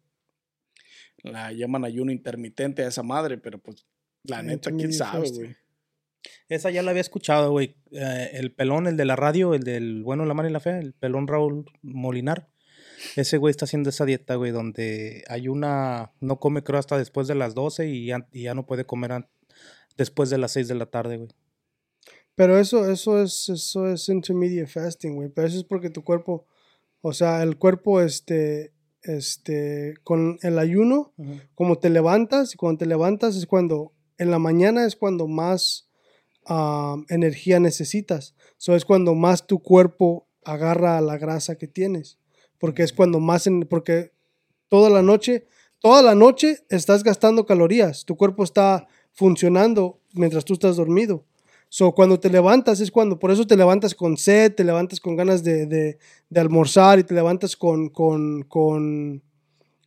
La 1.23 1.53
llaman 1.53 1.85
ayuno 1.85 2.11
intermitente 2.11 2.83
a 2.83 2.87
esa 2.89 3.01
madre, 3.01 3.37
pero 3.37 3.59
pues 3.59 3.85
la 4.23 4.43
neta, 4.43 4.71
quién 4.71 4.91
sabe, 4.93 5.29
güey. 5.31 5.55
Esa 6.47 6.69
ya 6.71 6.81
la 6.81 6.91
había 6.91 7.01
escuchado, 7.01 7.51
güey. 7.51 7.75
Eh, 7.91 8.31
el 8.33 8.53
pelón, 8.53 8.87
el 8.87 8.97
de 8.97 9.05
la 9.05 9.15
radio, 9.15 9.53
el 9.53 9.63
del 9.63 10.03
bueno, 10.03 10.25
la 10.25 10.33
mala 10.33 10.49
y 10.49 10.53
la 10.53 10.59
fea, 10.59 10.79
el 10.79 10.93
pelón 10.93 11.27
Raúl 11.27 11.65
Molinar. 11.81 12.49
Ese 13.15 13.37
güey 13.37 13.51
está 13.51 13.65
haciendo 13.65 13.89
esa 13.89 14.05
dieta, 14.05 14.35
güey, 14.35 14.51
donde 14.51 15.23
hay 15.27 15.47
una. 15.47 16.11
No 16.19 16.39
come, 16.39 16.63
creo, 16.63 16.79
hasta 16.79 16.97
después 16.97 17.27
de 17.27 17.35
las 17.35 17.55
12 17.55 17.87
y 17.87 18.07
ya, 18.07 18.27
y 18.31 18.43
ya 18.43 18.53
no 18.53 18.65
puede 18.65 18.85
comer 18.85 19.27
después 19.97 20.29
de 20.29 20.37
las 20.37 20.51
6 20.53 20.67
de 20.67 20.75
la 20.75 20.85
tarde, 20.85 21.17
güey. 21.17 21.29
Pero 22.35 22.57
eso, 22.57 22.89
eso 22.89 23.21
es, 23.21 23.49
eso 23.49 23.87
es 23.87 24.07
intermediate 24.07 24.67
fasting, 24.71 25.15
güey. 25.15 25.29
Pero 25.29 25.47
eso 25.47 25.57
es 25.57 25.65
porque 25.65 25.89
tu 25.89 26.03
cuerpo, 26.03 26.47
o 27.01 27.11
sea, 27.11 27.43
el 27.43 27.57
cuerpo, 27.57 28.01
este, 28.01 28.73
este, 29.03 29.95
con 30.03 30.37
el 30.41 30.57
ayuno, 30.57 31.13
como 31.53 31.79
te 31.79 31.89
levantas, 31.89 32.53
y 32.53 32.57
cuando 32.57 32.79
te 32.79 32.85
levantas 32.85 33.35
es 33.35 33.45
cuando, 33.45 33.93
en 34.17 34.31
la 34.31 34.39
mañana 34.39 34.85
es 34.85 34.95
cuando 34.95 35.27
más 35.27 35.88
energía 37.09 37.59
necesitas. 37.59 38.35
Eso 38.59 38.75
es 38.75 38.85
cuando 38.85 39.15
más 39.15 39.45
tu 39.47 39.59
cuerpo 39.61 40.27
agarra 40.43 40.99
la 41.01 41.17
grasa 41.17 41.57
que 41.57 41.67
tienes. 41.67 42.17
Porque 42.59 42.83
es 42.83 42.91
cuando 42.93 43.19
más, 43.19 43.47
en- 43.47 43.61
porque 43.61 44.11
toda 44.67 44.89
la 44.89 45.01
noche, 45.01 45.45
toda 45.79 46.01
la 46.01 46.15
noche 46.15 46.57
estás 46.69 47.03
gastando 47.03 47.45
calorías. 47.45 48.05
Tu 48.05 48.15
cuerpo 48.17 48.43
está 48.43 48.87
funcionando 49.13 49.99
mientras 50.13 50.43
tú 50.45 50.53
estás 50.53 50.75
dormido. 50.75 51.25
So, 51.71 51.93
cuando 51.93 52.19
te 52.19 52.29
levantas 52.31 52.79
es 52.79 52.89
cuando, 52.89 53.19
por 53.19 53.29
eso 53.31 53.45
te 53.45 53.55
levantas 53.55 53.93
con 53.93 54.17
sed, 54.17 54.55
te 54.55 54.63
levantas 54.63 54.99
con 54.99 55.15
ganas 55.15 55.43
de, 55.43 55.67
de- 55.67 55.99
de 56.29 56.39
almorzar 56.39 56.97
y 56.99 57.03
te 57.03 57.13
levantas 57.13 57.55
con, 57.55 57.89
con, 57.89 58.41
con 58.43 59.21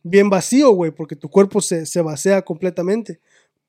bien 0.01 0.29
vacío, 0.29 0.71
güey, 0.71 0.91
porque 0.91 1.15
tu 1.15 1.29
cuerpo 1.29 1.61
se, 1.61 1.85
se 1.85 2.01
vacía 2.01 2.41
completamente. 2.41 3.19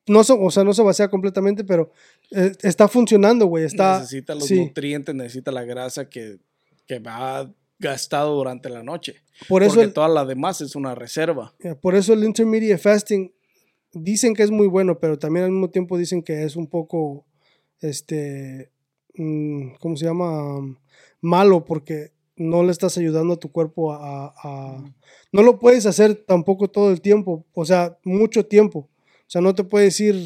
No, 0.07 0.23
so- 0.25 0.41
o 0.41 0.51
sea, 0.51 0.65
no 0.65 0.75
se 0.75 0.83
vacía 0.83 1.09
completamente, 1.09 1.65
pero 1.65 1.91
eh, 2.31 2.53
está 2.63 2.89
funcionando, 2.89 3.47
güey. 3.47 3.65
Está, 3.65 3.99
necesita 4.01 4.35
los 4.35 4.45
sí. 4.47 4.57
nutrientes, 4.61 5.15
necesita 5.15 5.51
la 5.51 5.65
grasa 5.65 6.09
que, 6.09 6.39
que 6.87 7.01
ha 7.07 7.51
gastado 7.79 8.35
durante 8.37 8.69
la 8.69 8.83
noche. 8.83 9.17
por 9.49 9.63
eso 9.63 9.75
porque 9.75 9.87
el- 9.87 9.93
toda 9.95 10.09
la 10.09 10.25
demás 10.25 10.61
es 10.61 10.77
una 10.77 10.95
reserva. 10.95 11.55
Ya, 11.63 11.75
Por 11.75 11.95
eso 11.95 12.13
el 12.13 12.25
intermediate 12.25 12.79
fasting 12.79 13.33
dicen 13.93 14.35
que 14.35 14.43
es 14.43 14.51
muy 14.51 14.67
bueno, 14.67 14.99
pero 14.99 15.19
también 15.19 15.45
al 15.47 15.51
mismo 15.53 15.71
tiempo 15.71 15.97
dicen 15.97 16.23
que 16.23 16.45
es 16.45 16.57
un 16.57 16.67
poco, 16.67 17.25
este, 17.81 18.71
mm, 19.17 19.75
¿cómo 19.81 19.97
se 19.97 20.05
llama? 20.07 20.61
Malo 21.21 21.65
porque 21.65 22.13
no 22.37 22.63
le 22.63 22.73
estás 22.73 22.99
ayudando 22.99 23.35
a 23.35 23.39
tu 23.39 23.51
cuerpo 23.53 23.93
a, 23.93 24.35
a- 24.43 24.85
No 25.33 25.43
lo 25.43 25.59
puedes 25.59 25.87
hacer 25.87 26.15
tampoco 26.27 26.69
todo 26.69 26.91
el 26.91 27.01
tiempo, 27.01 27.45
o 27.55 27.65
sea, 27.65 27.97
mucho 28.05 28.45
tiempo. 28.47 28.89
O 29.27 29.31
sea, 29.31 29.41
no 29.41 29.55
te 29.55 29.65
puedes 29.65 29.99
ir 30.01 30.17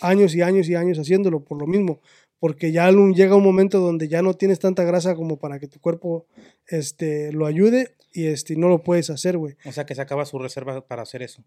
años 0.00 0.34
y 0.34 0.42
años 0.42 0.68
y 0.68 0.74
años 0.74 0.98
haciéndolo 0.98 1.40
por 1.44 1.58
lo 1.58 1.66
mismo, 1.66 2.00
porque 2.38 2.72
ya 2.72 2.90
llega 2.90 3.36
un 3.36 3.44
momento 3.44 3.80
donde 3.80 4.08
ya 4.08 4.22
no 4.22 4.34
tienes 4.34 4.58
tanta 4.58 4.84
grasa 4.84 5.14
como 5.14 5.38
para 5.38 5.58
que 5.58 5.68
tu 5.68 5.80
cuerpo 5.80 6.26
este, 6.66 7.32
lo 7.32 7.46
ayude 7.46 7.94
y 8.12 8.26
este, 8.26 8.56
no 8.56 8.68
lo 8.68 8.82
puedes 8.82 9.10
hacer, 9.10 9.38
güey 9.38 9.56
O 9.64 9.72
sea 9.72 9.86
que 9.86 9.94
se 9.94 10.02
acaba 10.02 10.24
su 10.24 10.38
reserva 10.38 10.86
para 10.86 11.02
hacer 11.02 11.22
eso. 11.22 11.42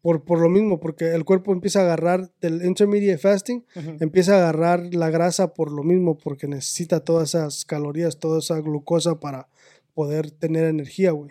por, 0.00 0.24
por 0.24 0.40
lo 0.40 0.48
mismo, 0.48 0.80
porque 0.80 1.14
el 1.14 1.24
cuerpo 1.24 1.52
empieza 1.52 1.80
a 1.80 1.84
agarrar 1.84 2.30
del 2.40 2.64
intermediate 2.64 3.18
fasting, 3.18 3.64
empieza 4.00 4.34
a 4.34 4.38
agarrar 4.38 4.94
la 4.94 5.10
grasa 5.10 5.54
por 5.54 5.70
lo 5.70 5.82
mismo, 5.82 6.18
porque 6.18 6.48
necesita 6.48 7.04
todas 7.04 7.30
esas 7.30 7.64
calorías, 7.64 8.18
toda 8.18 8.40
esa 8.40 8.60
glucosa 8.60 9.20
para 9.20 9.48
poder 9.94 10.30
tener 10.30 10.64
energía, 10.64 11.12
güey. 11.12 11.30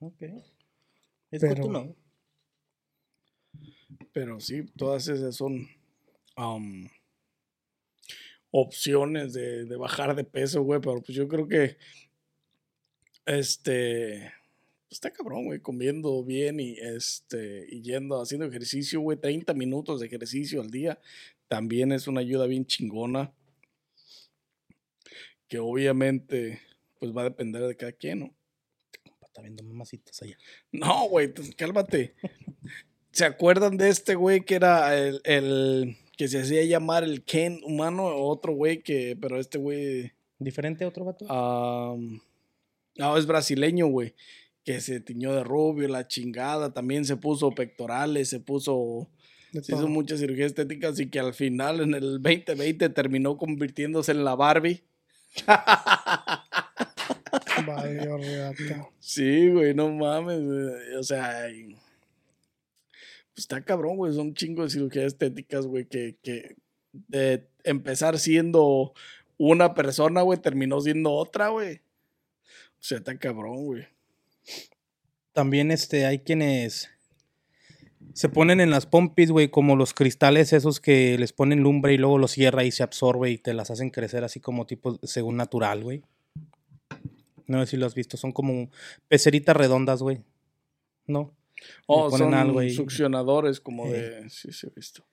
Ok. 0.00 0.22
Es 1.30 1.40
Pero-. 1.40 1.94
Pero 4.18 4.40
sí, 4.40 4.64
todas 4.76 5.06
esas 5.06 5.36
son 5.36 5.68
opciones 8.50 9.32
de, 9.32 9.64
de 9.64 9.76
bajar 9.76 10.16
de 10.16 10.24
peso, 10.24 10.60
güey. 10.64 10.80
Pero 10.80 11.00
pues 11.00 11.16
yo 11.16 11.28
creo 11.28 11.46
que 11.46 11.76
este 13.26 14.32
pues, 14.88 14.96
está 14.96 15.12
cabrón, 15.12 15.44
güey, 15.44 15.60
comiendo 15.60 16.24
bien 16.24 16.58
y 16.58 16.72
este 16.80 17.64
y 17.70 17.80
yendo 17.80 18.20
haciendo 18.20 18.46
ejercicio, 18.46 19.00
güey, 19.00 19.18
30 19.18 19.54
minutos 19.54 20.00
de 20.00 20.06
ejercicio 20.06 20.62
al 20.62 20.72
día 20.72 20.98
también 21.46 21.92
es 21.92 22.08
una 22.08 22.18
ayuda 22.18 22.46
bien 22.46 22.66
chingona. 22.66 23.32
Que 25.46 25.60
obviamente 25.60 26.60
pues 26.98 27.16
va 27.16 27.20
a 27.20 27.30
depender 27.30 27.62
de 27.62 27.76
cada 27.76 27.92
quien, 27.92 28.18
¿no? 28.18 28.34
Está 29.22 29.42
viendo 29.42 29.62
mamacitas 29.62 30.20
allá. 30.22 30.36
No, 30.72 31.08
güey, 31.08 31.32
pues, 31.32 31.54
cálmate. 31.54 32.16
¿Se 33.12 33.24
acuerdan 33.24 33.76
de 33.76 33.88
este 33.88 34.14
güey 34.14 34.42
que 34.42 34.54
era 34.56 34.96
el, 34.96 35.20
el 35.24 35.96
que 36.16 36.28
se 36.28 36.40
hacía 36.40 36.62
llamar 36.64 37.04
el 37.04 37.24
Ken 37.24 37.60
humano? 37.64 38.06
Otro 38.06 38.52
güey 38.54 38.82
que, 38.82 39.16
pero 39.20 39.38
este 39.38 39.58
güey, 39.58 40.12
¿Diferente 40.38 40.84
a 40.84 40.88
otro 40.88 41.04
vato? 41.04 41.26
am, 41.30 42.20
no, 42.96 43.16
es 43.16 43.26
brasileño, 43.26 43.86
güey, 43.86 44.14
que 44.64 44.80
se 44.80 45.00
tiñó 45.00 45.32
de 45.34 45.42
rubio, 45.44 45.88
la 45.88 46.06
chingada, 46.06 46.72
también 46.72 47.04
se 47.04 47.16
puso 47.16 47.50
pectorales, 47.52 48.28
se 48.28 48.38
puso, 48.40 49.08
se 49.52 49.74
hizo 49.74 49.88
muchas 49.88 50.20
cirugías 50.20 50.48
estéticas 50.48 50.98
y 51.00 51.08
que 51.08 51.18
al 51.20 51.32
final 51.34 51.80
en 51.80 51.94
el 51.94 52.20
2020 52.22 52.88
terminó 52.90 53.36
convirtiéndose 53.36 54.12
en 54.12 54.24
la 54.24 54.34
Barbie. 54.36 54.82
Sí, 59.00 59.48
güey, 59.50 59.74
no 59.74 59.88
mames, 59.90 60.40
güey, 60.42 60.94
O 60.98 61.02
sea, 61.02 61.50
y- 61.50 61.76
está 63.40 63.62
cabrón, 63.62 63.96
güey. 63.96 64.14
Son 64.14 64.34
chingos 64.34 64.66
de 64.66 64.78
cirugías 64.78 65.06
estéticas, 65.06 65.66
güey, 65.66 65.86
que, 65.86 66.16
que 66.22 66.56
de 66.92 67.46
empezar 67.64 68.18
siendo 68.18 68.92
una 69.36 69.74
persona, 69.74 70.22
güey, 70.22 70.38
terminó 70.40 70.80
siendo 70.80 71.12
otra, 71.12 71.48
güey. 71.48 71.76
O 71.76 72.82
sea, 72.82 72.98
está 72.98 73.18
cabrón, 73.18 73.64
güey. 73.64 73.86
También 75.32 75.70
este, 75.70 76.06
hay 76.06 76.20
quienes 76.20 76.90
se 78.12 78.28
ponen 78.28 78.60
en 78.60 78.70
las 78.70 78.86
pompis, 78.86 79.30
güey, 79.30 79.48
como 79.48 79.76
los 79.76 79.94
cristales 79.94 80.52
esos 80.52 80.80
que 80.80 81.16
les 81.18 81.32
ponen 81.32 81.62
lumbre 81.62 81.94
y 81.94 81.98
luego 81.98 82.18
los 82.18 82.32
cierra 82.32 82.64
y 82.64 82.72
se 82.72 82.82
absorbe 82.82 83.30
y 83.30 83.38
te 83.38 83.54
las 83.54 83.70
hacen 83.70 83.90
crecer 83.90 84.24
así 84.24 84.40
como 84.40 84.66
tipo 84.66 84.98
según 85.04 85.36
natural, 85.36 85.84
güey. 85.84 86.02
No 87.46 87.60
sé 87.60 87.70
si 87.70 87.76
lo 87.76 87.86
has 87.86 87.94
visto, 87.94 88.16
son 88.16 88.32
como 88.32 88.70
peceritas 89.08 89.56
redondas, 89.56 90.02
güey. 90.02 90.20
¿No? 91.06 91.37
Oh, 91.86 92.08
ponen 92.10 92.26
son 92.28 92.34
algo 92.34 92.58
ahí. 92.60 92.70
succionadores 92.70 93.60
como 93.60 93.86
Eh. 93.86 93.92
de... 94.22 94.30
Sí, 94.30 94.52
sí, 94.52 94.66
he 94.66 94.70
visto. 94.74 95.04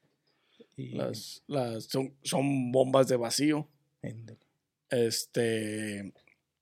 Y- 0.78 0.90
Las, 0.96 1.44
las, 1.48 1.86
son, 1.86 2.14
son 2.24 2.72
bombas 2.72 3.08
de 3.08 3.16
vacío. 3.18 3.68
Este... 4.90 6.14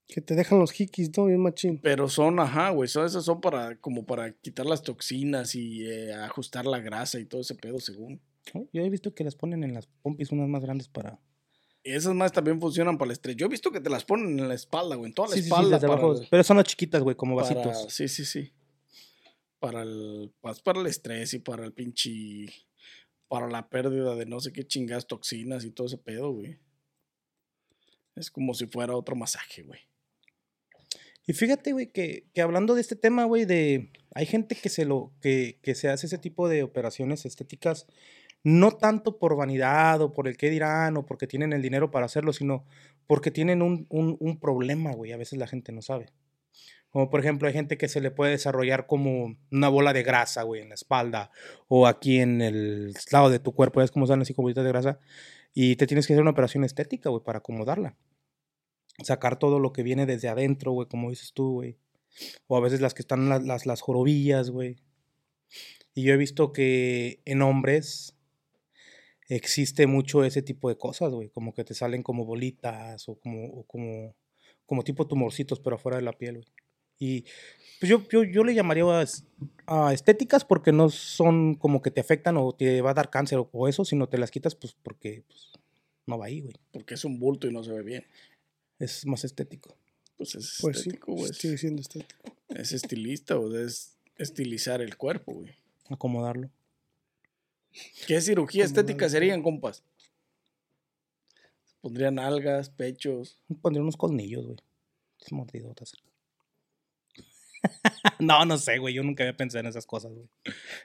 Que 0.06 0.20
te 0.20 0.34
dejan 0.34 0.58
los 0.58 0.78
hikis, 0.78 1.16
¿no? 1.16 1.24
Bien 1.26 1.40
machín. 1.40 1.78
Pero 1.82 2.08
son, 2.10 2.38
ajá, 2.38 2.70
güey, 2.70 2.88
son, 2.88 3.06
esas 3.06 3.24
son 3.24 3.40
para, 3.40 3.76
como 3.80 4.04
para 4.04 4.32
quitar 4.32 4.66
las 4.66 4.82
toxinas 4.82 5.54
y 5.54 5.86
eh, 5.86 6.12
ajustar 6.12 6.66
la 6.66 6.78
grasa 6.78 7.18
y 7.18 7.24
todo 7.24 7.40
ese 7.40 7.54
pedo, 7.54 7.80
según. 7.80 8.20
Oh, 8.52 8.68
Yo 8.72 8.82
he 8.82 8.90
visto 8.90 9.14
que 9.14 9.24
las 9.24 9.34
ponen 9.34 9.64
en 9.64 9.72
las 9.72 9.86
pompis 10.02 10.30
unas 10.30 10.46
más 10.48 10.62
grandes 10.62 10.88
para... 10.88 11.18
Y 11.82 11.92
esas 11.92 12.14
más 12.14 12.32
también 12.32 12.60
funcionan 12.60 12.98
para 12.98 13.08
el 13.08 13.12
estrés. 13.12 13.34
Yo 13.36 13.46
he 13.46 13.48
visto 13.48 13.70
que 13.72 13.80
te 13.80 13.88
las 13.90 14.04
ponen 14.04 14.38
en 14.38 14.46
la 14.48 14.54
espalda, 14.54 14.94
güey, 14.96 15.08
en 15.08 15.14
toda 15.14 15.28
la 15.28 15.34
Sí, 15.34 15.40
sí, 15.42 15.48
sí, 15.48 15.54
espalda. 15.54 15.76
desde 15.78 15.88
para 15.88 16.28
Pero 16.30 16.44
son 16.44 16.56
las 16.58 16.66
chiquitas, 16.66 17.02
güey, 17.02 17.16
como 17.16 17.36
para- 17.36 17.48
vasitos. 17.54 17.92
sí, 17.92 18.06
sí, 18.08 18.24
sí. 18.26 18.52
Para 19.64 19.80
el, 19.80 20.30
pues, 20.42 20.60
para 20.60 20.78
el 20.78 20.86
estrés 20.86 21.32
y 21.32 21.38
para 21.38 21.64
el 21.64 21.72
pinche. 21.72 22.10
Para 23.28 23.48
la 23.48 23.70
pérdida 23.70 24.14
de 24.14 24.26
no 24.26 24.38
sé 24.38 24.52
qué 24.52 24.66
chingas 24.66 25.06
toxinas 25.06 25.64
y 25.64 25.70
todo 25.70 25.86
ese 25.86 25.96
pedo, 25.96 26.32
güey. 26.32 26.58
Es 28.14 28.30
como 28.30 28.52
si 28.52 28.66
fuera 28.66 28.94
otro 28.94 29.16
masaje, 29.16 29.62
güey. 29.62 29.80
Y 31.26 31.32
fíjate, 31.32 31.72
güey, 31.72 31.90
que, 31.90 32.26
que 32.34 32.42
hablando 32.42 32.74
de 32.74 32.82
este 32.82 32.94
tema, 32.94 33.24
güey, 33.24 33.46
de 33.46 33.90
hay 34.14 34.26
gente 34.26 34.54
que 34.54 34.68
se 34.68 34.84
lo 34.84 35.14
que, 35.22 35.58
que 35.62 35.74
se 35.74 35.88
hace 35.88 36.08
ese 36.08 36.18
tipo 36.18 36.46
de 36.46 36.62
operaciones 36.62 37.24
estéticas 37.24 37.86
no 38.42 38.72
tanto 38.72 39.18
por 39.18 39.34
vanidad 39.34 40.02
o 40.02 40.12
por 40.12 40.28
el 40.28 40.36
qué 40.36 40.50
dirán 40.50 40.98
o 40.98 41.06
porque 41.06 41.26
tienen 41.26 41.54
el 41.54 41.62
dinero 41.62 41.90
para 41.90 42.04
hacerlo, 42.04 42.34
sino 42.34 42.66
porque 43.06 43.30
tienen 43.30 43.62
un, 43.62 43.86
un, 43.88 44.18
un 44.20 44.38
problema, 44.38 44.92
güey. 44.92 45.12
A 45.12 45.16
veces 45.16 45.38
la 45.38 45.46
gente 45.46 45.72
no 45.72 45.80
sabe. 45.80 46.12
Como 46.94 47.10
por 47.10 47.18
ejemplo, 47.18 47.48
hay 47.48 47.54
gente 47.54 47.76
que 47.76 47.88
se 47.88 48.00
le 48.00 48.12
puede 48.12 48.30
desarrollar 48.30 48.86
como 48.86 49.36
una 49.50 49.68
bola 49.68 49.92
de 49.92 50.04
grasa, 50.04 50.44
güey, 50.44 50.62
en 50.62 50.68
la 50.68 50.76
espalda 50.76 51.32
o 51.68 51.88
aquí 51.88 52.20
en 52.20 52.40
el 52.40 52.94
lado 53.10 53.30
de 53.30 53.40
tu 53.40 53.52
cuerpo, 53.52 53.82
es 53.82 53.90
como 53.90 54.06
salen 54.06 54.22
así 54.22 54.32
como 54.32 54.44
bolitas 54.44 54.64
de 54.64 54.70
grasa, 54.70 55.00
y 55.52 55.74
te 55.74 55.88
tienes 55.88 56.06
que 56.06 56.12
hacer 56.12 56.22
una 56.22 56.30
operación 56.30 56.62
estética, 56.62 57.10
güey, 57.10 57.22
para 57.24 57.40
acomodarla 57.40 57.96
sacar 59.02 59.38
todo 59.38 59.58
lo 59.58 59.72
que 59.72 59.82
viene 59.82 60.06
desde 60.06 60.28
adentro, 60.28 60.72
güey, 60.72 60.88
como 60.88 61.10
dices 61.10 61.32
tú, 61.32 61.54
güey. 61.54 61.78
O 62.46 62.56
a 62.56 62.60
veces 62.60 62.80
las 62.80 62.94
que 62.94 63.02
están 63.02 63.28
las, 63.28 63.42
las, 63.42 63.66
las 63.66 63.80
jorobillas, 63.80 64.50
güey. 64.50 64.76
Y 65.94 66.04
yo 66.04 66.14
he 66.14 66.16
visto 66.16 66.52
que 66.52 67.20
en 67.24 67.42
hombres 67.42 68.16
existe 69.28 69.86
mucho 69.86 70.22
ese 70.22 70.42
tipo 70.42 70.68
de 70.68 70.78
cosas, 70.78 71.12
güey. 71.12 71.30
Como 71.30 71.54
que 71.54 71.64
te 71.64 71.74
salen 71.74 72.02
como 72.02 72.24
bolitas 72.24 73.08
o 73.08 73.18
como, 73.18 73.46
o 73.46 73.64
como, 73.64 74.14
como 74.66 74.84
tipo 74.84 75.08
tumorcitos, 75.08 75.58
pero 75.58 75.76
afuera 75.76 75.98
de 75.98 76.04
la 76.04 76.12
piel, 76.12 76.36
güey. 76.36 76.63
Y 76.98 77.22
pues 77.80 77.90
yo, 77.90 78.06
yo, 78.08 78.24
yo 78.24 78.44
le 78.44 78.54
llamaría 78.54 78.84
a, 78.84 79.02
es- 79.02 79.24
a 79.66 79.92
estéticas 79.92 80.44
porque 80.44 80.72
no 80.72 80.88
son 80.90 81.54
como 81.54 81.82
que 81.82 81.90
te 81.90 82.00
afectan 82.00 82.36
o 82.36 82.52
te 82.52 82.80
va 82.82 82.90
a 82.90 82.94
dar 82.94 83.10
cáncer 83.10 83.38
o, 83.38 83.48
o 83.52 83.68
eso, 83.68 83.84
sino 83.84 84.08
te 84.08 84.18
las 84.18 84.30
quitas 84.30 84.54
pues 84.54 84.74
porque 84.82 85.24
pues, 85.26 85.52
no 86.06 86.18
va 86.18 86.26
ahí, 86.26 86.40
güey. 86.40 86.54
Porque 86.72 86.94
es 86.94 87.04
un 87.04 87.18
bulto 87.18 87.46
y 87.48 87.52
no 87.52 87.62
se 87.64 87.72
ve 87.72 87.82
bien. 87.82 88.04
Es 88.78 89.06
más 89.06 89.24
estético. 89.24 89.76
Pues 90.16 90.34
es 90.36 90.58
Pues 90.60 90.76
sí, 90.78 90.88
estético, 90.88 91.12
güey. 91.14 91.32
sigue 91.32 91.58
siendo 91.58 91.82
estético. 91.82 92.32
Es 92.48 92.72
estilista, 92.72 93.38
o 93.38 93.52
es 93.56 93.96
estilizar 94.16 94.80
el 94.80 94.96
cuerpo, 94.96 95.32
güey. 95.32 95.50
Acomodarlo. 95.88 96.50
¿Qué 98.06 98.20
cirugía 98.20 98.64
Como 98.64 98.68
estética 98.78 99.08
serían, 99.08 99.42
compas? 99.42 99.82
Pondría 101.80 102.10
nalgas, 102.10 102.70
pechos. 102.70 103.40
Pondría 103.60 103.82
unos 103.82 103.96
colmillos, 103.96 104.44
güey. 104.46 104.58
Es 105.20 105.32
mordidotas. 105.32 105.92
no, 108.20 108.44
no 108.44 108.58
sé, 108.58 108.78
güey. 108.78 108.94
Yo 108.94 109.02
nunca 109.02 109.24
había 109.24 109.36
pensado 109.36 109.60
en 109.60 109.66
esas 109.66 109.86
cosas, 109.86 110.12
güey. 110.12 110.28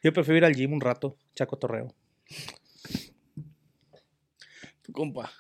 Yo 0.03 0.13
prefiero 0.13 0.38
ir 0.38 0.45
al 0.45 0.55
gym 0.55 0.73
un 0.73 0.82
rato, 0.82 1.17
chaco 1.36 1.57
torreo. 1.57 1.93
Tu 4.82 4.91
compa. 4.91 5.32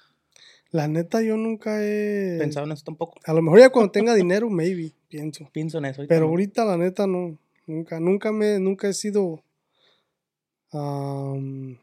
La 0.71 0.87
neta, 0.87 1.21
yo 1.21 1.35
nunca 1.35 1.83
he. 1.83 2.37
Pensado 2.39 2.65
en 2.65 2.73
eso 2.73 2.83
tampoco. 2.83 3.19
A 3.25 3.33
lo 3.33 3.41
mejor 3.41 3.59
ya 3.59 3.69
cuando 3.69 3.91
tenga 3.91 4.13
dinero, 4.13 4.49
maybe, 4.49 4.93
pienso. 5.07 5.49
Pienso 5.51 5.79
en 5.79 5.85
eso. 5.85 6.03
Pero 6.07 6.27
ahorita, 6.27 6.63
la 6.65 6.77
neta, 6.77 7.07
no. 7.07 7.37
Nunca, 7.65 7.99
nunca 7.99 8.31
me, 8.31 8.59
nunca 8.59 8.87
he 8.87 8.93
sido. 8.93 9.43
¿Cómo 10.71 11.79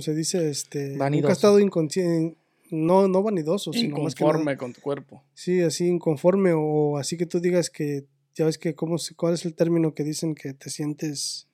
se 0.00 0.14
dice? 0.14 0.50
Este. 0.50 0.96
Nunca 0.96 1.28
he 1.28 1.32
estado 1.32 1.60
inconsciente. 1.60 2.39
No, 2.70 3.08
no 3.08 3.22
vanidoso, 3.22 3.72
sino 3.72 3.98
más 3.98 4.14
que 4.14 4.24
nada- 4.24 4.34
Inconforme 4.34 4.56
con 4.56 4.72
tu 4.72 4.80
cuerpo. 4.80 5.22
Sí, 5.34 5.60
así 5.60 5.86
inconforme 5.88 6.52
o 6.54 6.96
así 6.98 7.16
que 7.16 7.26
tú 7.26 7.40
digas 7.40 7.70
que, 7.70 8.04
ya 8.34 8.44
ves 8.44 8.58
que, 8.58 8.74
¿cómo, 8.74 8.98
se- 8.98 9.14
¿cuál 9.14 9.34
es 9.34 9.44
el 9.44 9.54
término 9.54 9.94
que 9.94 10.04
dicen 10.04 10.34
que 10.34 10.54
te 10.54 10.70
sientes 10.70 11.48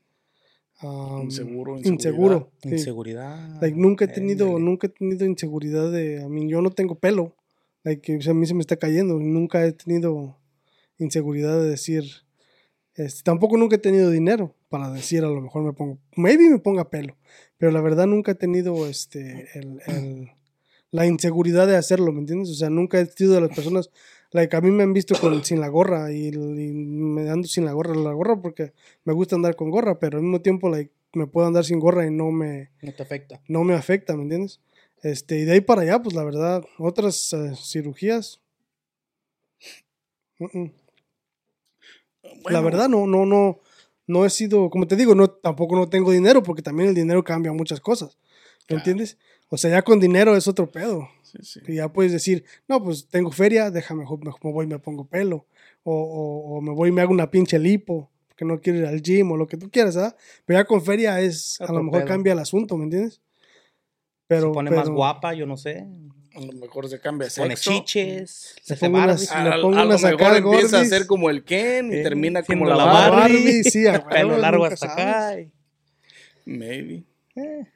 Inseguro, 1.22 1.78
inseguro? 1.78 2.52
sí. 2.62 2.68
Inseguridad. 2.70 3.60
Like, 3.62 3.76
nunca 3.78 4.04
he 4.04 4.08
tenido, 4.08 4.58
nunca 4.58 4.86
he 4.88 4.90
tenido 4.90 5.24
inseguridad 5.24 5.90
de, 5.90 6.22
a 6.22 6.28
mí 6.28 6.48
yo 6.50 6.60
no 6.60 6.70
tengo 6.70 6.96
pelo, 6.98 7.34
like, 7.82 8.02
que, 8.02 8.16
o 8.18 8.20
sea, 8.20 8.32
a 8.32 8.34
mí 8.34 8.46
se 8.46 8.52
me 8.54 8.60
está 8.60 8.76
cayendo, 8.76 9.18
nunca 9.18 9.64
he 9.64 9.72
tenido 9.72 10.36
inseguridad 10.98 11.58
de 11.62 11.70
decir, 11.70 12.04
este, 12.94 13.22
tampoco 13.22 13.56
nunca 13.56 13.76
he 13.76 13.78
tenido 13.78 14.10
dinero 14.10 14.54
para 14.68 14.90
decir 14.92 15.24
a 15.24 15.28
lo 15.28 15.40
mejor 15.40 15.62
me 15.62 15.72
pongo, 15.72 15.98
maybe 16.16 16.50
me 16.50 16.58
ponga 16.58 16.90
pelo, 16.90 17.16
pero 17.56 17.72
la 17.72 17.80
verdad 17.80 18.06
nunca 18.06 18.32
he 18.32 18.34
tenido 18.34 18.86
este, 18.86 19.48
el, 19.58 19.80
el- 19.86 20.30
la 20.90 21.06
inseguridad 21.06 21.66
de 21.66 21.76
hacerlo, 21.76 22.12
¿me 22.12 22.20
entiendes? 22.20 22.50
O 22.50 22.54
sea, 22.54 22.70
nunca 22.70 23.00
he 23.00 23.06
sido 23.06 23.34
de 23.34 23.40
las 23.42 23.50
personas, 23.54 23.90
like, 24.30 24.54
a 24.56 24.60
mí 24.60 24.70
me 24.70 24.82
han 24.84 24.92
visto 24.92 25.14
con, 25.20 25.44
sin 25.44 25.60
la 25.60 25.68
gorra 25.68 26.12
y, 26.12 26.28
y 26.28 26.32
me 26.72 27.28
ando 27.30 27.48
sin 27.48 27.64
la 27.64 27.72
gorra, 27.72 27.94
la 27.94 28.12
gorra 28.12 28.40
porque 28.40 28.72
me 29.04 29.12
gusta 29.12 29.36
andar 29.36 29.56
con 29.56 29.70
gorra, 29.70 29.98
pero 29.98 30.18
al 30.18 30.22
mismo 30.22 30.40
tiempo, 30.42 30.68
like, 30.68 30.92
me 31.12 31.26
puedo 31.26 31.46
andar 31.46 31.64
sin 31.64 31.80
gorra 31.80 32.06
y 32.06 32.10
no 32.10 32.30
me, 32.30 32.70
No 32.82 32.92
te 32.92 33.02
afecta. 33.02 33.40
no 33.48 33.64
me 33.64 33.74
afecta, 33.74 34.16
¿me 34.16 34.22
entiendes? 34.22 34.60
Este, 35.02 35.38
y 35.38 35.44
de 35.44 35.52
ahí 35.52 35.60
para 35.60 35.82
allá, 35.82 36.02
pues 36.02 36.14
la 36.14 36.24
verdad, 36.24 36.64
otras 36.78 37.32
eh, 37.32 37.52
cirugías. 37.56 38.40
mm-mm. 40.40 40.72
la 42.22 42.32
Bueno, 42.42 42.62
verdad, 42.62 42.88
no, 42.88 43.06
no, 43.06 43.26
no, 43.26 43.60
no 44.06 44.24
he 44.24 44.30
sido, 44.30 44.70
como 44.70 44.86
te 44.86 44.96
digo, 44.96 45.14
no, 45.14 45.28
tampoco 45.30 45.76
no 45.76 45.88
tengo 45.88 46.10
dinero, 46.12 46.42
porque 46.42 46.62
también 46.62 46.88
el 46.88 46.94
dinero 46.94 47.22
cambia 47.24 47.52
muchas 47.52 47.80
cosas. 47.80 48.18
¿Me 48.68 48.76
Claro. 48.76 48.80
entiendes? 48.80 49.18
O 49.48 49.56
sea, 49.56 49.70
ya 49.70 49.82
con 49.82 50.00
dinero 50.00 50.36
es 50.36 50.48
otro 50.48 50.70
pedo. 50.70 51.08
Sí, 51.22 51.38
sí. 51.42 51.60
Y 51.68 51.76
ya 51.76 51.92
puedes 51.92 52.12
decir, 52.12 52.44
no, 52.68 52.82
pues 52.82 53.06
tengo 53.08 53.30
feria, 53.30 53.70
déjame, 53.70 54.00
mejor 54.00 54.18
me, 54.24 54.30
me 54.42 54.52
voy 54.52 54.64
y 54.64 54.68
me 54.68 54.78
pongo 54.78 55.06
pelo. 55.06 55.46
O, 55.84 55.92
o, 55.94 56.56
o 56.56 56.60
me 56.60 56.72
voy 56.72 56.88
y 56.88 56.92
me 56.92 57.00
hago 57.02 57.12
una 57.12 57.30
pinche 57.30 57.58
lipo, 57.58 58.10
porque 58.28 58.44
no 58.44 58.60
quiero 58.60 58.80
ir 58.80 58.86
al 58.86 59.00
gym 59.02 59.30
o 59.30 59.36
lo 59.36 59.46
que 59.46 59.56
tú 59.56 59.70
quieras, 59.70 59.96
¿ah? 59.96 60.16
Pero 60.44 60.58
ya 60.60 60.64
con 60.64 60.82
feria 60.82 61.20
es, 61.20 61.60
a 61.60 61.64
Otro 61.64 61.76
lo 61.76 61.82
mejor 61.84 62.00
pedo. 62.00 62.08
cambia 62.08 62.32
el 62.32 62.38
asunto, 62.40 62.76
¿me 62.76 62.84
entiendes? 62.84 63.20
Pero, 64.26 64.48
se 64.48 64.54
pone 64.54 64.70
más 64.70 64.84
pero- 64.84 64.94
guapa, 64.96 65.34
yo 65.34 65.46
no 65.46 65.56
sé. 65.56 65.86
A 66.34 66.40
lo 66.40 66.52
mejor 66.52 66.88
se 66.88 67.00
cambia 67.00 67.26
de 67.26 67.30
Se 67.30 67.40
pone 67.40 67.56
sexo. 67.56 67.70
chiches. 67.70 68.56
Se 68.62 68.76
Se 68.76 68.88
unas- 68.88 69.30
Barbie. 69.32 69.48
A, 69.50 69.54
a- 69.54 69.60
pongo 69.62 69.78
a 69.78 69.84
lo 69.84 69.98
mejor 69.98 70.36
empieza 70.36 70.80
a 70.80 70.84
ser 70.84 71.06
como 71.06 71.30
el 71.30 71.44
Ken 71.44 71.92
y 71.92 71.96
Eh, 71.96 72.02
termina 72.02 72.42
como 72.42 72.66
la 72.66 72.76
la 72.76 72.84
Barbie. 72.84 73.16
Barbie, 73.36 73.64
sí, 73.64 73.86
a 73.86 74.04
Pelo 74.08 74.36
largo 74.36 74.64
hasta 74.66 74.88
sabes. 74.88 74.98
acá. 75.06 75.40
y- 75.40 75.52
Maybe. 76.44 77.04
eh. 77.36 77.66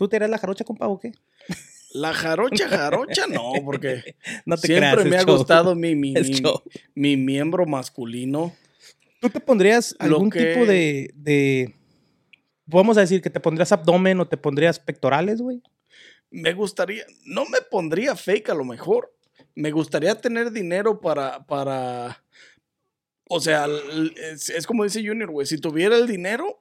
¿Tú 0.00 0.08
te 0.08 0.16
eres 0.16 0.30
la 0.30 0.38
jarocha, 0.38 0.64
compa, 0.64 0.88
o 0.88 0.98
qué? 0.98 1.12
La 1.92 2.14
jarocha, 2.14 2.70
jarocha, 2.70 3.26
no, 3.26 3.52
porque 3.62 4.14
No 4.46 4.56
te 4.56 4.66
siempre 4.68 4.92
creas. 4.92 5.06
me 5.10 5.16
ha 5.18 5.24
show. 5.24 5.36
gustado 5.36 5.74
mi, 5.74 5.94
mi, 5.94 6.14
Es 6.16 6.26
mi- 6.30 6.34
show. 6.36 6.62
mi 6.94 7.18
miembro 7.18 7.66
masculino. 7.66 8.56
¿Tú 9.20 9.28
te 9.28 9.40
pondrías 9.40 9.94
algún 9.98 10.30
que- 10.30 10.54
tipo 10.54 10.64
de, 10.64 11.10
de. 11.16 11.74
Vamos 12.64 12.96
a 12.96 13.00
decir 13.02 13.20
que 13.20 13.28
te 13.28 13.40
pondrías 13.40 13.72
abdomen 13.72 14.18
o 14.20 14.26
te 14.26 14.38
pondrías 14.38 14.78
pectorales, 14.78 15.42
güey? 15.42 15.60
Me 16.30 16.54
gustaría, 16.54 17.04
no 17.26 17.44
me 17.44 17.60
pondría 17.60 18.16
fake 18.16 18.48
a 18.48 18.54
lo 18.54 18.64
mejor. 18.64 19.14
Me 19.54 19.70
gustaría 19.70 20.14
tener 20.14 20.50
dinero 20.50 20.98
para, 21.02 21.44
para, 21.46 22.24
o 23.28 23.38
sea, 23.38 23.66
es 24.16 24.66
como 24.66 24.84
dice 24.84 25.06
Junior, 25.06 25.30
güey, 25.30 25.46
si 25.46 25.58
tuviera 25.58 25.96
el 25.98 26.06
dinero 26.06 26.59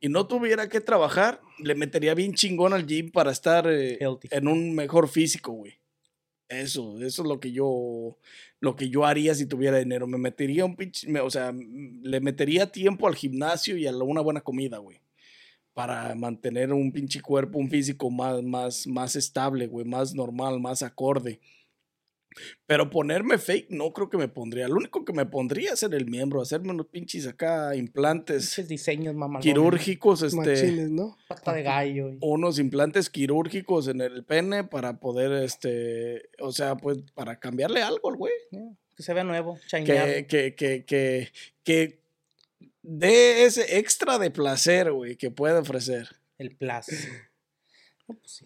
y 0.00 0.08
no 0.08 0.26
tuviera 0.26 0.68
que 0.68 0.80
trabajar, 0.80 1.40
le 1.58 1.74
metería 1.74 2.14
bien 2.14 2.34
chingón 2.34 2.72
al 2.72 2.86
gym 2.86 3.10
para 3.10 3.30
estar 3.32 3.66
eh, 3.68 3.98
en 4.30 4.48
un 4.48 4.74
mejor 4.74 5.08
físico, 5.08 5.52
güey. 5.52 5.74
Eso, 6.48 7.02
eso 7.02 7.22
es 7.22 7.28
lo 7.28 7.40
que 7.40 7.50
yo, 7.50 8.16
lo 8.60 8.76
que 8.76 8.88
yo 8.88 9.04
haría 9.04 9.34
si 9.34 9.46
tuviera 9.46 9.78
dinero. 9.78 10.06
Me 10.06 10.18
metería 10.18 10.64
un 10.64 10.76
pinche, 10.76 11.08
me- 11.08 11.20
o 11.20 11.28
sea, 11.30 11.52
le 11.52 12.20
metería 12.20 12.70
tiempo 12.70 13.08
al 13.08 13.16
gimnasio 13.16 13.76
y 13.76 13.86
a 13.86 13.92
la- 13.92 14.04
una 14.04 14.20
buena 14.20 14.40
comida, 14.42 14.78
güey. 14.78 15.00
Para 15.74 16.14
mantener 16.14 16.72
un 16.72 16.92
pinche 16.92 17.20
cuerpo, 17.20 17.58
un 17.58 17.68
físico 17.68 18.10
más, 18.10 18.42
más, 18.42 18.86
más 18.86 19.16
estable, 19.16 19.66
güey, 19.66 19.84
más 19.86 20.14
normal, 20.14 20.60
más 20.60 20.82
acorde. 20.82 21.40
Pero 22.66 22.90
ponerme 22.90 23.38
fake 23.38 23.70
no 23.70 23.92
creo 23.92 24.08
que 24.10 24.16
me 24.18 24.28
pondría. 24.28 24.68
Lo 24.68 24.76
único 24.76 25.04
que 25.04 25.12
me 25.12 25.24
pondría 25.26 25.72
es 25.72 25.80
ser 25.80 25.94
el 25.94 26.06
miembro, 26.06 26.40
hacerme 26.42 26.70
unos 26.70 26.86
pinches 26.86 27.26
acá 27.26 27.74
implantes 27.76 28.44
Esos 28.52 28.68
diseños, 28.68 29.14
mamá. 29.14 29.40
quirúrgicos, 29.40 30.22
este, 30.22 30.36
Machines, 30.36 30.90
¿no? 30.90 31.16
Pata 31.28 31.52
de 31.52 31.62
gallo. 31.62 32.10
y- 32.10 32.18
unos 32.20 32.58
implantes 32.58 33.08
quirúrgicos 33.10 33.88
en 33.88 34.00
el 34.00 34.24
pene 34.24 34.64
para 34.64 34.98
poder, 35.00 35.32
este, 35.42 36.28
o 36.40 36.52
sea, 36.52 36.76
pues 36.76 36.98
para 37.14 37.38
cambiarle 37.38 37.82
algo 37.82 38.10
al 38.10 38.16
güey. 38.16 38.32
Yeah, 38.50 38.62
Que 38.96 39.02
se 39.02 39.14
vea 39.14 39.24
nuevo, 39.24 39.58
shineado. 39.66 40.06
Que, 40.06 40.26
que, 40.26 40.54
que, 40.54 40.84
que, 40.84 41.32
que 41.64 42.00
dé 42.82 43.44
ese 43.44 43.78
extra 43.78 44.18
de 44.18 44.30
placer, 44.30 44.92
güey, 44.92 45.16
que 45.16 45.30
puede 45.30 45.58
ofrecer. 45.58 46.08
El 46.38 46.54
plus. 46.54 46.86
No, 48.08 48.14
pues 48.16 48.30
sí. 48.32 48.44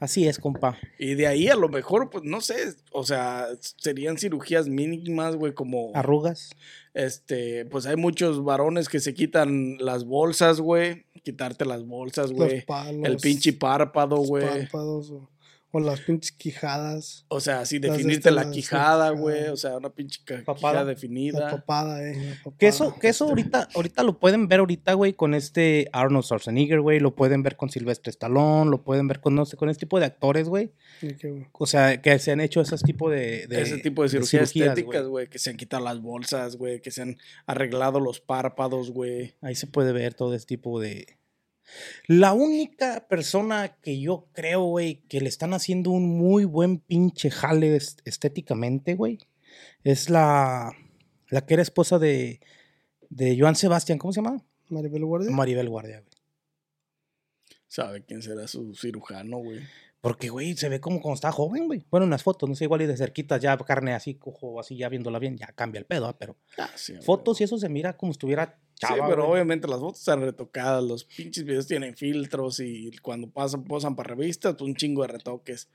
Así 0.00 0.26
es, 0.28 0.38
compa. 0.38 0.76
Y 0.98 1.14
de 1.14 1.26
ahí 1.26 1.48
a 1.48 1.56
lo 1.56 1.68
mejor, 1.68 2.10
pues 2.10 2.24
no 2.24 2.40
sé, 2.40 2.74
o 2.92 3.04
sea, 3.04 3.46
serían 3.78 4.18
cirugías 4.18 4.68
mínimas, 4.68 5.36
güey, 5.36 5.54
como, 5.54 5.90
Arrugas. 5.94 6.50
este, 6.94 7.64
pues 7.66 7.86
hay 7.86 7.96
muchos 7.96 8.44
varones 8.44 8.88
que 8.88 9.00
se 9.00 9.14
quitan 9.14 9.78
las 9.78 10.04
bolsas, 10.04 10.60
güey, 10.60 11.04
quitarte 11.22 11.64
las 11.64 11.84
bolsas, 11.86 12.30
Los 12.30 12.36
güey. 12.38 12.64
palos. 12.64 13.04
El 13.04 13.16
pinche 13.16 13.52
párpado, 13.52 14.16
güey. 14.18 14.46
párpados 14.46 15.10
o, 15.10 15.28
o 15.72 15.80
las 15.80 16.00
pinches 16.00 16.32
quijadas. 16.32 17.26
O 17.28 17.40
sea, 17.40 17.60
así 17.60 17.78
de 17.78 17.90
definirte 17.90 18.30
la 18.30 18.44
de 18.44 18.50
quijada, 18.50 19.10
güey. 19.10 19.48
O 19.48 19.56
sea, 19.56 19.76
una 19.76 19.90
pinche 19.90 20.20
Papada. 20.44 20.54
quijada 20.56 20.74
La 20.74 20.84
definida. 20.84 21.50
papada, 21.50 22.02
eh. 22.02 22.14
la 22.16 22.34
papada. 22.36 22.56
Que 22.58 22.66
eso, 22.68 22.94
que 22.98 23.08
eso 23.08 23.24
ahorita, 23.26 23.68
ahorita 23.74 24.02
lo 24.02 24.18
pueden 24.18 24.48
ver 24.48 24.60
ahorita, 24.60 24.94
güey, 24.94 25.12
con 25.12 25.34
este 25.34 25.88
Arnold 25.92 26.24
Schwarzenegger, 26.24 26.80
güey. 26.80 26.98
Lo 27.00 27.14
pueden 27.14 27.42
ver 27.42 27.56
con 27.56 27.68
Sylvester 27.68 28.10
Stallone, 28.10 28.70
lo 28.70 28.82
pueden 28.84 29.06
ver 29.08 29.20
con, 29.20 29.34
no 29.34 29.44
sé, 29.44 29.56
con 29.56 29.68
este 29.68 29.80
tipo 29.86 29.98
de 30.00 30.06
actores, 30.06 30.48
güey. 30.48 30.72
O 31.52 31.66
sea, 31.66 32.00
que 32.00 32.18
se 32.18 32.32
han 32.32 32.40
hecho 32.40 32.60
ese 32.62 32.76
tipo 32.78 33.10
de... 33.10 33.46
de- 33.46 33.60
Ese 33.62 33.78
tipo 33.78 34.02
de 34.02 34.08
cirugías, 34.08 34.50
cirugías, 34.50 34.68
estéticas, 34.70 35.02
güey. 35.02 35.10
güey. 35.10 35.28
Que 35.28 35.38
se 35.38 35.50
han 35.50 35.56
quitado 35.56 35.84
las 35.84 36.00
bolsas, 36.00 36.56
güey. 36.56 36.80
Que 36.80 36.90
se 36.90 37.02
han 37.02 37.16
arreglado 37.46 38.00
los 38.00 38.20
párpados, 38.20 38.90
güey. 38.92 39.34
Ahí 39.42 39.54
se 39.54 39.66
puede 39.66 39.92
ver 39.92 40.14
todo 40.14 40.34
ese 40.34 40.46
tipo 40.46 40.80
de... 40.80 41.15
La 42.06 42.32
única 42.32 43.06
persona 43.08 43.76
que 43.82 44.00
yo 44.00 44.28
creo, 44.32 44.62
güey, 44.64 45.02
que 45.08 45.20
le 45.20 45.28
están 45.28 45.52
haciendo 45.54 45.90
un 45.90 46.16
muy 46.16 46.44
buen 46.44 46.78
pinche 46.78 47.30
jale 47.30 47.76
est- 47.76 48.00
estéticamente, 48.04 48.94
güey, 48.94 49.18
es 49.84 50.08
la, 50.10 50.72
la 51.28 51.46
que 51.46 51.54
era 51.54 51.62
esposa 51.62 51.98
de, 51.98 52.40
de 53.10 53.36
Joan 53.38 53.56
Sebastián, 53.56 53.98
¿cómo 53.98 54.12
se 54.12 54.22
llama? 54.22 54.42
Maribel 54.68 55.04
Guardia. 55.04 55.30
Maribel 55.30 55.68
Guardia, 55.68 56.00
güey. 56.00 56.12
¿Sabe 57.68 58.04
quién 58.04 58.22
será 58.22 58.46
su 58.48 58.74
cirujano, 58.74 59.38
güey? 59.38 59.60
Porque, 60.06 60.28
güey, 60.28 60.56
se 60.56 60.68
ve 60.68 60.80
como 60.80 61.00
cuando 61.00 61.16
está 61.16 61.32
joven, 61.32 61.66
güey. 61.66 61.84
Bueno, 61.90 62.04
en 62.04 62.10
las 62.10 62.22
fotos, 62.22 62.48
no 62.48 62.54
sé, 62.54 62.64
igual 62.64 62.82
y 62.82 62.86
de 62.86 62.96
cerquita, 62.96 63.38
ya 63.38 63.56
carne 63.58 63.92
así, 63.92 64.14
cojo, 64.14 64.60
así, 64.60 64.76
ya 64.76 64.88
viéndola 64.88 65.18
bien, 65.18 65.36
ya 65.36 65.48
cambia 65.48 65.80
el 65.80 65.84
pedo, 65.84 66.06
¿ah? 66.06 66.16
pero 66.16 66.36
Ah, 66.58 66.70
sí, 66.76 66.94
fotos 67.02 67.40
y 67.40 67.44
eso 67.44 67.58
se 67.58 67.68
mira 67.68 67.96
como 67.96 68.12
si 68.12 68.16
estuviera 68.16 68.58
Sí, 68.74 68.86
chava, 68.86 69.08
pero 69.08 69.22
güey. 69.22 69.32
obviamente 69.32 69.66
las 69.66 69.80
fotos 69.80 69.98
están 70.00 70.20
retocadas. 70.20 70.84
Los 70.84 71.04
pinches 71.04 71.44
videos 71.44 71.66
tienen 71.66 71.96
filtros. 71.96 72.60
Y 72.60 72.90
cuando 72.98 73.28
pasan, 73.30 73.64
posan 73.64 73.96
para 73.96 74.10
revistas, 74.14 74.60
un 74.60 74.74
chingo 74.76 75.02
de 75.02 75.08
retoques. 75.08 75.68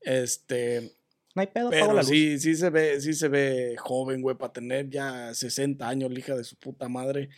Este. 0.00 0.92
No 1.34 1.40
hay 1.42 1.46
pedo, 1.48 1.68
apago 1.68 1.92
la 1.92 2.00
Pero 2.00 2.02
luz. 2.02 2.08
sí, 2.08 2.38
sí 2.40 2.54
se 2.56 2.70
ve, 2.70 3.00
sí 3.00 3.12
se 3.12 3.28
ve 3.28 3.76
joven, 3.78 4.22
güey, 4.22 4.36
para 4.36 4.52
tener 4.52 4.88
ya 4.90 5.32
60 5.34 5.86
años, 5.88 6.10
la 6.10 6.18
hija 6.18 6.34
de 6.34 6.42
su 6.44 6.56
puta 6.56 6.88
madre. 6.88 7.28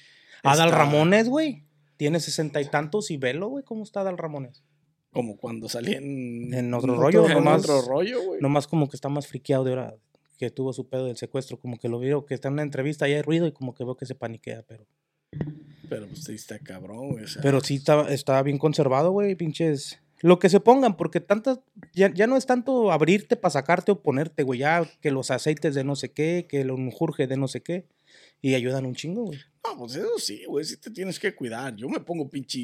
Adal 0.43 0.68
Está 0.68 0.78
Ramones, 0.78 1.28
güey. 1.28 1.64
Tiene 1.99 2.18
sesenta 2.20 2.62
y 2.62 2.64
tantos 2.64 3.11
y 3.11 3.18
velo, 3.18 3.49
güey, 3.49 3.62
¿cómo 3.64 3.82
está 3.82 4.01
Adal 4.01 4.16
Ramones? 4.16 4.62
Como 5.13 5.37
cuando 5.37 5.69
salía 5.69 5.99
en, 5.99 6.53
En 6.55 6.73
otro 6.75 6.95
En 6.95 7.01
rollo, 7.01 7.23
otro- 7.23 7.33
en 7.39 7.45
nomás, 7.45 7.63
otro 7.63 7.83
rollo, 7.83 8.23
güey. 8.25 8.41
nomás 8.41 8.67
como 8.69 8.89
que 8.89 8.97
está 8.97 9.09
más 9.09 9.27
friqueado 9.27 9.65
de 9.65 9.71
ahora 9.71 9.95
que 10.39 10.51
tuvo 10.51 10.73
su 10.73 10.89
pedo 10.89 11.07
del 11.07 11.17
secuestro, 11.17 11.59
como 11.59 11.79
que 11.79 11.89
lo 11.89 11.99
veo 11.99 12.25
que 12.25 12.35
está 12.35 12.49
en 12.49 12.55
una 12.55 12.63
entrevista 12.63 13.09
y 13.09 13.13
hay 13.13 13.23
ruido 13.23 13.47
y 13.47 13.53
como 13.53 13.75
que 13.75 13.85
veo 13.85 13.97
que 13.97 14.07
se 14.07 14.15
paniquea, 14.15 14.63
pero 14.67 14.87
Pero 15.89 16.07
pues 16.07 16.25
sí 16.25 16.33
está 16.35 16.59
cabrón, 16.59 17.11
güey. 17.11 17.25
o 17.25 17.29
sea, 17.29 17.43
pero 17.43 17.61
sí 17.61 17.75
está, 17.77 18.11
está 18.13 18.43
bien 18.43 18.57
conservado, 18.59 19.11
güey, 19.11 19.35
pinches 19.35 20.01
Lo 20.23 20.39
que 20.39 20.49
se 20.49 20.61
pongan, 20.61 20.97
porque 20.97 21.21
tantas, 21.21 21.61
ya, 21.95 22.13
ya 22.15 22.27
no 22.27 22.37
es 22.37 22.47
tanto 22.47 22.93
abrirte 22.93 23.37
para 23.37 23.51
sacarte 23.53 23.91
o 23.93 24.03
ponerte, 24.03 24.43
güey. 24.43 24.61
Ya 24.61 24.85
que 25.01 25.11
los 25.11 25.31
aceites 25.31 25.75
de 25.75 25.83
no 25.83 25.97
sé 25.97 26.13
qué, 26.13 26.47
que 26.49 26.61
el 26.61 26.71
unjurje 26.71 27.27
de 27.27 27.37
no 27.39 27.49
sé 27.49 27.63
qué. 27.63 27.87
Y 28.43 28.55
ayudan 28.55 28.85
un 28.87 28.95
chingo, 28.95 29.25
güey. 29.25 29.39
No, 29.65 29.79
pues 29.79 29.97
eso 29.97 30.19
sí, 30.19 30.45
güey, 30.47 30.65
sí 30.67 30.77
te 30.77 30.91
tienes 30.91 31.19
que 31.19 31.35
cuidar. 31.35 31.75
Yo 31.77 31.89
me 31.89 32.01
pongo 32.01 32.29
pinche 32.29 32.59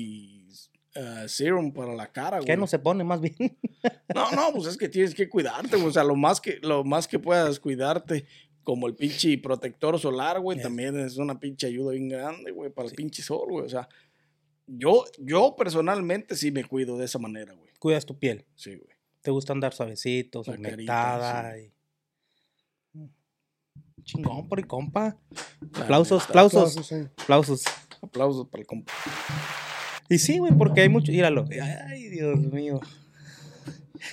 uh, 0.96 1.28
serum 1.28 1.72
para 1.72 1.94
la 1.94 2.06
cara, 2.12 2.38
güey. 2.38 2.46
¿Qué 2.46 2.56
no 2.56 2.66
se 2.66 2.78
pone 2.78 3.04
más 3.04 3.20
bien? 3.20 3.34
No, 4.14 4.30
no, 4.32 4.52
pues 4.52 4.66
es 4.68 4.76
que 4.76 4.88
tienes 4.88 5.14
que 5.14 5.28
cuidarte, 5.28 5.76
güey. 5.76 5.88
O 5.88 5.92
sea, 5.92 6.02
lo 6.04 6.16
más 6.16 6.40
que, 6.40 6.58
lo 6.62 6.82
más 6.84 7.06
que 7.06 7.18
puedas 7.18 7.60
cuidarte, 7.60 8.24
como 8.64 8.86
el 8.88 8.94
pinche 8.96 9.36
protector 9.38 9.98
solar, 10.00 10.40
güey, 10.40 10.56
Ya. 10.58 10.64
también 10.64 10.98
es 10.98 11.18
una 11.18 11.38
pinche 11.38 11.66
ayuda 11.66 11.92
bien 11.92 12.08
grande, 12.08 12.50
güey, 12.50 12.70
para 12.70 12.88
el 12.88 12.94
pinche 12.94 13.22
sol, 13.22 13.46
güey. 13.50 13.66
O 13.66 13.68
sea, 13.68 13.88
yo, 14.66 15.04
yo 15.18 15.54
personalmente 15.56 16.34
sí 16.34 16.50
me 16.50 16.64
cuido 16.64 16.96
de 16.98 17.04
esa 17.04 17.18
manera, 17.18 17.52
güey. 17.52 17.70
Cuidas 17.78 18.06
tu 18.06 18.18
piel. 18.18 18.44
Sí, 18.56 18.74
güey. 18.74 18.96
Te 19.22 19.30
gusta 19.30 19.52
andar 19.52 19.72
suavecito, 19.74 20.42
humectada. 20.46 21.58
y- 21.58 21.72
Mm. 22.92 23.06
Chingón, 24.02 24.48
por 24.48 24.58
y 24.60 24.62
compa. 24.64 25.18
La 25.74 25.82
Aplausos, 25.84 26.24
aplausos, 26.24 26.76
aplausos. 27.18 27.64
Aplausos 28.00 28.48
para 28.48 28.60
el 28.62 28.66
compa. 28.66 28.92
Y 30.08 30.18
sí, 30.18 30.38
güey, 30.38 30.52
porque 30.52 30.82
hay 30.82 30.88
mucho. 30.88 31.10
Míralo. 31.12 31.46
Ay, 31.88 32.08
Dios 32.08 32.38
mío. 32.38 32.80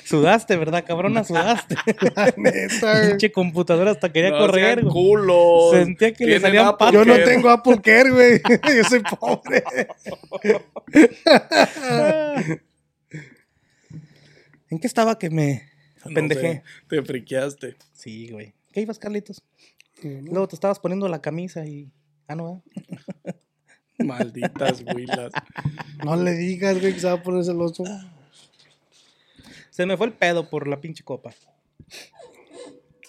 Sudaste, 0.06 0.56
¿verdad, 0.58 0.84
cabrona? 0.88 1.24
Sudaste. 1.26 1.76
Neta, 2.38 2.98
güey. 3.00 3.10
Pinche 3.10 3.32
computadora 3.32 3.92
hasta 3.92 4.12
quería 4.12 4.32
No 4.32 4.40
correr, 4.40 4.82
güey. 4.82 4.92
culos. 4.94 5.72
Sentía 5.74 6.14
que 6.14 6.26
le 6.26 6.40
salían 6.40 6.66
Apple 6.68 6.78
patas. 6.80 6.94
Yo 6.94 7.06
no 7.06 7.24
tengo 7.26 7.50
Apple 7.50 7.80
Care, 7.84 8.10
güey. 8.12 8.42
Yo 8.78 8.84
soy 8.90 9.02
pobre. 9.02 9.64
¿En 14.70 14.80
qué 14.80 14.88
estaba 14.88 15.20
que 15.20 15.30
me 15.30 15.64
No 16.06 16.14
pendejé? 16.14 16.42
sé, 16.42 16.64
te 16.90 17.02
friqueaste. 17.04 17.76
Sí, 17.94 18.30
güey. 18.32 18.54
¿Qué 18.72 18.82
ibas, 18.82 18.98
Carlitos? 19.00 19.44
Luego 20.02 20.48
te 20.48 20.56
estabas 20.56 20.80
poniendo 20.80 21.08
la 21.08 21.22
camisa 21.22 21.66
y. 21.66 21.92
Ah, 22.28 22.36
no. 22.36 22.64
Malditas 24.08 24.84
huilas. 24.94 25.32
No 26.04 26.16
le 26.16 26.32
digas, 26.34 26.80
güey, 26.80 26.94
que 26.94 27.00
se 27.00 27.08
va 27.08 27.14
a 27.14 27.24
poner 27.24 27.44
celoso. 27.44 27.84
Se 29.70 29.86
me 29.86 29.98
fue 29.98 30.08
el 30.08 30.14
pedo 30.14 30.50
por 30.50 30.68
la 30.68 30.80
pinche 30.80 31.04
copa. 31.04 31.32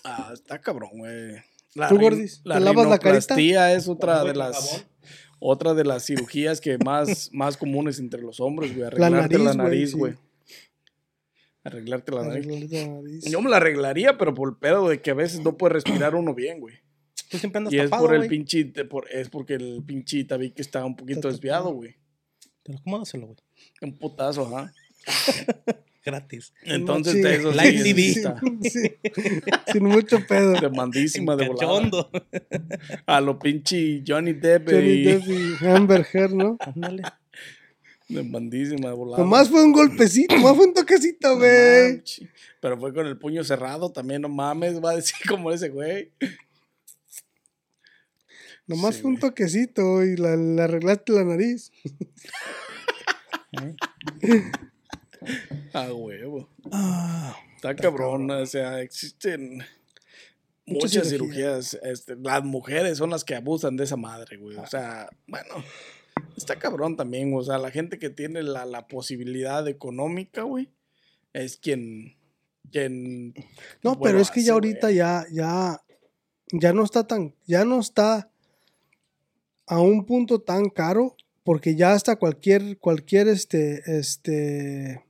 Ah, 0.05 0.31
está 0.33 0.61
cabrón, 0.61 0.91
güey. 0.95 1.37
La 1.75 1.89
¿Tú, 1.89 1.99
Gordis, 1.99 2.43
te 2.43 2.61
lavas 2.61 2.87
la 2.87 2.99
carita? 2.99 3.73
es 3.73 3.89
otra 3.89 4.19
¿Con 4.19 4.29
de 4.29 4.35
las 4.35 4.87
otra 5.41 5.75
de 5.75 5.85
las 5.85 6.07
cirugías 6.07 6.61
que 6.61 6.79
más, 6.79 7.29
más 7.33 7.57
comunes 7.57 7.99
entre 7.99 8.23
los 8.23 8.41
hombres, 8.41 8.75
güey. 8.75 8.89
La 8.97 9.09
Arreglarte 9.09 9.39
la 9.39 9.55
nariz, 9.55 9.95
güey, 9.95 10.13
sí. 10.13 10.19
Arreglarte 11.65 12.13
la 12.13 12.23
nariz. 12.23 12.47
La 12.47 12.87
nariz. 12.87 13.25
Yo 13.25 13.43
me 13.43 13.51
la 13.51 13.57
arreglaría, 13.57 14.17
pero 14.17 14.33
por 14.33 14.49
el 14.49 14.57
pedo 14.57 14.89
de 14.89 15.03
que 15.03 15.11
a 15.11 15.15
veces 15.15 15.41
no 15.41 15.57
puede 15.59 15.75
respirar 15.75 16.15
uno 16.15 16.35
bien, 16.35 16.61
güey. 16.61 16.77
Tú 17.35 17.39
siempre 17.39 17.59
andas 17.59 17.75
Y 17.75 17.81
es 17.81 17.91
por 17.91 18.15
el 18.15 18.29
pinche, 18.29 18.65
por- 18.85 19.11
es 19.11 19.29
porque 19.29 19.55
el 19.55 19.83
pinche 19.85 20.23
tabique 20.23 20.63
está 20.63 20.85
un 20.85 20.95
poquito 20.95 21.27
desviado, 21.29 21.73
güey. 21.75 21.97
Te 22.63 22.71
lo 22.73 22.79
acomódaselo, 22.79 23.27
güey. 23.27 23.39
Un 23.83 23.99
putazo, 23.99 24.47
ajá. 24.57 24.73
Gratis. 26.05 26.53
Entonces, 26.63 27.15
Sí. 27.15 27.23
de 27.23 27.35
eso 27.35 27.53
sí, 27.53 27.59
Live 27.59 28.09
está 28.11 28.41
Sí. 28.63 28.93
Sin 29.73 29.85
mucho 29.85 30.25
pedo. 30.29 30.53
de 30.53 30.69
mandísima 30.71 31.35
de 31.35 31.49
volada. 31.49 32.09
A 33.07 33.21
lo 33.21 33.37
pinche 33.41 34.05
Johnny 34.07 34.35
Depp 34.35 34.71
Johnny 34.71 34.89
y 34.91 35.03
Depp 35.03 35.23
y 35.27 35.67
Amber 35.67 36.07
Heard, 36.13 36.35
¿no? 36.35 36.57
Ándale. 36.61 37.03
de 38.09 38.23
mandísima 38.23 38.91
de 38.91 38.95
volada. 38.95 39.23
Nomás 39.25 39.49
fue 39.49 39.65
un 39.65 39.73
golpecito, 39.73 40.37
nomás 40.37 40.55
fue 40.57 40.67
un 40.67 40.75
toquecito, 40.75 41.37
güey. 41.37 42.01
Pero 42.61 42.79
fue 42.79 42.95
con 42.95 43.07
el 43.07 43.19
puño 43.19 43.43
cerrado 43.43 43.91
también, 43.91 44.23
no 44.23 44.29
mames, 44.29 44.83
va 44.85 44.93
a 44.93 44.97
decir 44.97 45.17
como 45.29 45.51
ese 45.53 45.71
güey. 45.71 46.13
Nomás 48.67 48.97
Sí, 48.97 49.03
fue 49.03 49.11
un 49.11 49.19
toquecito 49.19 50.03
y 50.05 50.17
la- 50.17 50.37
le 50.37 50.63
arreglaste 50.63 51.13
la 51.13 51.25
nariz. 51.25 51.71
A 55.73 55.93
huevo. 55.93 56.49
Ah, 56.73 57.37
Está 57.57 57.75
cabrón, 57.77 58.31
o 58.31 58.47
sea, 58.47 58.81
existen 58.81 59.59
Muchas 60.67 60.93
muchas 60.95 61.09
cirugías. 61.09 61.71
cirugías. 61.71 61.79
Este, 61.83 62.17
las 62.17 62.45
mujeres 62.45 62.99
son 62.99 63.11
las 63.11 63.25
que 63.25 63.35
abusan 63.35 63.77
de 63.77 63.85
esa 63.85 63.97
madre, 63.97 64.37
güey. 64.37 64.57
O 64.59 64.67
sea, 64.67 65.09
bueno, 65.27 65.55
está 66.37 66.59
cabrón 66.59 66.97
también, 66.97 67.33
o 67.35 67.43
sea, 67.43 67.59
la 67.59 67.71
gente 67.71 67.99
que 67.99 68.11
tiene 68.11 68.43
la, 68.43 68.65
la 68.67 68.87
posibilidad 68.87 69.67
económica, 69.69 70.43
güey, 70.43 70.71
es 71.33 71.57
quien, 71.57 72.17
quien... 72.71 73.35
No, 73.83 73.99
pero 74.01 74.21
es 74.21 74.31
que 74.31 74.43
ya 74.43 74.53
ahorita 74.55 74.89
güey. 74.89 74.97
ya, 74.97 75.25
ya, 75.33 75.81
ya 76.53 76.73
no 76.75 76.85
está 76.85 77.07
tan, 77.07 77.35
ya 77.47 77.65
no 77.65 77.81
está 77.81 78.31
a 79.67 79.81
un 79.81 80.05
punto 80.05 80.41
tan 80.41 80.69
caro, 80.69 81.17
porque 81.43 81.75
ya 81.77 81.93
hasta 81.93 82.17
cualquier, 82.17 82.79
cualquier, 82.79 83.29
este, 83.29 83.83
este, 83.99 85.03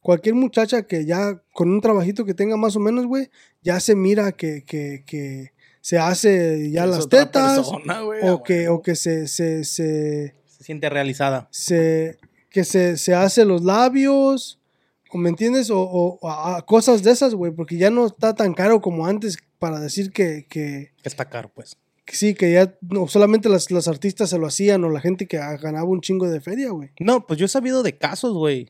cualquier 0.00 0.34
muchacha 0.34 0.82
que 0.86 1.04
ya 1.04 1.42
con 1.52 1.70
un 1.70 1.80
trabajito 1.80 2.24
que 2.24 2.34
tenga 2.34 2.56
más 2.56 2.76
o 2.76 2.80
menos, 2.80 3.06
güey, 3.06 3.30
ya 3.62 3.80
se 3.80 3.94
mira 3.94 4.32
que, 4.32 4.64
que, 4.64 5.04
que 5.06 5.52
se 5.80 5.98
hace 5.98 6.70
ya 6.70 6.84
es 6.84 6.90
las 6.90 7.08
tetas, 7.08 7.56
persona, 7.58 8.04
o 8.04 8.42
que, 8.42 8.68
o 8.68 8.82
que 8.82 8.94
se, 8.96 9.26
se, 9.28 9.64
se, 9.64 10.34
se 10.46 10.64
siente 10.64 10.88
realizada. 10.88 11.48
se, 11.50 12.18
que 12.50 12.64
se, 12.64 12.96
se 12.96 13.14
hace 13.14 13.44
los 13.44 13.62
labios, 13.64 14.58
o 15.10 15.18
me 15.18 15.28
entiendes, 15.28 15.70
o, 15.70 15.80
o- 15.80 16.28
a- 16.28 16.64
cosas 16.66 17.02
de 17.02 17.10
esas, 17.10 17.34
güey, 17.34 17.52
porque 17.52 17.76
ya 17.76 17.90
no 17.90 18.06
está 18.06 18.34
tan 18.34 18.54
caro 18.54 18.80
como 18.80 19.06
antes 19.06 19.36
para 19.58 19.78
decir 19.80 20.10
que, 20.12 20.46
Que 20.48 20.90
está 21.02 21.24
caro, 21.28 21.50
pues. 21.54 21.76
Sí, 22.06 22.34
que 22.34 22.52
ya 22.52 22.76
no 22.80 23.06
solamente 23.08 23.48
las, 23.48 23.70
las 23.70 23.88
artistas 23.88 24.30
se 24.30 24.38
lo 24.38 24.46
hacían 24.46 24.84
o 24.84 24.88
la 24.90 25.00
gente 25.00 25.26
que 25.26 25.38
ah, 25.38 25.56
ganaba 25.56 25.84
un 25.88 26.00
chingo 26.00 26.28
de 26.28 26.40
feria, 26.40 26.70
güey. 26.70 26.90
No, 27.00 27.26
pues 27.26 27.38
yo 27.38 27.46
he 27.46 27.48
sabido 27.48 27.82
de 27.82 27.96
casos, 27.96 28.34
güey. 28.34 28.68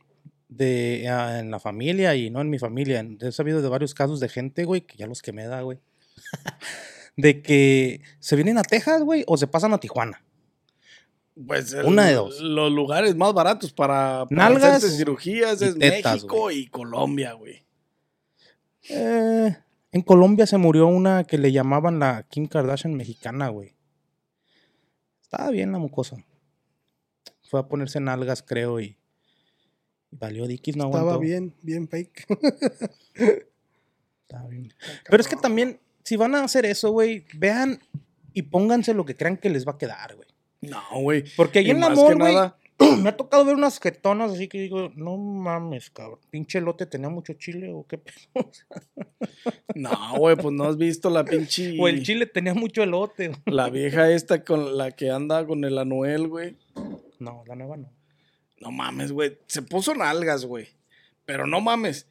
De 0.49 1.09
ah, 1.09 1.39
en 1.41 1.51
la 1.51 1.59
familia 1.61 2.14
y 2.14 2.28
no 2.30 2.41
en 2.41 2.51
mi 2.51 2.59
familia. 2.59 3.07
He 3.20 3.33
sabido 3.33 3.62
de 3.62 3.68
varios 3.68 3.95
casos 3.95 4.20
de 4.20 4.28
gente, 4.28 4.64
güey, 4.64 4.83
que 4.83 4.97
ya 4.99 5.07
los 5.07 5.22
que 5.22 5.33
me 5.33 5.47
da, 5.47 5.62
güey. 5.62 5.78
de 7.16 7.43
que 7.43 8.03
se 8.20 8.37
vienen 8.37 8.59
a 8.59 8.62
Texas, 8.62 9.03
güey, 9.03 9.24
o 9.26 9.37
se 9.37 9.47
pasan 9.47 9.72
a 9.72 9.78
Tijuana. 9.78 10.22
Pues 11.47 11.72
el- 11.72 11.87
Una 11.87 12.07
de 12.07 12.14
dos. 12.14 12.41
Los 12.41 12.70
lugares 12.70 13.16
más 13.16 13.33
baratos 13.33 13.72
para, 13.72 14.26
para 14.26 14.51
Nalgas 14.51 14.76
hacerse 14.76 14.97
cirugías 14.99 15.62
es 15.62 15.78
tetas, 15.78 16.16
México 16.16 16.51
y 16.51 16.66
Colombia, 16.66 17.33
güey. 17.33 17.64
Eh, 18.91 19.57
en 19.93 20.03
Colombia 20.03 20.47
se 20.47 20.57
murió 20.59 20.86
una 20.86 21.24
que 21.24 21.38
le 21.38 21.53
llamaban 21.53 21.99
la 21.99 22.24
Kim 22.28 22.47
Kardashian 22.47 22.95
mexicana, 22.95 23.49
güey. 23.49 23.74
Estaba 25.22 25.51
bien 25.51 25.72
la 25.72 25.78
mucosa. 25.78 26.16
Fue 27.49 27.61
a 27.61 27.68
ponerse 27.68 28.01
nalgas, 28.01 28.43
creo, 28.43 28.80
y, 28.80 28.97
y 30.11 30.16
valió 30.16 30.47
Dikis, 30.47 30.76
no 30.76 30.84
aguantó. 30.84 31.09
Estaba 31.09 31.22
bien, 31.22 31.55
bien 31.62 31.88
fake. 31.88 32.26
Estaba 34.22 34.49
bien. 34.49 34.72
Pero 35.09 35.20
es 35.20 35.28
que 35.28 35.36
también, 35.36 35.78
si 36.05 36.16
van 36.16 36.34
a 36.34 36.45
hacer 36.45 36.64
eso, 36.64 36.90
güey, 36.90 37.26
vean 37.34 37.80
y 38.32 38.43
pónganse 38.43 38.95
lo 38.95 39.05
que 39.05 39.14
crean 39.16 39.36
que 39.36 39.51
les 39.51 39.66
va 39.66 39.72
a 39.72 39.78
quedar, 39.78 40.16
güey. 40.16 40.28
No, 40.62 40.80
güey. 41.03 41.24
Porque 41.36 41.59
ahí 41.59 41.66
Y 41.66 41.70
en 41.70 41.76
que 41.76 41.80
mall, 41.82 41.95
güey, 41.95 42.16
nada- 42.16 42.59
me 43.03 43.09
ha 43.09 43.16
tocado 43.16 43.45
ver 43.45 43.55
unas 43.55 43.78
jetonas 43.80 44.33
así 44.33 44.49
que 44.49 44.61
digo, 44.61 44.91
no 44.95 45.16
mames, 45.16 45.91
cabrón. 45.91 46.18
Pinche 46.30 46.61
lote 46.61 46.87
tenía 46.87 47.09
mucho 47.09 47.33
chile 47.35 47.70
o 47.72 47.87
qué 47.87 47.99
pedo. 47.99 48.16
No, 49.74 49.91
güey, 50.18 50.37
pues 50.37 50.53
no 50.55 50.64
has 50.64 50.76
visto 50.76 51.09
la 51.09 51.24
pinche. 51.24 51.76
O 51.80 51.89
el 51.89 52.03
chile 52.03 52.26
tenía 52.26 52.53
mucho 52.55 52.83
elote. 52.83 53.33
La 53.47 53.70
vieja 53.70 54.11
esta 54.11 54.45
con 54.45 54.76
la 54.76 54.91
que 54.91 55.11
anda 55.11 55.47
con 55.47 55.64
el 55.64 55.78
Anuel, 55.78 56.28
güey. 56.28 56.57
No, 57.18 57.43
la 57.47 57.55
nueva 57.57 57.76
no. 57.78 57.91
No 58.61 58.70
mames, 58.70 59.12
güey. 59.12 59.39
Se 59.47 59.62
puso 59.62 59.95
nalgas, 59.95 60.45
güey. 60.45 60.68
Pero 61.24 61.47
no 61.47 61.61
mames. 61.61 62.07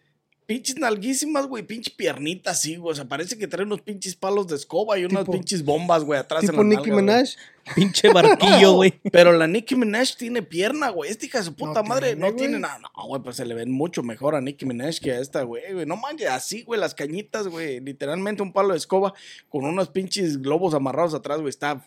Pinches 0.48 0.78
nalguísimas, 0.78 1.46
güey. 1.48 1.64
Pinche 1.64 1.92
piernita 1.96 2.52
así, 2.52 2.76
güey. 2.78 2.92
O 2.92 2.96
sea, 2.96 3.06
parece 3.06 3.38
que 3.38 3.48
trae 3.48 3.64
unos 3.66 3.82
pinches 3.82 4.16
palos 4.16 4.48
de 4.48 4.56
escoba 4.56 4.98
y 4.98 5.06
unas 5.06 5.24
Tipo- 5.24 5.32
pinches 5.34 5.64
bombas, 5.64 6.04
güey, 6.04 6.20
atrás 6.20 6.42
tipo 6.42 6.62
en 6.62 6.70
la 6.70 6.76
Nicki 6.76 6.90
nalga. 6.90 7.02
Minaj. 7.02 7.30
Pinche 7.76 8.12
barquillo, 8.12 8.74
güey. 8.74 9.00
Pero 9.12 9.32
la 9.34 9.48
Nicki 9.48 9.76
Minaj 9.76 10.16
tiene 10.18 10.42
pierna, 10.42 10.90
güey. 10.90 11.10
Esta 11.10 11.26
hija 11.26 11.38
de 11.40 11.46
su 11.46 11.56
puta 11.56 11.82
No 11.82 11.90
madre 11.90 12.08
tiene, 12.16 12.30
no 12.30 12.36
tiene 12.36 12.60
nada. 12.60 12.80
No, 12.80 13.08
güey, 13.08 13.22
pues 13.22 13.36
se 13.36 13.46
le 13.46 13.54
ven 13.54 13.72
mucho 13.72 14.04
mejor 14.04 14.36
a 14.36 14.42
Nicki 14.42 14.66
Minaj 14.66 15.00
que 15.00 15.12
a 15.12 15.20
esta, 15.20 15.44
güey. 15.44 15.74
güey. 15.74 15.86
No 15.86 15.98
manches, 15.98 16.30
así, 16.30 16.64
güey, 16.64 16.80
las 16.80 16.96
cañitas, 16.96 17.48
güey. 17.48 17.80
Literalmente 17.80 18.42
un 18.42 18.54
palo 18.54 18.72
de 18.72 18.78
escoba 18.78 19.14
con 19.50 19.66
unos 19.66 19.90
pinches 19.90 20.42
globos 20.42 20.74
amarrados 20.74 21.14
atrás, 21.14 21.40
güey. 21.40 21.50
Está. 21.50 21.86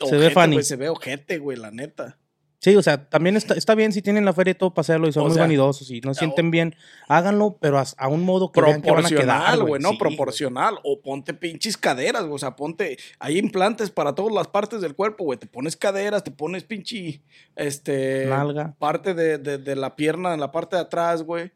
Se 0.00 0.16
ve 0.16 0.30
funny. 0.30 0.62
Se 0.62 0.76
ve 0.76 0.88
ojete, 0.88 1.38
güey, 1.38 1.58
la 1.58 1.70
neta. 1.70 2.18
Sí, 2.60 2.74
o 2.74 2.82
sea, 2.82 3.08
también 3.08 3.36
está, 3.36 3.54
está 3.54 3.76
bien 3.76 3.92
si 3.92 4.02
tienen 4.02 4.24
la 4.24 4.32
feria 4.32 4.50
y 4.50 4.54
todo 4.54 4.70
para 4.74 4.80
hacerlo 4.80 5.06
y 5.06 5.12
son 5.12 5.22
O 5.22 5.26
muy 5.26 5.34
sea, 5.34 5.44
vanidosos 5.44 5.88
y 5.92 6.00
no 6.00 6.12
sienten 6.12 6.50
bien, 6.50 6.74
háganlo, 7.06 7.56
pero 7.60 7.78
a, 7.78 7.84
a 7.96 8.08
un 8.08 8.24
modo 8.24 8.50
que 8.50 8.60
vean 8.60 8.82
que 8.82 8.90
van 8.90 9.06
a 9.06 9.08
quedar, 9.08 9.56
proporcional, 9.56 9.64
güey, 9.64 9.80
no 9.80 9.90
Sí, 9.90 9.96
proporcional. 9.98 10.78
O 10.82 11.00
ponte 11.00 11.34
pinches 11.34 11.76
caderas, 11.76 12.22
güey. 12.22 12.34
O 12.34 12.38
sea, 12.38 12.56
ponte. 12.56 12.98
Hay 13.20 13.38
implantes 13.38 13.90
para 13.90 14.14
todas 14.14 14.34
las 14.34 14.48
partes 14.48 14.80
del 14.80 14.96
cuerpo, 14.96 15.24
güey. 15.24 15.38
Te 15.38 15.46
pones 15.46 15.76
caderas, 15.76 16.24
te 16.24 16.32
pones 16.32 16.64
pinche. 16.64 17.22
Este. 17.54 18.26
Nalga. 18.26 18.74
Parte 18.78 19.14
de, 19.14 19.38
de, 19.38 19.58
de 19.58 19.76
la 19.76 19.94
pierna 19.94 20.34
en 20.34 20.40
la 20.40 20.50
parte 20.50 20.74
de 20.74 20.82
atrás, 20.82 21.22
güey. 21.22 21.52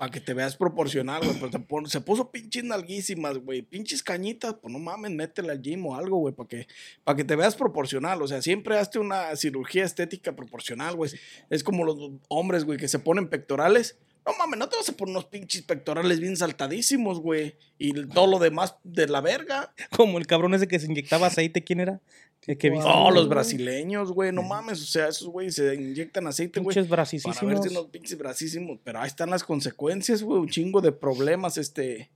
Para 0.00 0.10
que 0.10 0.20
te 0.20 0.32
veas 0.32 0.56
proporcional, 0.56 1.20
güey. 1.22 1.34
Pero 1.38 1.50
te 1.50 1.58
pon- 1.58 1.86
se 1.86 2.00
puso 2.00 2.30
pinches 2.30 2.64
nalguísimas, 2.64 3.36
güey. 3.36 3.60
Pinches 3.60 4.02
cañitas, 4.02 4.54
pues 4.54 4.72
no 4.72 4.78
mames, 4.78 5.10
métele 5.10 5.52
al 5.52 5.60
gym 5.60 5.84
o 5.84 5.94
algo, 5.94 6.16
güey. 6.16 6.34
Para 6.34 6.48
que, 6.48 6.66
para 7.04 7.16
que 7.16 7.24
te 7.24 7.36
veas 7.36 7.54
proporcional. 7.54 8.22
O 8.22 8.26
sea, 8.26 8.40
siempre 8.40 8.78
hazte 8.78 8.98
una 8.98 9.36
cirugía 9.36 9.84
estética 9.84 10.34
proporcional, 10.34 10.96
güey. 10.96 11.10
Es 11.50 11.62
como 11.62 11.84
los 11.84 11.98
hombres, 12.28 12.64
güey, 12.64 12.78
que 12.78 12.88
se 12.88 12.98
ponen 12.98 13.28
pectorales. 13.28 13.98
No 14.24 14.32
mames, 14.38 14.58
no 14.58 14.70
te 14.70 14.76
vas 14.78 14.88
a 14.88 14.92
poner 14.96 15.12
unos 15.12 15.26
pinches 15.26 15.60
pectorales 15.62 16.18
bien 16.18 16.34
saltadísimos, 16.36 17.20
güey. 17.20 17.56
Y 17.76 17.92
todo 18.06 18.26
lo 18.26 18.38
demás 18.38 18.76
de 18.84 19.06
la 19.06 19.20
verga. 19.20 19.74
Como 19.94 20.16
el 20.16 20.26
cabrón 20.26 20.54
ese 20.54 20.66
que 20.66 20.78
se 20.78 20.86
inyectaba 20.86 21.26
aceite, 21.26 21.62
¿quién 21.62 21.80
era? 21.80 22.00
Que 22.46 22.70
viste. 22.70 22.86
Oh, 22.88 23.10
los 23.10 23.28
brasileños, 23.28 24.12
güey. 24.12 24.32
No 24.32 24.42
mames, 24.42 24.82
o 24.82 24.86
sea, 24.86 25.08
esos 25.08 25.28
güey 25.28 25.50
se 25.50 25.74
inyectan 25.74 26.26
aceite, 26.26 26.58
güey. 26.60 26.74
Pinches 26.74 26.88
Para 26.90 27.02
verse 27.02 27.20
bracísimos. 27.20 27.66
unos 27.70 27.86
pinches 27.90 28.18
bracísimos. 28.18 28.78
Pero 28.82 29.00
ahí 29.00 29.08
están 29.08 29.30
las 29.30 29.44
consecuencias, 29.44 30.22
güey. 30.22 30.40
Un 30.40 30.48
chingo 30.48 30.80
de 30.80 30.92
problemas, 30.92 31.58
este. 31.58 32.10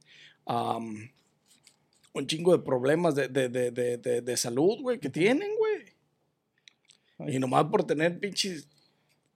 un 0.46 2.26
chingo 2.26 2.56
de 2.56 2.64
problemas 2.64 3.14
de, 3.14 3.28
de, 3.28 3.48
de, 3.48 4.20
de 4.22 4.36
salud, 4.36 4.80
güey, 4.80 4.98
que 4.98 5.10
tienen, 5.10 5.50
güey. 5.58 7.34
Y 7.34 7.38
nomás 7.38 7.64
por 7.66 7.84
tener 7.84 8.18
pinches. 8.18 8.66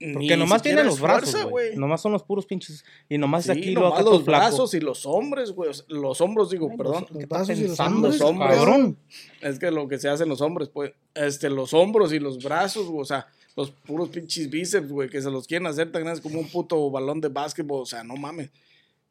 Porque 0.01 0.37
nomás 0.37 0.63
tienen 0.63 0.87
los 0.87 1.01
brazos, 1.01 1.45
güey. 1.47 1.77
Nomás 1.77 2.01
son 2.01 2.13
los 2.13 2.23
puros 2.23 2.47
pinches. 2.47 2.85
Y 3.09 3.19
nomás 3.19 3.45
Sí, 3.47 3.51
aquí 3.51 3.75
nomás 3.75 4.05
los 4.05 4.23
flaco. 4.23 4.45
brazos 4.45 4.75
y 4.75 4.81
los 4.81 5.05
hombres, 5.07 5.51
güey. 5.51 5.71
Los 5.89 6.21
hombros, 6.21 6.51
digo, 6.51 6.69
Ay, 6.71 6.77
perdón. 6.77 7.07
¿qué 7.07 7.15
Los 7.15 7.23
está 7.25 7.37
brazos 7.37 7.59
y 7.59 7.63
los 7.67 7.81
hombres, 7.81 8.19
cabrón? 8.19 8.39
cabrón. 8.39 8.99
Es 9.41 9.59
que 9.59 9.71
lo 9.73 9.89
que 9.89 9.99
se 9.99 10.09
hacen 10.09 10.29
los 10.29 10.41
hombres, 10.41 10.69
pues, 10.69 10.93
este, 11.15 11.51
los 11.51 11.75
hombros 11.75 12.13
y 12.13 12.21
los 12.21 12.39
brazos, 12.43 12.87
güey, 12.87 13.03
o 13.03 13.05
sea, 13.05 13.27
los 13.57 13.73
puros 13.73 14.09
pinches 14.11 14.49
bíceps, 14.49 14.89
güey, 14.89 15.09
que 15.11 15.21
se 15.21 15.31
los 15.33 15.49
quieren 15.49 15.67
hacer 15.67 15.91
tan 15.91 16.03
grandes 16.05 16.23
como 16.23 16.39
un 16.39 16.49
puto 16.49 16.89
balón 16.93 17.21
de 17.21 17.29
básquetbol, 17.29 17.83
o 17.83 17.87
sea, 17.87 18.05
no 18.05 18.15
mames. 18.17 18.51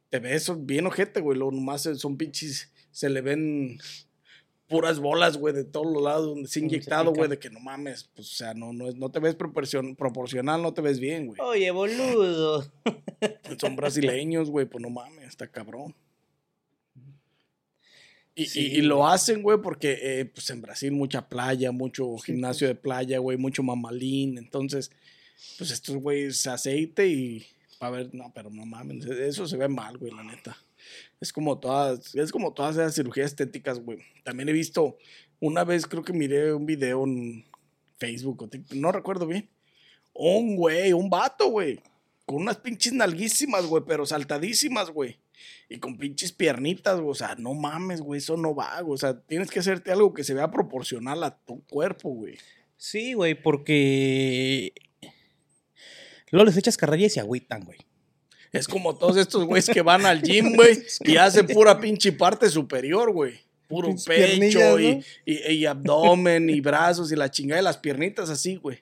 Te 0.09 0.19
ves 0.19 0.49
bien 0.65 0.87
ojete, 0.87 1.19
güey, 1.19 1.37
lo 1.37 1.51
nomás 1.51 1.83
son 1.97 2.15
pinches, 2.15 2.71
se 2.91 3.09
le 3.09 3.19
ven 3.19 3.77
puras 4.67 4.99
bolas, 4.99 5.37
güey, 5.37 5.53
de 5.53 5.63
todos 5.63 5.91
los 5.91 6.03
lados, 6.03 6.25
donde 6.27 6.47
se 6.49 6.59
inyectado, 6.59 7.11
güey, 7.13 7.29
de 7.29 7.39
que 7.39 7.49
no 7.49 7.59
mames, 7.59 8.09
pues, 8.13 8.31
o 8.33 8.35
sea, 8.35 8.53
no, 8.53 8.73
no, 8.73 8.91
no 8.91 9.09
te 9.09 9.19
ves 9.19 9.37
proporcion- 9.37 9.95
proporcional, 9.95 10.61
no 10.61 10.73
te 10.73 10.81
ves 10.81 10.99
bien, 10.99 11.27
güey. 11.27 11.39
Oye, 11.41 11.71
boludo. 11.71 12.65
Son 13.59 13.75
brasileños, 13.75 14.49
güey, 14.49 14.65
pues 14.65 14.81
no 14.81 14.89
mames, 14.89 15.27
está 15.29 15.47
cabrón. 15.47 15.95
Y, 18.35 18.45
Sí, 18.45 18.67
y- 18.67 18.77
y 18.77 18.81
lo 18.81 19.07
hacen, 19.07 19.41
güey, 19.41 19.57
porque 19.61 19.97
eh, 20.01 20.25
pues 20.25 20.49
en 20.51 20.61
Brasil 20.61 20.91
mucha 20.91 21.27
playa, 21.27 21.71
mucho 21.71 22.15
gimnasio 22.17 22.67
de 22.67 22.75
playa, 22.75 23.17
güey, 23.19 23.37
mucho 23.37 23.63
mamalín. 23.63 24.37
Entonces, 24.37 24.91
pues 25.57 25.71
estos 25.71 25.95
güeyes 25.95 26.45
aceite 26.45 27.07
y 27.07 27.47
a 27.79 27.89
ver, 27.89 28.09
no, 28.13 28.31
pero 28.35 28.49
no 28.49 28.65
mames, 28.65 29.05
e- 29.07 29.27
eso 29.27 29.47
se 29.47 29.57
ve 29.57 29.67
mal, 29.67 29.97
güey, 29.97 30.11
la 30.13 30.23
neta. 30.23 30.55
Es 31.19 31.33
como 31.33 31.59
todas, 31.59 32.15
es 32.15 32.31
como 32.31 32.53
todas 32.53 32.75
esas 32.75 32.95
cirugías 32.95 33.27
estéticas, 33.27 33.79
güey. 33.79 33.99
También 34.23 34.49
he 34.49 34.53
visto, 34.53 34.97
una 35.39 35.63
vez 35.63 35.87
creo 35.87 36.03
que 36.03 36.13
miré 36.13 36.53
un 36.53 36.65
video 36.65 37.03
en 37.03 37.45
Facebook 37.97 38.49
no 38.73 38.91
recuerdo 38.91 39.27
bien. 39.27 39.49
Un 40.13 40.55
güey, 40.55 40.93
un 40.93 41.09
vato, 41.09 41.49
güey. 41.49 41.81
Con 42.25 42.37
unas 42.37 42.57
pinches 42.57 42.93
nalguísimas, 42.93 43.65
güey, 43.65 43.83
pero 43.85 44.05
saltadísimas, 44.05 44.89
güey. 44.89 45.17
Y 45.69 45.79
con 45.79 45.97
pinches 45.97 46.31
piernitas, 46.31 46.99
güey. 46.99 47.11
O 47.11 47.15
sea, 47.15 47.35
no 47.35 47.53
mames, 47.53 48.01
güey, 48.01 48.19
eso 48.19 48.37
no 48.37 48.55
va, 48.55 48.81
güey. 48.81 48.95
O 48.95 48.97
sea, 48.97 49.19
tienes 49.19 49.49
que 49.49 49.59
hacerte 49.59 49.91
algo 49.91 50.13
que 50.13 50.23
se 50.23 50.33
vea 50.33 50.51
proporcional 50.51 51.23
a 51.23 51.37
tu 51.37 51.63
cuerpo, 51.65 52.09
güey. 52.09 52.37
Sí, 52.75 53.13
güey, 53.13 53.41
porque. 53.41 54.73
Luego 56.31 56.45
les 56.45 56.57
echas 56.57 56.77
carrilla 56.77 57.07
y 57.07 57.09
se 57.09 57.19
agüitan, 57.19 57.63
güey. 57.63 57.79
Es 58.51 58.67
como 58.67 58.95
todos 58.95 59.17
estos 59.17 59.45
güeyes 59.45 59.69
que 59.69 59.81
van 59.81 60.05
al 60.05 60.21
gym, 60.21 60.53
güey, 60.55 60.77
y 61.01 61.17
hacen 61.17 61.47
pura 61.47 61.79
pinche 61.79 62.11
parte 62.11 62.49
superior, 62.49 63.11
güey. 63.11 63.39
Puro 63.67 63.89
pecho 64.05 64.79
y, 64.79 64.95
¿no? 64.95 65.01
y- 65.25 65.51
y 65.53 65.65
abdomen 65.65 66.49
y 66.49 66.61
brazos 66.61 67.11
y 67.11 67.15
la 67.17 67.29
chingada 67.29 67.57
de 67.57 67.63
las 67.63 67.77
piernitas 67.77 68.29
así, 68.29 68.55
güey. 68.55 68.81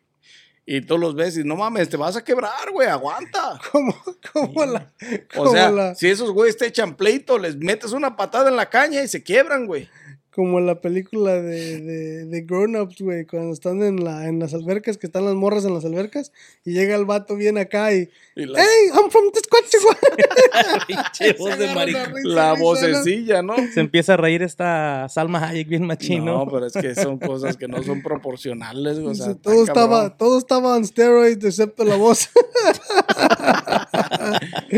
Y 0.68 0.82
todos 0.82 0.99
los 1.01 1.16
ves 1.16 1.38
y 1.38 1.43
no 1.43 1.55
mames, 1.55 1.89
te 1.89 1.97
vas 1.97 2.16
a 2.16 2.24
quebrar, 2.24 2.72
güey, 2.72 2.88
aguanta. 2.88 3.59
Como, 3.72 3.95
como 4.34 4.66
la. 4.66 4.91
O 5.36 5.51
sea, 5.51 5.70
la, 5.72 5.95
si 5.95 6.07
esos 6.07 6.32
güeyes 6.32 6.57
te 6.57 6.66
echan 6.68 6.95
pleito, 6.95 7.38
les 7.38 7.55
metes 7.55 7.91
una 7.91 8.16
patada 8.16 8.49
en 8.49 8.55
la 8.55 8.70
caña 8.70 9.03
y 9.03 9.07
se 9.07 9.22
quiebran, 9.24 9.66
güey. 9.68 9.88
Como 10.36 10.59
la 10.59 10.81
película 10.81 11.41
de, 11.41 11.79
de, 11.79 12.25
de 12.25 12.41
Grown 12.41 12.75
Ups, 12.75 13.01
güey, 13.01 13.25
cuando 13.25 13.53
están 13.53 13.81
en, 13.81 14.03
la, 14.03 14.27
en 14.27 14.39
las 14.39 14.53
albercas, 14.53 14.97
que 14.97 15.07
están 15.07 15.23
las 15.23 15.33
morras 15.33 15.63
en 15.63 15.73
las 15.73 15.86
albercas, 15.86 16.33
y 16.65 16.73
llega 16.73 16.95
el 16.95 17.05
vato 17.05 17.38
bien 17.38 17.57
acá 17.57 17.93
y. 17.93 18.09
Y 18.36 18.45
la, 18.45 18.59
¡Hey! 18.59 18.89
I'm 18.93 19.09
from. 19.09 19.31
Pinche 20.88 21.33
voz 21.38 21.57
de 21.57 21.73
marica. 21.73 22.11
la 22.23 22.53
vocecilla, 22.53 23.41
¿no? 23.41 23.55
Se 23.73 23.79
empieza 23.79 24.15
a 24.15 24.17
reír 24.17 24.43
esta 24.43 25.07
Salma 25.09 25.47
Hayek 25.47 25.69
bien 25.69 25.86
machino. 25.86 26.45
No, 26.45 26.51
pero 26.51 26.65
es 26.65 26.73
que 26.73 26.95
son 26.95 27.17
cosas 27.17 27.55
que 27.55 27.67
no 27.67 27.81
son 27.83 28.01
proporcionales, 28.01 28.99
güey. 28.99 29.13
O 29.13 29.15
sea, 29.15 29.36
todo, 29.36 29.63
estaba, 29.63 30.17
todo 30.17 30.38
estaba 30.38 30.75
en 30.77 30.86
steroids 30.86 31.43
excepto 31.45 31.86
la 31.86 31.95
voz. 31.95 32.29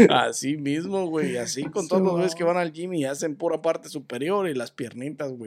Así 0.10 0.58
mismo, 0.58 1.08
güey. 1.08 1.38
Así 1.38 1.64
con 1.64 1.84
Sí, 1.84 1.89
todos 1.89 2.01
los 2.01 2.12
güeyes 2.14 2.36
que 2.36 2.43
van 2.43 2.58
al 2.58 2.72
gym 2.72 2.93
y 2.93 3.05
hacen 3.05 3.36
pura 3.36 3.62
parte 3.62 3.89
superior 3.89 4.47
y 4.47 4.53
las 4.53 4.72
piernitas, 4.72 5.32
güey. 5.32 5.47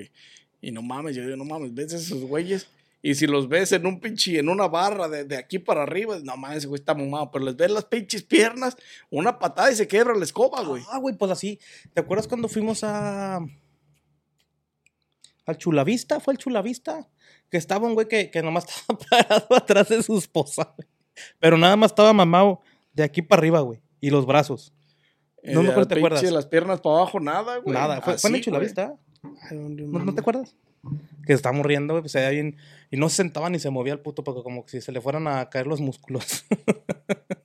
Y 0.61 0.71
no 0.71 0.83
mames, 0.83 1.17
yo 1.17 1.25
digo, 1.25 1.37
no 1.37 1.45
mames, 1.45 1.75
ves 1.75 1.93
esos 1.93 2.23
güeyes. 2.23 2.69
Y 3.03 3.15
si 3.15 3.27
los 3.27 3.49
ves 3.49 3.73
en 3.73 3.87
un 3.87 3.99
pinche, 3.99 4.39
en 4.39 4.49
una 4.51 4.69
barra 4.69 5.09
de, 5.09 5.25
de 5.25 5.39
aquí 5.39 5.59
para 5.59 5.85
arriba, 5.85 6.19
no 6.23 6.37
mames, 6.37 6.59
ese 6.59 6.67
güey 6.67 6.81
está 6.81 6.95
mamado. 6.95 7.31
Pero 7.31 7.47
les 7.47 7.57
ves 7.57 7.71
las 7.71 7.85
pinches 7.87 8.23
piernas, 8.23 8.77
una 9.11 9.39
patada 9.39 9.73
y 9.73 9.75
se 9.75 9.87
quiebra 9.87 10.15
la 10.15 10.25
escoba, 10.25 10.63
güey. 10.63 10.83
Ah, 10.91 10.99
güey, 10.99 11.17
pues 11.17 11.31
así. 11.33 11.59
¿Te 11.95 12.01
acuerdas 12.03 12.29
cuando 12.29 12.47
fuimos 12.49 12.85
a. 12.85 13.41
al 15.47 15.57
Chulavista? 15.59 16.21
¿Fue 16.21 16.35
el 16.35 16.39
Chulavista? 16.39 17.09
Que 17.51 17.57
estaba 17.57 17.87
un 17.87 17.95
güey 17.95 18.07
que, 18.07 18.31
que 18.31 18.43
nomás 18.43 18.65
estaba 18.69 18.99
parado 18.99 19.57
atrás 19.57 19.89
de 19.89 20.03
su 20.03 20.19
esposa, 20.19 20.75
güey. 20.77 20.87
Pero 21.39 21.57
nada 21.59 21.77
más 21.77 21.91
estaba 21.93 22.13
mamado 22.13 22.61
de 22.93 23.03
aquí 23.03 23.23
para 23.23 23.41
arriba, 23.41 23.61
güey. 23.61 23.81
Y 24.01 24.11
los 24.11 24.27
brazos. 24.27 24.73
No 25.43 25.63
me 25.63 25.69
Eh, 25.69 25.71
acuerdo, 25.71 25.89
¿te 25.89 25.95
pinche, 25.97 26.07
acuerdas? 26.15 26.33
Las 26.33 26.47
piernas 26.47 26.81
para 26.81 26.97
abajo, 26.97 27.19
nada, 27.19 27.57
güey. 27.59 27.75
nada. 27.75 28.01
¿Fue, 28.03 28.19
fue 28.19 28.31
en 28.31 28.37
el 28.37 28.43
güey. 28.51 28.61
Chulavista? 29.23 29.55
I 29.55 29.59
don't 29.59 29.81
¿No, 29.81 29.99
no 30.05 30.15
te 30.15 30.21
acuerdas? 30.21 30.55
Que 31.27 31.35
estábamos 31.35 31.67
riendo, 31.67 31.93
güey, 31.95 32.03
pues 32.03 32.13
se 32.13 32.19
veía 32.19 32.31
bien. 32.31 32.57
Y 32.91 32.97
no 32.97 33.09
se 33.11 33.17
sentaba 33.17 33.51
ni 33.51 33.59
se 33.59 33.69
movía 33.71 33.93
el 33.93 34.01
puto 34.01 34.25
porque 34.25 34.43
como 34.43 34.65
que 34.65 34.71
si 34.71 34.81
se 34.81 34.93
le 34.93 35.01
fueran 35.01 35.29
a 35.29 35.49
caer 35.51 35.67
los 35.67 35.81
músculos. 35.81 36.45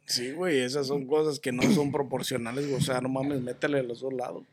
Sí, 0.08 0.34
güey, 0.34 0.60
esas 0.60 0.86
son 0.86 1.08
cosas 1.08 1.40
que 1.40 1.52
no 1.52 1.64
son 1.74 1.92
proporcionales, 1.92 2.66
güey. 2.68 2.78
O 2.78 2.82
sea, 2.84 3.02
no 3.02 3.10
mames, 3.10 3.42
métele 3.42 3.80
a 3.80 3.84
los 3.84 4.02
dos 4.02 4.14
lados. 4.14 4.44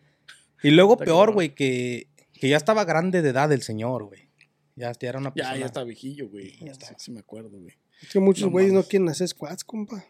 y 0.62 0.70
luego 0.70 0.94
Está 0.94 1.04
peor, 1.04 1.32
güey, 1.34 1.54
que, 1.54 2.06
que 2.32 2.48
ya 2.48 2.56
estaba 2.56 2.86
grande 2.86 3.20
de 3.20 3.28
edad 3.28 3.52
el 3.52 3.60
señor, 3.60 4.04
güey. 4.04 4.28
Ya, 4.76 4.92
ya 4.98 5.08
era 5.10 5.18
una 5.18 5.28
Ya, 5.28 5.34
persona. 5.34 5.58
ya 5.58 5.66
está 5.66 5.84
viejillo, 5.84 6.30
güey. 6.30 6.52
Ya 6.52 6.66
Ya 6.66 6.72
está. 6.72 6.86
está. 6.86 6.98
Sí, 6.98 7.10
me 7.10 7.20
acuerdo, 7.20 7.50
güey. 7.60 7.74
Es 8.00 8.08
que 8.08 8.18
muchos 8.18 8.44
No 8.46 8.50
güeyes 8.50 8.72
no 8.72 8.78
mames. 8.78 8.88
quieren 8.88 9.08
hacer 9.10 9.28
squats, 9.28 9.62
compa. 9.62 10.02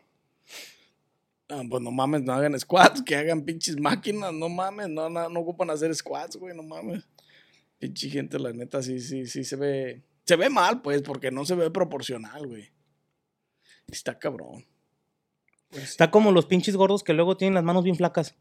Ah, 1.55 1.63
pues 1.69 1.83
no 1.83 1.91
mames, 1.91 2.23
no 2.23 2.33
hagan 2.33 2.59
squats, 2.59 3.03
que 3.03 3.15
hagan 3.15 3.43
pinches 3.43 3.79
máquinas, 3.79 4.33
no 4.33 4.49
mames, 4.49 4.89
no, 4.89 5.11
no, 5.11 5.29
no 5.29 5.41
ocupan 5.41 5.69
hacer 5.71 5.95
squats, 5.95 6.37
güey, 6.37 6.57
no 6.57 6.63
mames. 6.63 7.07
Pinche 7.79 8.09
gente, 8.09 8.39
la 8.39 8.53
neta, 8.53 8.83
sí, 8.83 9.01
sí, 9.01 9.27
sí 9.27 9.45
se 9.45 9.57
ve. 9.57 10.03
Se 10.25 10.37
ve 10.37 10.49
mal, 10.49 10.81
pues, 10.83 11.03
porque 11.03 11.31
no 11.31 11.45
se 11.45 11.55
ve 11.55 11.71
proporcional, 11.71 12.47
güey. 12.47 12.71
Está 13.89 14.19
cabrón. 14.19 14.65
Está 15.73 16.11
como 16.11 16.33
los 16.33 16.47
pinches 16.47 16.77
gordos 16.77 17.03
que 17.03 17.13
luego 17.13 17.37
tienen 17.37 17.55
las 17.55 17.65
manos 17.65 17.83
bien 17.85 17.97
flacas. 17.97 18.35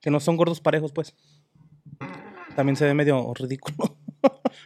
Que 0.00 0.10
no 0.10 0.20
son 0.20 0.36
gordos 0.36 0.60
parejos, 0.60 0.92
pues. 0.92 1.14
También 2.54 2.76
se 2.76 2.84
ve 2.84 2.94
medio 2.94 3.32
ridículo. 3.34 3.96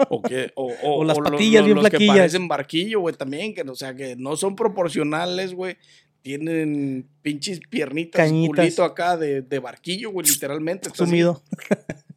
O, 0.08 0.20
que, 0.22 0.50
o, 0.56 0.72
o, 0.82 1.00
O 1.00 1.04
las 1.04 1.18
patillas 1.18 1.60
lo- 1.60 1.66
bien 1.66 1.76
los 1.76 1.84
que 1.84 1.90
flaquillas. 1.90 2.16
parecen 2.16 2.48
barquillo, 2.48 3.00
güey, 3.00 3.14
también, 3.14 3.54
que, 3.54 3.62
o 3.62 3.76
sea, 3.76 3.94
que 3.94 4.16
no 4.16 4.34
son 4.36 4.56
proporcionales, 4.56 5.54
güey. 5.54 5.76
Tienen 6.24 7.06
pinches 7.20 7.60
piernitas, 7.68 8.18
Cañitas. 8.18 8.56
culito 8.56 8.82
acá 8.82 9.18
de, 9.18 9.42
de 9.42 9.58
barquillo, 9.58 10.10
güey, 10.10 10.26
literalmente. 10.26 10.88
así. 10.88 11.04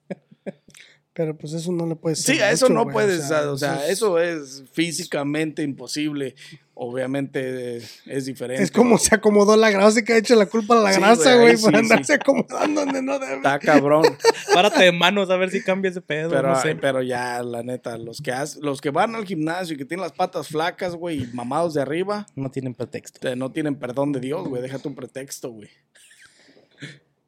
Pero 1.18 1.36
pues 1.36 1.51
eso 1.53 1.72
no 1.72 1.88
le 1.88 1.95
puedes 1.95 2.22
Sí, 2.22 2.39
a 2.41 2.51
eso 2.51 2.65
mucho, 2.65 2.74
no 2.76 2.84
güey, 2.84 2.93
puedes, 2.93 3.32
o 3.32 3.57
sea, 3.57 3.84
es- 3.88 3.93
eso 3.93 4.20
es 4.20 4.63
físicamente 4.72 5.63
imposible. 5.63 6.36
Obviamente 6.76 7.78
es 8.05 8.26
diferente. 8.26 8.61
Es 8.61 8.70
como 8.70 8.99
se 8.99 9.15
acomodó 9.15 9.57
la 9.57 9.72
grasa 9.72 10.03
que 10.03 10.13
ha 10.13 10.18
hecho 10.18 10.36
la 10.36 10.45
culpa 10.45 10.78
a 10.78 10.84
la 10.84 10.93
Sí, 10.93 10.99
grasa, 11.01 11.36
güey, 11.38 11.57
por 11.57 11.72
sí, 11.72 11.76
andarse 11.80 12.03
sí. 12.03 12.13
acomodando 12.13 12.82
donde 12.86 13.01
no 13.01 13.18
debe. 13.18 13.38
Está 13.38 13.57
cabrón. 13.57 14.03
Párate 14.53 14.84
de 14.84 14.91
manos 14.91 15.32
a 15.32 15.38
ver 15.38 15.49
si 15.49 15.63
cambia 15.63 15.89
ese 15.89 16.01
pedo. 16.01 16.30
Pero, 16.30 16.49
no 16.49 16.61
sé. 16.61 16.76
pero 16.76 17.01
ya, 17.01 17.41
la 17.41 17.63
neta, 17.63 17.97
los 17.97 18.22
que, 18.22 18.32
hace- 18.32 18.59
los 18.61 18.80
que 18.80 18.91
van 18.91 19.15
al 19.15 19.26
gimnasio 19.26 19.74
y 19.74 19.78
que 19.80 19.86
tienen 19.86 20.03
las 20.03 20.11
patas 20.13 20.49
flacas, 20.49 20.93
güey, 20.93 21.24
y 21.24 21.28
mamados 21.34 21.74
de 21.74 21.82
arriba, 21.82 22.28
No 22.36 22.51
tienen 22.51 22.76
pretexto. 22.76 23.20
te- 23.22 23.36
no 23.36 23.51
tienen 23.51 23.76
perdón 23.78 24.11
de 24.11 24.20
Dios, 24.20 24.47
güey. 24.47 24.61
Déjate 24.61 24.88
un 24.88 24.93
pretexto, 24.93 25.49
güey. 25.49 25.70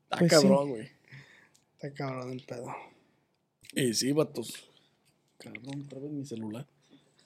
Está 0.04 0.18
Pues 0.20 0.30
cabrón, 0.32 0.70
güey. 0.70 0.90
Está 1.82 1.92
cabrón 1.92 2.34
el 2.34 2.46
pedo. 2.46 2.68
Y 3.74 3.94
sí, 3.94 4.12
vatos. 4.12 4.54
Cabrón, 5.38 5.84
otra 5.86 6.00
vez 6.00 6.12
mi 6.12 6.26
celular. 6.26 6.68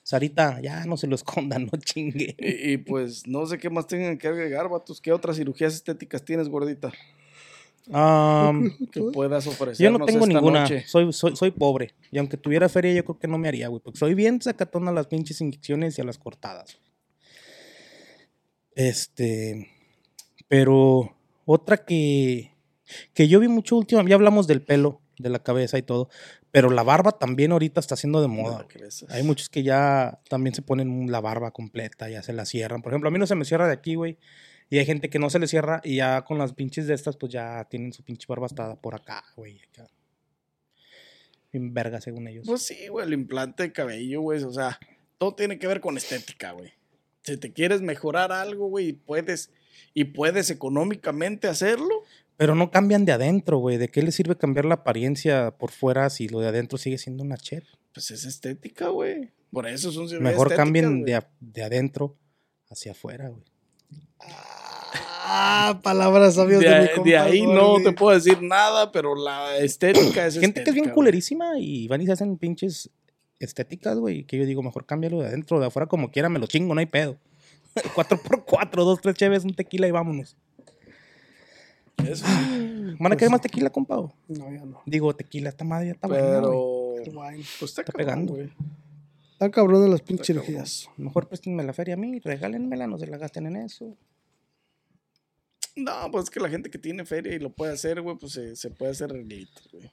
Sarita, 0.02 0.60
ya 0.60 0.84
no 0.84 0.96
se 0.96 1.06
lo 1.06 1.14
escondan, 1.14 1.66
no 1.72 1.78
chingue. 1.78 2.36
Y, 2.38 2.72
y, 2.72 2.76
pues 2.76 3.26
no 3.26 3.46
sé 3.46 3.58
qué 3.58 3.70
más 3.70 3.86
tengan 3.86 4.18
que 4.18 4.28
agregar, 4.28 4.68
vatos. 4.68 5.00
¿Qué 5.00 5.12
otras 5.12 5.36
cirugías 5.36 5.74
estéticas 5.74 6.24
tienes, 6.24 6.48
gordita? 6.48 6.92
Que 8.92 9.00
puedas 9.12 9.46
ofrecer. 9.46 9.84
yo 9.84 9.96
no 9.96 10.04
tengo 10.06 10.26
ninguna. 10.26 10.66
Soy, 10.86 11.12
soy, 11.12 11.36
soy 11.36 11.50
pobre. 11.50 11.94
Y 12.10 12.18
aunque 12.18 12.36
tuviera 12.36 12.68
feria, 12.68 12.92
yo 12.94 13.04
creo 13.04 13.18
que 13.18 13.28
no 13.28 13.38
me 13.38 13.48
haría, 13.48 13.68
güey. 13.68 13.82
Porque 13.82 13.98
soy 13.98 14.14
bien 14.14 14.40
sacatón 14.40 14.88
a 14.88 14.92
las 14.92 15.06
pinches 15.06 15.40
inyecciones 15.40 15.98
y 15.98 16.00
a 16.00 16.04
las 16.04 16.18
cortadas. 16.18 16.78
Este. 18.74 19.68
Pero 20.48 21.14
otra 21.44 21.84
que. 21.84 22.52
Que 23.12 23.28
yo 23.28 23.40
vi 23.40 23.48
mucho 23.48 23.76
último. 23.76 24.02
Ya 24.06 24.14
hablamos 24.14 24.46
del 24.46 24.62
pelo, 24.62 25.00
de 25.18 25.28
la 25.28 25.42
cabeza 25.42 25.78
y 25.78 25.82
todo. 25.82 26.08
Pero 26.50 26.70
la 26.70 26.82
barba 26.82 27.12
también 27.12 27.52
ahorita 27.52 27.80
está 27.80 27.96
siendo 27.96 28.20
de 28.20 28.28
moda. 28.28 28.66
Hay 29.10 29.22
muchos 29.22 29.48
que 29.48 29.62
ya 29.62 30.20
también 30.28 30.54
se 30.54 30.62
ponen 30.62 31.10
la 31.10 31.20
barba 31.20 31.50
completa, 31.50 32.08
ya 32.08 32.22
se 32.22 32.32
la 32.32 32.44
cierran. 32.44 32.82
Por 32.82 32.92
ejemplo, 32.92 33.08
a 33.08 33.12
mí 33.12 33.18
no 33.18 33.26
se 33.26 33.34
me 33.34 33.44
cierra 33.44 33.66
de 33.66 33.72
aquí, 33.72 33.94
güey. 33.94 34.18
Y 34.70 34.78
hay 34.78 34.86
gente 34.86 35.10
que 35.10 35.18
no 35.18 35.30
se 35.30 35.38
le 35.38 35.46
cierra 35.46 35.80
y 35.84 35.96
ya 35.96 36.22
con 36.22 36.38
las 36.38 36.52
pinches 36.54 36.86
de 36.86 36.94
estas, 36.94 37.16
pues 37.16 37.32
ya 37.32 37.66
tienen 37.70 37.92
su 37.92 38.02
pinche 38.02 38.26
barba 38.28 38.46
hasta 38.46 38.76
por 38.76 38.94
acá, 38.94 39.24
güey. 39.36 39.60
acá. 39.60 39.86
Bien 41.52 41.72
verga, 41.72 42.00
según 42.00 42.26
ellos. 42.26 42.46
Pues 42.46 42.62
sí, 42.62 42.88
güey, 42.88 43.06
el 43.06 43.12
implante 43.12 43.62
de 43.62 43.72
cabello, 43.72 44.22
güey. 44.22 44.42
O 44.42 44.52
sea, 44.52 44.78
todo 45.18 45.34
tiene 45.34 45.58
que 45.58 45.66
ver 45.68 45.80
con 45.80 45.96
estética, 45.96 46.52
güey. 46.52 46.72
Si 47.22 47.36
te 47.36 47.52
quieres 47.52 47.80
mejorar 47.80 48.32
algo, 48.32 48.68
güey, 48.68 48.88
y 48.88 48.92
puedes, 48.92 49.50
y 49.94 50.04
puedes 50.04 50.50
económicamente 50.50 51.46
hacerlo, 51.46 52.02
Pero 52.36 52.54
no 52.54 52.70
cambian 52.70 53.04
de 53.04 53.12
adentro, 53.12 53.58
güey. 53.58 53.76
¿De 53.76 53.88
qué 53.88 54.02
les 54.02 54.14
sirve 54.14 54.36
cambiar 54.36 54.64
la 54.64 54.74
apariencia 54.74 55.52
por 55.56 55.70
fuera 55.70 56.10
si 56.10 56.28
lo 56.28 56.40
de 56.40 56.48
adentro 56.48 56.78
sigue 56.78 56.98
siendo 56.98 57.22
una 57.22 57.36
chet? 57.36 57.64
pues 57.92 58.10
es 58.10 58.24
estética, 58.24 58.88
güey. 58.88 59.30
Por 59.52 59.68
eso 59.68 59.92
son 59.92 60.08
cirugías 60.08 60.32
Mejor 60.32 60.52
cambien 60.56 61.04
de, 61.04 61.14
a- 61.14 61.30
de 61.38 61.62
adentro 61.62 62.16
hacia 62.68 62.90
afuera, 62.90 63.28
güey. 63.28 63.44
Ah, 65.26 65.78
palabras 65.84 66.34
sabias 66.34 66.60
de, 66.60 66.68
de, 66.68 66.74
mi 66.74 66.80
ahí- 66.82 66.88
compa 66.94 67.08
de 67.10 67.16
ahí 67.18 67.46
no 67.46 67.76
te 67.82 67.92
puedo 67.92 68.14
decir 68.16 68.42
nada, 68.42 68.90
pero 68.90 69.14
la 69.14 69.56
estética 69.58 70.26
es 70.26 70.38
Gente 70.38 70.64
que 70.64 70.70
es 70.70 70.74
bien 70.74 70.86
güey. 70.86 70.94
culerísima 70.94 71.58
y 71.58 71.86
van 71.88 72.00
y 72.02 72.06
se 72.06 72.12
hacen 72.12 72.36
pinches 72.36 72.90
estéticas, 73.38 73.96
güey. 73.98 74.24
Que 74.24 74.38
yo 74.38 74.44
digo, 74.44 74.62
mejor 74.62 74.86
cámbialo 74.86 75.20
de 75.20 75.28
adentro, 75.28 75.60
de 75.60 75.66
afuera, 75.66 75.86
como 75.86 76.10
quiera, 76.10 76.28
me 76.28 76.38
lo 76.40 76.46
chingo, 76.48 76.74
no 76.74 76.80
hay 76.80 76.86
pedo. 76.86 77.16
4x4, 77.74 78.70
dos, 78.84 79.00
tres 79.00 79.14
cheves, 79.16 79.44
un 79.44 79.54
tequila 79.54 79.86
y 79.86 79.90
vámonos. 79.92 80.36
Eso 81.98 82.26
sí, 82.26 82.96
¿Van 82.98 83.12
a 83.12 83.16
querer 83.16 83.30
más 83.30 83.40
tequila, 83.40 83.70
compa? 83.70 83.98
o? 83.98 84.12
No, 84.28 84.52
ya 84.52 84.64
no. 84.64 84.82
Digo, 84.86 85.14
tequila, 85.14 85.48
esta 85.48 85.64
madre 85.64 85.86
ya 85.86 85.92
está 85.92 86.06
buena, 86.08 86.38
güey. 86.40 87.04
pero 87.04 87.20
wine. 87.20 87.44
pues 87.58 87.70
está, 87.70 87.82
Está 87.82 87.84
cabrón, 87.92 87.96
pegando. 88.06 88.34
güey. 88.34 88.50
Está 89.32 89.50
cabrón 89.50 89.82
de 89.84 89.88
las 89.90 90.00
pinches 90.02 90.26
cirugías. 90.28 90.88
Mejor 90.96 91.28
préstenme 91.28 91.62
la 91.64 91.72
feria 91.72 91.94
a 91.94 91.96
mí, 91.96 92.18
regálenmela, 92.20 92.86
no 92.86 92.98
se 92.98 93.06
la 93.06 93.16
gasten 93.18 93.46
en 93.46 93.56
eso. 93.56 93.96
No, 95.76 96.10
pues 96.12 96.24
es 96.24 96.30
que 96.30 96.38
la 96.40 96.48
gente 96.48 96.70
que 96.70 96.78
tiene 96.78 97.04
feria 97.04 97.34
y 97.34 97.40
lo 97.40 97.50
puede 97.50 97.72
hacer, 97.72 98.00
güey, 98.00 98.16
pues 98.16 98.32
se, 98.32 98.54
se 98.54 98.70
puede 98.70 98.92
hacer 98.92 99.10
reglitos, 99.10 99.68
güey. 99.72 99.90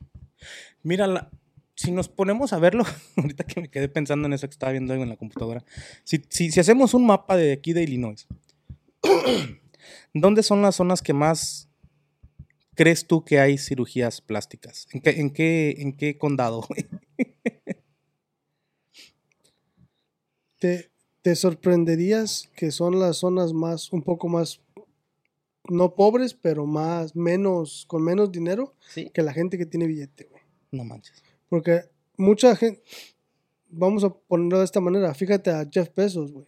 Mira, 0.83 1.07
la- 1.07 1.31
si 1.75 1.91
nos 1.91 2.07
ponemos 2.07 2.53
a 2.53 2.59
verlo, 2.59 2.83
ahorita 3.17 3.43
que 3.45 3.61
me 3.61 3.67
quedé 3.69 3.89
pensando 3.89 4.27
en 4.27 4.33
eso 4.33 4.47
que 4.47 4.53
estaba 4.53 4.71
viendo 4.73 4.93
algo 4.93 5.03
en 5.03 5.09
la 5.09 5.17
computadora, 5.17 5.63
si, 6.03 6.21
si, 6.29 6.51
si 6.51 6.59
hacemos 6.59 6.93
un 6.93 7.05
mapa 7.07 7.35
de 7.35 7.53
aquí 7.53 7.73
de 7.73 7.81
Illinois, 7.81 8.27
¿dónde 10.13 10.43
son 10.43 10.61
las 10.61 10.75
zonas 10.75 11.01
que 11.01 11.13
más 11.13 11.67
crees 12.81 13.05
tú 13.05 13.23
que 13.23 13.39
hay 13.39 13.59
cirugías 13.59 14.21
plásticas? 14.21 14.87
¿En 14.91 15.01
qué, 15.01 15.09
en 15.11 15.29
qué, 15.29 15.75
en 15.77 15.93
qué 15.95 16.17
condado? 16.17 16.67
Te, 20.57 20.91
te 21.21 21.35
sorprenderías 21.35 22.49
que 22.55 22.71
son 22.71 22.99
las 22.99 23.17
zonas 23.17 23.53
más, 23.53 23.91
un 23.93 24.01
poco 24.01 24.27
más, 24.27 24.61
no 25.69 25.93
pobres, 25.95 26.33
pero 26.33 26.65
más, 26.65 27.15
menos, 27.15 27.85
con 27.87 28.03
menos 28.03 28.31
dinero 28.31 28.73
Sí. 28.89 29.09
que 29.13 29.21
la 29.21 29.33
gente 29.33 29.57
que 29.59 29.65
tiene 29.67 29.85
billete, 29.87 30.25
güey. 30.25 30.41
No 30.71 30.83
manches. 30.83 31.23
Porque 31.49 31.81
mucha 32.17 32.55
gente, 32.55 32.81
vamos 33.69 34.03
a 34.03 34.09
ponerlo 34.09 34.57
de 34.59 34.65
esta 34.65 34.79
manera, 34.79 35.13
fíjate 35.13 35.51
a 35.51 35.67
Jeff 35.71 35.89
Bezos, 35.95 36.31
güey. 36.31 36.45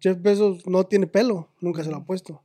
Jeff 0.00 0.20
Bezos 0.20 0.66
no 0.66 0.84
tiene 0.84 1.06
pelo, 1.06 1.48
nunca 1.60 1.82
se 1.82 1.90
lo 1.90 1.96
ha 1.96 2.04
puesto. 2.04 2.42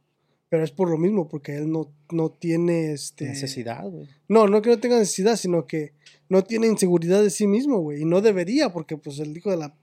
Pero 0.49 0.63
es 0.63 0.71
por 0.71 0.89
lo 0.89 0.97
mismo, 0.97 1.27
porque 1.27 1.55
él 1.55 1.71
no, 1.71 1.91
no 2.11 2.29
tiene 2.31 2.91
este. 2.91 3.25
Necesidad, 3.25 3.87
güey. 3.87 4.07
No, 4.27 4.47
no 4.47 4.61
que 4.63 4.69
no 4.71 4.79
tenga 4.79 4.97
necesidad, 4.97 5.35
sino 5.35 5.67
que 5.67 5.93
no 6.27 6.43
tiene 6.43 6.65
inseguridad 6.67 7.21
de 7.21 7.29
sí 7.29 7.45
mismo, 7.45 7.79
güey. 7.79 8.01
Y 8.01 8.05
no 8.05 8.19
debería, 8.21 8.73
porque 8.73 8.97
pues 8.97 9.19
el 9.19 9.35
hijo 9.37 9.51
de 9.51 9.57
la 9.57 9.75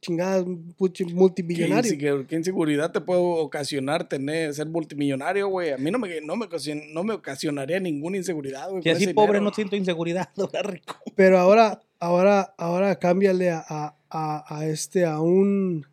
chingada 0.00 0.38
es 0.38 0.44
un 0.44 0.74
puchi- 0.76 1.06
¿Qué, 1.06 1.14
multimillonario. 1.14 1.92
inse- 1.92 2.26
qué 2.26 2.36
inseguridad 2.36 2.90
te 2.92 3.00
puede 3.00 3.20
ocasionar 3.20 4.08
tener, 4.08 4.52
ser 4.54 4.66
multimillonario, 4.68 5.48
güey? 5.48 5.70
A 5.72 5.78
mí 5.78 5.90
no 5.90 5.98
me, 5.98 6.20
no 6.22 6.36
me, 6.36 6.46
ocasion- 6.46 6.92
no 6.92 7.04
me 7.04 7.14
ocasionaría 7.14 7.78
ninguna 7.80 8.16
inseguridad, 8.16 8.68
güey. 8.70 8.82
Si 8.82 8.88
con 8.90 8.96
así 8.96 9.06
pobre 9.14 9.26
dinero. 9.38 9.44
no 9.44 9.54
siento 9.54 9.76
inseguridad, 9.76 10.28
ahora 10.38 10.62
rico. 10.62 10.96
Pero 11.14 11.38
ahora, 11.38 11.80
ahora, 12.00 12.54
ahora 12.58 12.98
cámbiale 12.98 13.50
a, 13.50 13.64
a, 13.68 13.96
a- 14.10 14.58
a 14.58 14.66
este, 14.66 15.04
a 15.06 15.20
un 15.20 15.86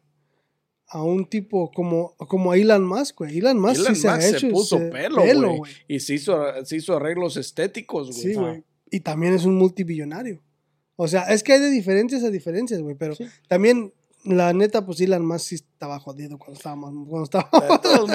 a 0.93 1.01
un 1.03 1.25
tipo 1.25 1.71
como, 1.71 2.15
como 2.17 2.51
a 2.51 2.57
Elon 2.57 2.85
Musk, 2.85 3.19
güey. 3.19 3.37
Elon 3.39 3.59
Musk 3.59 3.79
Elon 3.79 3.95
sí 3.95 4.01
se 4.01 4.09
ha 4.09 4.17
hecho. 4.27 4.39
se 4.39 4.47
puso 4.49 4.77
se- 4.77 4.85
pelo, 4.89 5.21
güey. 5.57 5.71
Y 5.87 5.99
se 6.01 6.15
hizo, 6.15 6.37
se 6.65 6.75
hizo 6.75 6.95
arreglos 6.97 7.37
estéticos, 7.37 8.09
güey. 8.11 8.21
Sí, 8.21 8.33
güey. 8.33 8.63
Y 8.89 8.99
también 8.99 9.33
es 9.33 9.45
un 9.45 9.55
multibillonario. 9.57 10.41
O 10.97 11.07
sea, 11.07 11.23
es 11.33 11.43
que 11.43 11.53
hay 11.53 11.59
de 11.61 11.69
diferencias 11.69 12.23
a 12.23 12.29
diferencias, 12.29 12.81
güey. 12.81 12.95
Pero 12.95 13.15
Sí. 13.15 13.25
también, 13.47 13.93
la 14.25 14.51
neta, 14.53 14.85
pues 14.85 14.99
Elon 15.01 15.25
Musk 15.25 15.45
sí 15.47 15.55
estaba 15.55 15.97
jodido 15.99 16.37
cuando 16.37 16.57
estaba 16.57 16.75
más- 16.75 16.93
cuando 17.07 17.23
estaba. 17.23 17.49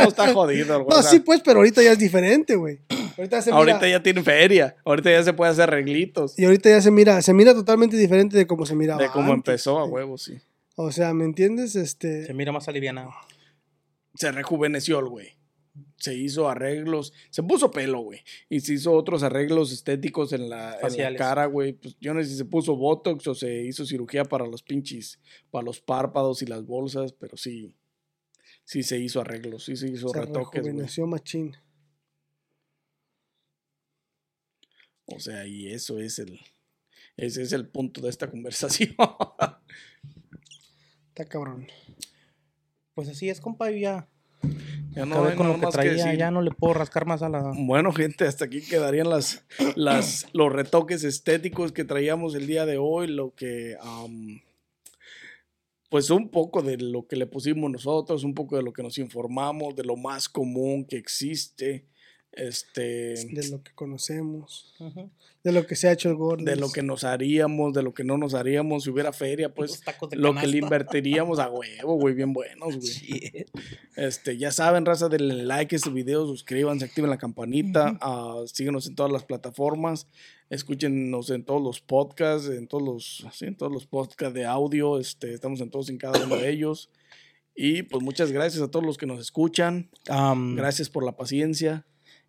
Está 0.06 0.32
jodido, 0.34 0.84
güey. 0.84 0.96
No, 0.96 1.02
sí, 1.02 1.20
pues, 1.20 1.40
pero 1.42 1.58
ahorita 1.60 1.82
ya 1.82 1.92
es 1.92 1.98
diferente, 1.98 2.56
güey. 2.56 2.80
Ahorita 3.16 3.40
se 3.40 3.50
ahorita 3.50 3.78
mira, 3.78 3.88
ya 3.88 4.02
tiene 4.02 4.22
feria. 4.22 4.76
Ahorita 4.84 5.10
ya 5.10 5.22
se 5.22 5.32
puede 5.32 5.50
hacer 5.50 5.64
arreglitos. 5.70 6.38
Y 6.38 6.44
ahorita 6.44 6.68
ya 6.68 6.82
se 6.82 6.90
mira, 6.90 7.22
se 7.22 7.32
mira 7.32 7.54
totalmente 7.54 7.96
diferente 7.96 8.36
de 8.36 8.46
cómo 8.46 8.66
se 8.66 8.74
miraba. 8.76 9.00
De 9.02 9.08
cómo 9.08 9.32
antes, 9.32 9.52
empezó 9.52 9.78
a 9.78 9.86
huevo, 9.86 10.18
sí. 10.18 10.34
O 10.76 10.92
sea, 10.92 11.14
¿me 11.14 11.24
entiendes? 11.24 11.72
Se 11.72 11.82
Este. 11.82 12.32
mira 12.34 12.52
más 12.52 12.68
alivianado. 12.68 13.10
Se 14.14 14.30
rejuveneció 14.32 14.98
el 14.98 15.06
güey. 15.08 15.36
Se 15.98 16.14
hizo 16.14 16.48
arreglos. 16.48 17.12
Se 17.30 17.42
puso 17.42 17.70
pelo, 17.70 18.00
güey. 18.00 18.20
Y 18.48 18.60
se 18.60 18.74
hizo 18.74 18.92
otros 18.92 19.22
arreglos 19.22 19.72
estéticos 19.72 20.32
en 20.32 20.48
la, 20.48 20.74
en 20.74 20.74
la 20.74 20.80
Faciales. 20.80 21.18
cara, 21.18 21.46
güey. 21.46 21.72
Pues 21.72 21.96
yo 22.00 22.14
no 22.14 22.22
sé 22.22 22.28
si 22.30 22.36
se 22.36 22.44
puso 22.44 22.76
Botox 22.76 23.26
o 23.26 23.34
se 23.34 23.62
hizo 23.64 23.84
cirugía 23.84 24.24
para 24.24 24.46
los 24.46 24.62
pinches, 24.62 25.20
para 25.50 25.64
los 25.64 25.80
párpados 25.80 26.42
y 26.42 26.46
las 26.46 26.64
bolsas, 26.64 27.12
pero 27.12 27.36
sí. 27.36 27.74
Sí 28.64 28.82
se 28.82 28.98
hizo 28.98 29.20
arreglos, 29.20 29.64
sí 29.64 29.76
se 29.76 29.88
hizo 29.88 30.08
Se 30.08 30.20
retoques, 30.20 30.60
güey. 30.62 30.72
rejuveneció 30.72 31.06
machín. 31.06 31.56
O 35.06 35.20
sea, 35.20 35.46
y 35.46 35.68
eso 35.68 35.98
es 35.98 36.18
el. 36.18 36.40
Ese 37.16 37.42
es 37.42 37.52
el 37.52 37.68
punto 37.68 38.00
de 38.00 38.10
esta 38.10 38.30
conversación. 38.30 38.94
Está 41.16 41.30
cabrón. 41.30 41.66
Pues 42.92 43.08
así 43.08 43.30
es, 43.30 43.40
compa, 43.40 43.70
ya. 43.70 44.06
ya 44.90 45.04
acabé 45.04 45.30
hay 45.30 45.36
con 45.36 45.46
lo 45.46 45.54
nada 45.54 45.60
que 45.60 45.64
más 45.64 45.72
traía, 45.72 46.12
ya 46.12 46.30
no 46.30 46.42
le 46.42 46.50
puedo 46.50 46.74
rascar 46.74 47.06
más 47.06 47.22
a 47.22 47.30
la. 47.30 47.54
Bueno, 47.56 47.90
gente, 47.90 48.26
hasta 48.26 48.44
aquí 48.44 48.60
quedarían 48.60 49.08
las, 49.08 49.42
las, 49.76 50.28
los 50.34 50.52
retoques 50.52 51.04
estéticos 51.04 51.72
que 51.72 51.84
traíamos 51.84 52.34
el 52.34 52.46
día 52.46 52.66
de 52.66 52.76
hoy, 52.76 53.06
lo 53.06 53.34
que, 53.34 53.78
pues 55.88 56.10
un 56.10 56.28
poco 56.28 56.60
de 56.60 56.76
lo 56.76 57.06
que 57.06 57.16
le 57.16 57.26
pusimos 57.26 57.70
nosotros, 57.70 58.22
un 58.22 58.34
poco 58.34 58.58
de 58.58 58.62
lo 58.62 58.74
que 58.74 58.82
nos 58.82 58.98
informamos, 58.98 59.74
de 59.74 59.84
lo 59.84 59.96
más 59.96 60.28
común 60.28 60.84
que 60.84 60.98
existe. 60.98 61.86
Este, 62.36 63.14
De 63.14 63.48
lo 63.50 63.62
que 63.62 63.72
conocemos. 63.72 64.74
De 65.42 65.52
lo 65.52 65.66
que 65.66 65.74
se 65.74 65.88
ha 65.88 65.92
hecho 65.92 66.10
el 66.10 66.16
gordo. 66.16 66.44
de 66.44 66.56
lo 66.56 66.70
que 66.70 66.82
nos 66.82 67.04
haríamos, 67.04 67.72
de 67.72 67.82
lo 67.82 67.94
que 67.94 68.04
no 68.04 68.18
nos 68.18 68.34
haríamos, 68.34 68.84
si 68.84 68.90
hubiera 68.90 69.12
feria, 69.12 69.54
pues 69.54 69.70
Los 69.70 69.80
tacos 69.80 70.10
de 70.10 70.16
lo 70.16 70.34
que 70.34 70.46
le 70.46 70.58
invertiríamos 70.58 71.38
a 71.38 71.48
huevo, 71.48 71.94
güey, 71.94 72.14
bien 72.14 72.32
buenos, 72.32 72.76
güey. 72.76 73.46
Este, 73.96 74.36
ya 74.36 74.52
saben, 74.52 74.84
raza, 74.84 75.08
denle 75.08 75.44
like 75.44 75.74
a 75.74 75.78
este 75.78 75.88
video, 75.88 76.26
suscríbanse, 76.26 76.84
activen 76.84 77.08
la 77.08 77.16
campanita, 77.16 77.96
ah, 78.02 78.42
síguenos 78.44 78.86
en 78.86 78.94
todas 78.94 79.10
las 79.10 79.24
plataformas, 79.24 80.06
escúchenos 80.50 81.30
en 81.30 81.44
todos 81.44 81.62
los 81.62 81.80
podcasts, 81.80 82.50
en 82.50 82.66
todos 82.68 82.82
los, 82.82 83.26
sí, 83.32 83.46
en 83.46 83.56
todos 83.56 83.72
los 83.72 83.86
podcasts 83.86 84.34
de 84.34 84.44
audio, 84.44 84.98
este, 84.98 85.32
estamos 85.32 85.62
en 85.62 85.70
todos 85.70 85.88
y 85.88 85.92
en 85.92 85.98
cada 85.98 86.22
uno 86.22 86.36
de 86.36 86.50
ellos. 86.50 86.90
Y 87.54 87.84
pues 87.84 88.02
muchas 88.02 88.32
gracias 88.32 88.62
a 88.62 88.70
todos 88.70 88.84
los 88.84 88.98
que 88.98 89.06
nos 89.06 89.18
escuchan, 89.18 89.88
gracias 90.04 90.90
por 90.90 91.02
la 91.02 91.16
paciencia. 91.16 91.86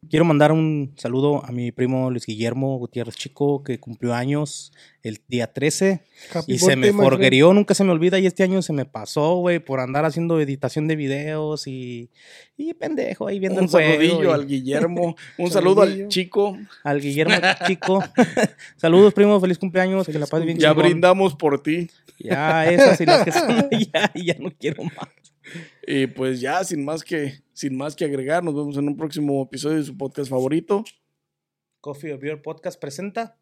Quiero 0.09 0.25
mandar 0.25 0.51
un 0.51 0.93
saludo 0.95 1.43
a 1.43 1.51
mi 1.51 1.71
primo 1.71 2.09
Luis 2.11 2.25
Guillermo 2.25 2.77
Gutiérrez 2.77 3.15
Chico, 3.15 3.63
que 3.63 3.79
cumplió 3.79 4.13
años 4.13 4.71
el 5.01 5.19
día 5.27 5.51
13 5.51 6.01
Happy 6.33 6.53
y 6.53 6.59
se 6.59 6.75
me 6.75 6.93
forguerió, 6.93 7.51
nunca 7.51 7.73
se 7.73 7.83
me 7.83 7.91
olvida. 7.91 8.17
Y 8.19 8.25
este 8.27 8.43
año 8.43 8.61
se 8.61 8.71
me 8.73 8.85
pasó, 8.85 9.35
güey, 9.37 9.59
por 9.59 9.79
andar 9.79 10.05
haciendo 10.05 10.39
editación 10.39 10.87
de 10.87 10.95
videos 10.95 11.67
y, 11.67 12.09
y 12.57 12.73
pendejo 12.75 13.27
ahí 13.27 13.39
viendo 13.39 13.59
Un 13.59 13.65
el 13.65 13.71
juego. 13.71 13.91
saludillo 13.93 14.29
y- 14.29 14.33
al 14.33 14.47
Guillermo, 14.47 15.15
un 15.39 15.51
saludo 15.51 15.81
al 15.81 15.87
Saludillo. 15.89 16.09
chico, 16.09 16.57
al 16.83 17.01
Guillermo 17.01 17.35
Chico. 17.67 18.03
Saludos, 18.77 19.13
primo, 19.13 19.41
feliz 19.41 19.57
cumpleaños, 19.57 20.05
que 20.05 20.13
la 20.19 20.27
paz 20.27 20.45
bien 20.45 20.57
ya 20.59 20.69
chingón. 20.69 20.85
brindamos 20.85 21.35
por 21.35 21.61
ti. 21.61 21.89
Ya, 22.19 22.65
esas 22.71 23.01
y 23.01 23.05
las 23.05 23.23
que 23.25 23.31
son, 23.31 23.67
ya, 23.71 24.11
ya 24.15 24.35
no 24.39 24.51
quiero 24.57 24.83
más. 24.83 25.09
Y 25.85 26.07
pues 26.07 26.41
ya, 26.41 26.63
sin 26.63 26.83
más 26.83 27.03
que, 27.03 27.41
sin 27.53 27.77
más 27.77 27.95
que 27.95 28.05
agregar, 28.05 28.43
nos 28.43 28.55
vemos 28.55 28.77
en 28.77 28.87
un 28.87 28.97
próximo 28.97 29.43
episodio 29.43 29.77
de 29.77 29.83
su 29.83 29.97
podcast 29.97 30.29
favorito. 30.29 30.83
Coffee 31.81 32.13
or 32.13 32.19
Beer 32.19 32.41
Podcast 32.41 32.79
presenta 32.79 33.37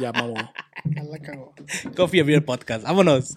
Ya, 0.00 0.12
cagó. 0.12 1.54
Coffee 1.96 2.20
or 2.20 2.26
Beer 2.26 2.44
Podcast. 2.44 2.84
Vámonos. 2.84 3.36